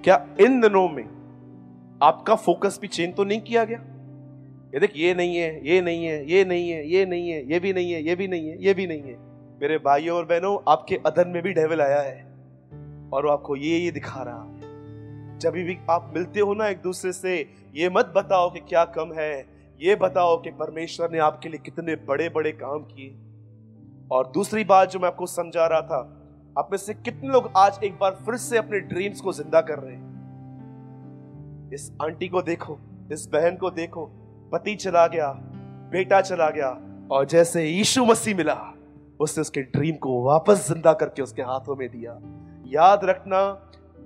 क्या 0.03 0.27
इन 0.41 0.61
दिनों 0.61 0.89
में 0.89 1.03
आपका 2.03 2.35
फोकस 2.35 2.79
भी 2.81 2.87
चेंज 2.87 3.15
तो 3.15 3.23
नहीं 3.23 3.41
किया 3.41 3.63
गया? 3.63 3.77
ये 4.73 4.79
देख, 4.79 4.93
ये 4.95 5.13
नहीं 5.13 5.35
है, 5.35 5.67
ये 5.67 5.81
नहीं 5.81 6.05
है, 6.05 6.31
ये 6.31 6.45
नहीं 6.45 6.69
है, 6.69 6.89
ये 6.89 7.05
नहीं 7.05 7.29
है, 7.29 7.51
ये 7.51 7.59
भी 7.59 7.73
नहीं 7.73 7.91
है, 7.91 8.03
ये 8.03 8.15
भी 8.15 8.27
नहीं 8.27 8.47
है, 8.47 8.63
ये 8.63 8.73
भी 8.73 8.87
नहीं 8.87 9.01
है। 9.01 9.17
मेरे 9.61 9.77
भाइयों 9.77 10.17
और 10.17 10.25
बहनों, 10.25 10.71
आपके 10.71 10.95
अदन 10.95 11.29
में 11.29 11.43
भी 11.43 11.53
डेविल 11.53 11.81
आया 11.81 12.01
है। 12.01 12.33
और 13.13 13.25
वो 13.25 13.31
आपको 13.31 13.55
ये 13.55 13.77
ये 13.77 13.91
दिखा 13.91 14.23
रहा 14.23 14.43
है। 14.43 14.59
जब 15.39 15.51
भी 15.51 15.77
आप 15.89 16.11
मिलते 16.15 16.39
हो 16.39 16.53
ना 16.53 16.67
एक 16.67 16.77
दूसरे 16.77 17.11
से, 17.11 17.49
ये 17.75 17.89
मत 17.89 18.13
बताओ 18.15 18.53
कि 18.53 18.59
क्या 18.59 18.85
कम 18.85 19.13
है। 19.13 19.45
ये 19.81 19.95
बताओ 19.95 20.41
कि 20.41 20.49
परमेश्वर 20.51 21.11
ने 21.11 21.19
आपके 21.19 21.49
लिए 21.49 21.59
कितने 21.59 21.95
बड़े 21.95 22.29
बड़े 22.29 22.51
काम 22.51 22.79
किए। 22.79 23.15
और 24.11 24.31
दूसरी 24.31 24.63
बात 24.63 24.91
जो 24.91 24.99
मैं 24.99 25.07
आपको 25.07 25.25
समझा 25.25 25.67
रहा 25.67 25.81
था 25.81 26.22
आप 26.57 26.67
में 26.71 26.77
से 26.77 26.93
कितने 26.93 27.29
लोग 27.29 27.51
आज 27.57 27.79
एक 27.83 27.97
बार 27.99 28.11
फिर 28.25 28.35
से 28.35 28.57
अपने 28.57 28.79
ड्रीम्स 28.79 29.21
को 29.21 29.33
ज़िंदा 29.33 29.61
कर 29.61 29.79
रहे 29.79 29.93
हैं? 29.95 30.11
इस 31.73 31.91
आंटी 32.01 32.27
को 32.27 32.41
देखो, 32.41 32.77
इस 33.11 33.29
बहन 33.33 33.55
को 33.55 33.69
देखो, 33.71 34.05
पति 34.51 34.75
चला 34.75 35.07
गया, 35.07 35.27
बेटा 35.91 36.21
चला 36.21 36.49
गया, 36.49 36.67
और 37.11 37.25
जैसे 37.25 37.65
यीशु 37.65 38.05
मसीह 38.05 38.35
मिला, 38.35 38.73
उसने 39.19 39.41
उसके 39.41 39.61
ड्रीम 39.61 39.95
को 39.95 40.23
वापस 40.23 40.67
ज़िंदा 40.67 40.93
करके 40.93 41.21
उसके 41.21 41.41
हाथों 41.41 41.75
में 41.75 41.89
दिया। 41.89 42.19
याद 42.67 43.05
रखना, 43.05 43.41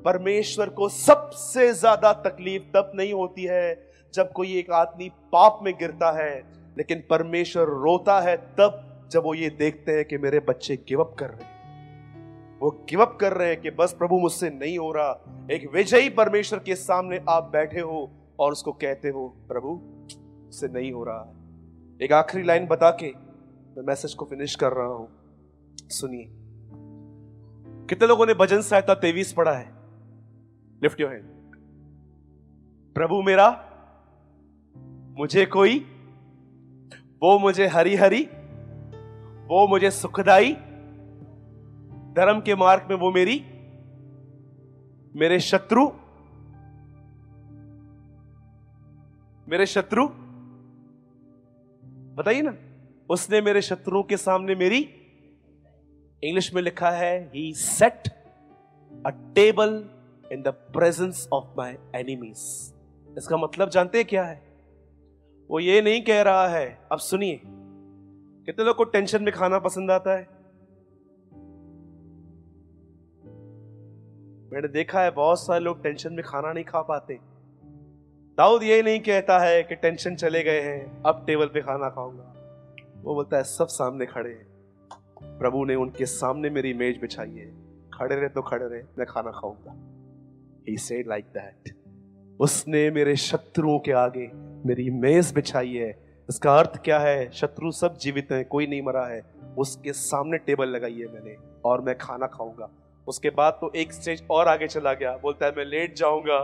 परमेश्वर 0.05 0.69
को 0.69 0.89
सबसे 0.89 1.73
ज़्यादा 1.73 2.13
तकलीफ़ 2.13 2.63
तब 2.63 2.91
नहीं 2.95 3.13
होती 3.13 3.43
है 3.43 3.91
जब 4.13 4.31
कोई 4.31 4.57
एक 4.57 4.71
आदमी 4.71 5.09
पाप 5.33 5.59
में 5.63 5.73
गिरता 5.73 6.11
है, 6.11 6.43
लेकिन 6.77 7.03
परमेश्वर 7.09 7.63
रोता 7.63 8.19
है 8.19 8.37
तब 8.37 8.83
जब 9.11 9.23
वो 9.23 9.33
ये 9.33 9.49
देखते 9.49 9.91
हैं 9.91 10.05
कि 10.05 10.17
मेरे 10.17 10.39
बच्चे 10.39 10.75
गिव 10.75 11.03
अप 11.03 11.15
कर 11.19 11.29
रहे 11.29 11.43
हैं। 11.43 11.55
वो 12.59 12.69
गिव 12.89 13.01
अप 13.01 13.17
कर 13.21 13.33
रहे 13.33 13.49
हैं 13.49 13.61
कि 13.61 13.69
बस 13.69 13.93
प्रभु 13.93 14.19
मुझसे 14.19 14.49
नहीं 14.49 14.77
हो 14.77 14.91
रहा। 14.91 15.47
एक 15.51 15.69
विजयी 15.73 16.09
परमेश्वर 16.09 16.59
के 16.59 16.75
सामने 16.75 17.19
आप 17.29 17.49
बैठे 17.53 17.79
हो 17.79 18.11
और 18.39 18.51
उसको 18.51 18.71
कहते 18.71 19.09
हो, 19.09 19.27
प्रभु, 19.47 19.69
मुझसे 20.43 20.67
नहीं 20.67 20.91
हो 20.91 21.03
रहा 21.03 21.33
एक 22.01 22.11
आखिरी 22.11 22.43
लाइन 22.43 22.67
बता 22.67 22.89
के 22.91 23.11
मैं 23.77 23.83
मैसेज 23.83 24.13
को 24.13 24.25
फिनिश 24.25 24.55
कर 24.55 24.71
रहा 24.71 24.87
हूँ। 24.87 25.07
सुनिए। 25.89 26.25
कितने 27.87 28.07
लोगों 28.07 28.25
ने 28.25 28.33
भजन 28.33 28.61
सहायता 28.61 28.95
तेवीस 28.95 29.33
पढ़ा 29.33 29.51
है? 29.51 29.71
लिफ्ट 30.83 31.01
योर 31.01 31.11
हैंड 31.11 31.25
प्रभु 32.95 33.21
मेरा, 33.21 33.49
मुझे 35.19 35.45
कोई, 35.45 35.79
वो 37.23 37.39
मुझे 37.39 37.67
हरी 37.67 37.95
हरी 37.95 38.23
वो 39.47 39.67
मुझे 39.67 39.91
सुखदाई 39.91 40.57
धर्म 42.17 42.39
के 42.41 42.55
मार्ग 42.55 42.87
में 42.89 42.95
वो 42.97 43.11
मेरी, 43.11 43.35
मेरे 45.15 45.39
शत्रु 45.39 45.87
मेरे 49.47 49.65
शत्रु, 49.65 50.07
बताइए 52.15 52.41
ना, 52.41 52.53
उसने 53.09 53.41
मेरे 53.41 53.61
शत्रुओं 53.61 54.03
के 54.03 54.17
सामने 54.17 54.55
मेरी, 54.55 54.79
इंग्लिश 56.23 56.53
में 56.53 56.61
लिखा 56.61 56.89
है 56.91 57.31
he 57.35 57.53
set 57.53 58.07
a 59.05 59.09
table 59.35 59.73
in 60.31 60.41
the 60.41 60.47
presence 60.47 61.27
of 61.33 61.45
my 61.57 61.75
enemies 61.95 62.39
इसका 63.17 63.37
मतलब 63.37 63.69
जानते 63.69 64.03
क्या 64.03 64.23
है? 64.23 64.41
वो 65.49 65.59
ये 65.59 65.81
नहीं 65.81 66.01
कह 66.01 66.21
रहा 66.21 66.47
है, 66.47 66.87
अब 66.91 66.99
सुनिए, 66.99 67.41
कितने 67.45 68.65
लोग 68.65 68.75
को 68.75 68.83
टेंशन 68.83 69.23
में 69.23 69.33
खाना 69.33 69.59
पसंद 69.59 69.91
आता 69.91 70.17
है? 70.17 70.36
मैंने 74.57 74.67
देखा 74.67 75.01
है, 75.01 75.11
बहुत 75.11 75.39
सारे 75.39 75.59
लोग 75.59 75.83
टेंशन 75.83 76.13
में 76.13 76.23
खाना 76.25 76.53
नहीं 76.53 76.63
खा 76.63 76.81
पाते। 76.81 77.19
दाऊद 78.37 78.63
ये 78.63 78.81
नहीं 78.83 78.99
कहता 78.99 79.39
है 79.39 79.63
कि 79.63 79.75
टेंशन 79.75 80.15
चले 80.15 80.43
गए 80.43 80.61
हैं, 80.61 81.03
अब 81.03 81.23
टेबल 81.27 81.45
पे 81.45 81.61
खाना 81.61 81.89
खाऊँगा। 81.89 82.33
वो 83.01 83.13
बोलता 83.15 83.37
है, 83.37 83.43
सब 83.43 83.67
सामने 83.67 84.05
खड़े 84.05 84.29
हैं। 84.29 84.47
प्रभु 85.39 85.65
ने 85.65 85.75
उनके 85.75 86.05
सामने 86.05 86.49
मेरी 86.49 86.73
मेज 86.73 86.97
बिछाई 87.01 87.29
है। 87.29 87.45
खड़े 87.93 88.15
रहे 88.15 88.29
तो 88.29 88.41
खड़े 88.41 88.65
रहे, 88.65 88.81
मैं 88.97 89.07
खाना 89.07 89.31
खाऊँगा। 89.31 89.75
ही 90.69 90.77
सेड 90.77 91.07
लाइक 91.07 91.25
दैट 91.25 91.75
उसने 92.39 92.91
मेरे 92.91 93.15
शत्रुओं 93.15 93.79
के 93.79 93.91
आगे 93.91 94.31
मेरी 94.65 94.89
मेज 94.89 95.33
बिछाई 95.33 95.73
है। 95.73 95.91
इसका 96.29 96.57
अर्थ 96.59 96.81
क्या 96.83 96.99
है? 96.99 97.31
शत्रु 97.31 97.71
सब 97.71 97.97
जीवित 97.97 98.31
हैं, 98.31 98.45
कोई 98.45 98.67
नहीं 98.67 98.81
मरा 98.81 99.05
है। 99.05 99.21
उसके 99.57 99.93
सामने 99.93 100.37
टेबल 100.37 100.69
लगाई 100.69 100.99
है 100.99 101.13
मैंने, 101.13 101.37
और 101.65 101.81
मैं 101.81 101.97
खाना 101.97 102.27
खाऊँगा। 102.27 102.69
उसके 103.07 103.29
बाद 103.29 103.57
तो 103.61 103.71
एक 103.75 103.93
स्टेज 103.93 104.23
और 104.31 104.47
आगे 104.47 104.67
चला 104.67 104.93
गया। 104.93 105.17
बोलता 105.17 105.45
है 105.45 105.51
मैं 105.57 105.65
लेट 105.65 105.95
जाऊँगा 105.95 106.39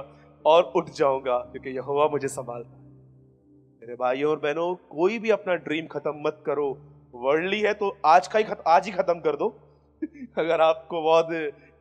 और 0.46 0.72
उठ 0.76 0.90
जाऊँगा 0.90 1.38
क्योंकि 1.52 1.70
यहोवा 1.70 2.08
मुझे 2.08 2.28
संभालता 2.28 2.82
मेरे 3.82 3.96
भाइयों 3.96 4.32
और 4.32 4.40
बहनों 4.40 4.74
कोई 4.90 5.20
भी 5.20 5.30
अपना 5.30 5.56
ड्रीम 5.56 5.88
खत्म 5.88 6.14
मत 6.18 6.44
करो। 6.46 6.68
वर्ल्डली 7.16 7.60
है 7.62 7.74
तो 7.74 7.98
आज 8.06 8.28
का 8.28 8.40
ही 8.40 8.46
खत, 8.46 8.64
आज 8.68 8.86
ही 8.86 8.92
खत्म 8.92 9.20
कर 9.20 9.36
दो। 9.36 9.48
अगर 10.38 10.62
आपको 10.62 11.02
बहुत 11.02 11.28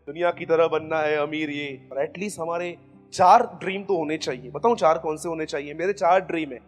दुनिया 0.08 0.30
की 0.30 0.46
तरह 0.46 0.68
बनना 0.68 0.98
है 0.98 1.16
अमीर 1.16 1.50
ये 1.50 1.68
पर 1.90 2.02
एटलीस्ट 2.02 2.40
हमारे 2.40 2.76
चार 3.12 3.42
ड्रीम 3.62 3.82
तो 3.82 3.96
होने 3.96 4.16
चाहिए। 4.18 4.50
बताऊँ 4.50 4.76
चार 4.76 4.98
कौन 4.98 5.16
से 5.16 5.28
होने 5.28 5.46
चाहिए? 5.46 5.74
मेरे 5.74 5.92
चार 5.92 6.20
ड्रीम 6.20 6.52
है। 6.52 6.58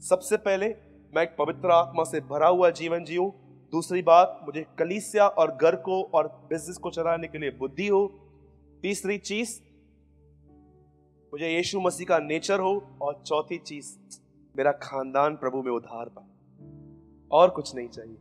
सबसे 0.00 0.36
पहले 0.36 0.66
मैं 1.12 1.22
एक 1.22 1.34
पवित्र 1.38 1.70
आत्मा 1.70 2.04
से 2.04 2.20
भरा 2.20 2.48
हुआ 2.48 2.70
जीवन 2.70 3.04
जीऊं। 3.04 3.30
दूसरी 3.72 4.02
बात, 4.02 4.40
मुझे 4.44 4.66
कलीसिया 4.78 5.26
और 5.26 5.58
घर 5.62 5.76
को 5.76 6.02
और 6.02 6.46
बिज़नेस 6.50 6.76
को 6.76 6.90
चलाने 6.90 7.28
के 7.28 7.38
लिए 7.38 7.50
बुद्धि 7.50 7.88
हो। 7.88 8.14
तीसरी 8.82 9.18
चीज़, 9.18 9.60
मुझे 11.34 11.48
यीशु 11.48 11.80
मसीह 11.80 12.06
का 12.06 12.18
नेचर 12.18 12.60
हो। 12.60 12.98
और 13.02 13.22
चौथी 13.26 13.58
चीज़, 13.58 13.96
मेरा 14.56 14.72
खानदान 14.72 15.36
प्रभु 15.36 15.62
में 15.62 15.72
उधार 15.72 16.08
पाए 16.08 16.24
और 17.30 17.50
कुछ 17.50 17.74
नहीं 17.74 17.88
चाहिए। 17.88 18.16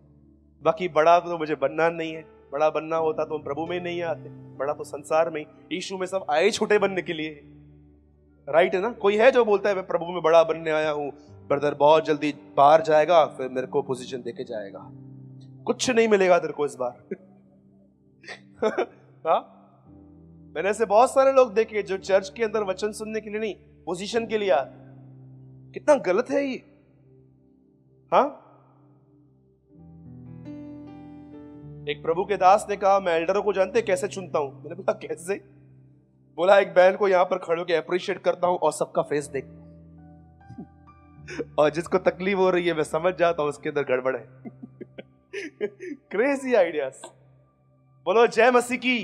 बाकी 0.63 0.87
बड़ा 0.87 1.19
तो 1.19 1.37
मुझे 1.37 1.55
बनना 1.55 1.89
नहीं 1.89 2.13
है। 2.13 2.21
बड़ा 2.51 2.69
बनना 2.69 2.97
होता 2.97 3.25
तो 3.25 3.37
हम 3.37 3.43
प्रभु 3.43 3.65
में 3.65 3.81
नहीं 3.81 4.01
आते। 4.01 4.29
बड़ा 4.29 4.73
तो 4.73 4.83
संसार 4.83 5.29
में 5.29 5.45
यीशु 5.71 5.97
में 5.97 6.07
सब 6.07 6.25
आए 6.31 6.51
छोटे 6.51 6.79
बनने 6.79 7.01
के 7.01 7.13
लिए। 7.13 7.41
राइट 8.49 8.75
है 8.75 8.81
ना? 8.81 8.91
कोई 8.91 9.17
है 9.17 9.31
जो 9.31 9.45
बोलता 9.45 9.69
है, 9.69 9.75
मैं 9.75 9.87
प्रभु 9.87 10.05
में 10.05 10.21
बड़ा 10.21 10.43
बनने 10.43 10.71
आया 10.71 10.91
हूँ। 10.91 11.11
ब्रदर 11.47 11.73
बहुत 11.73 12.05
जल्दी 12.05 12.33
बाहर 12.57 12.81
जाएगा, 12.81 13.25
फिर 13.25 13.49
मेरे 13.49 13.67
को 13.67 13.81
पोजीशन 13.81 14.21
देके 14.21 14.43
जाएगा। 14.43 14.91
कुछ 15.69 15.89
नहीं 15.89 16.07
मिलेगा 16.07 16.39
तेरे 16.39 16.53
को 16.53 16.65
इस 16.65 16.75
बार। 16.75 17.15
हाँ? 19.27 19.55
मैंने 20.55 20.69
ऐसे 20.69 20.85
बहुत 20.85 21.11
सारे 21.11 21.33
लोग 21.33 21.53
देखे 21.53 21.83
जो 21.83 21.97
चर्च 21.97 22.29
के 22.29 22.43
अंदर 22.43 22.63
वचन 22.63 22.91
सुनने 22.91 23.21
के 23.21 23.29
लिए 23.29 23.39
नहीं 23.39 23.55
पोजीशन 23.85 24.27
के 24.27 24.37
लिए 24.37 24.49
आते 24.49 24.79
कितना 25.73 25.95
गलत 25.95 26.31
है 26.31 26.45
ये? 26.45 26.63
हाँ? 28.13 28.45
एक 31.89 32.03
प्रभु 32.03 32.25
के 32.25 32.37
दास 32.37 32.67
ने 32.69 32.77
कहा, 32.77 32.99
मैं 32.99 33.13
एल्डरों 33.13 33.43
को 33.43 33.53
जानते 33.53 33.81
कैसे 33.81 34.07
चुनता 34.07 34.39
हूँ? 34.39 34.63
मैंने 34.63 34.75
बोला, 34.75 34.93
कैसे? 34.93 35.43
बोला, 36.35 36.59
एक 36.59 36.73
बहन 36.73 36.95
को 36.95 37.07
यहाँ 37.07 37.25
पर 37.25 37.37
खड़े 37.37 37.59
होकर 37.59 37.73
अप्रिशिएट 37.73 38.23
करता 38.23 38.47
हूँ 38.47 38.57
और 38.57 38.71
सबका 38.71 39.01
फेस 39.01 39.27
देख 39.27 39.45
और 41.59 41.69
जिसको 41.69 41.97
तकलीफ़ 41.97 42.37
हो 42.37 42.49
रही 42.49 42.67
है, 42.67 42.73
मैं 42.73 42.83
समझ 42.83 43.15
जाता 43.15 43.41
हूँ, 43.41 43.49
उसके 43.49 43.69
अंदर 43.69 43.83
गड़बड़ 43.83 44.17
है। 44.17 44.58
क्रेजी 45.35 46.53
आइडियाज़ 46.53 47.05
बोलो, 48.05 48.27
जय 48.27 48.51
मसीह 48.51 48.77
की। 48.77 49.03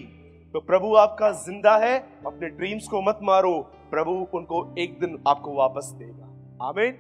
तो 0.54 0.60
प्रभु 0.60 0.96
आपका 0.96 1.32
ज़िंदा 1.32 1.78
है, 1.78 1.98
अपने 2.26 2.50
ड्रीम्स 2.50 2.88
को 2.88 3.02
मत 3.02 3.20
मारो। 3.24 3.60
प्रभु 3.92 4.12
उनको 4.34 4.76
एक 4.80 5.00
दिन 5.00 5.24
आपको 5.28 5.54
वापस 5.54 5.86
देगा। 5.86 6.32
Amen. 6.70 6.94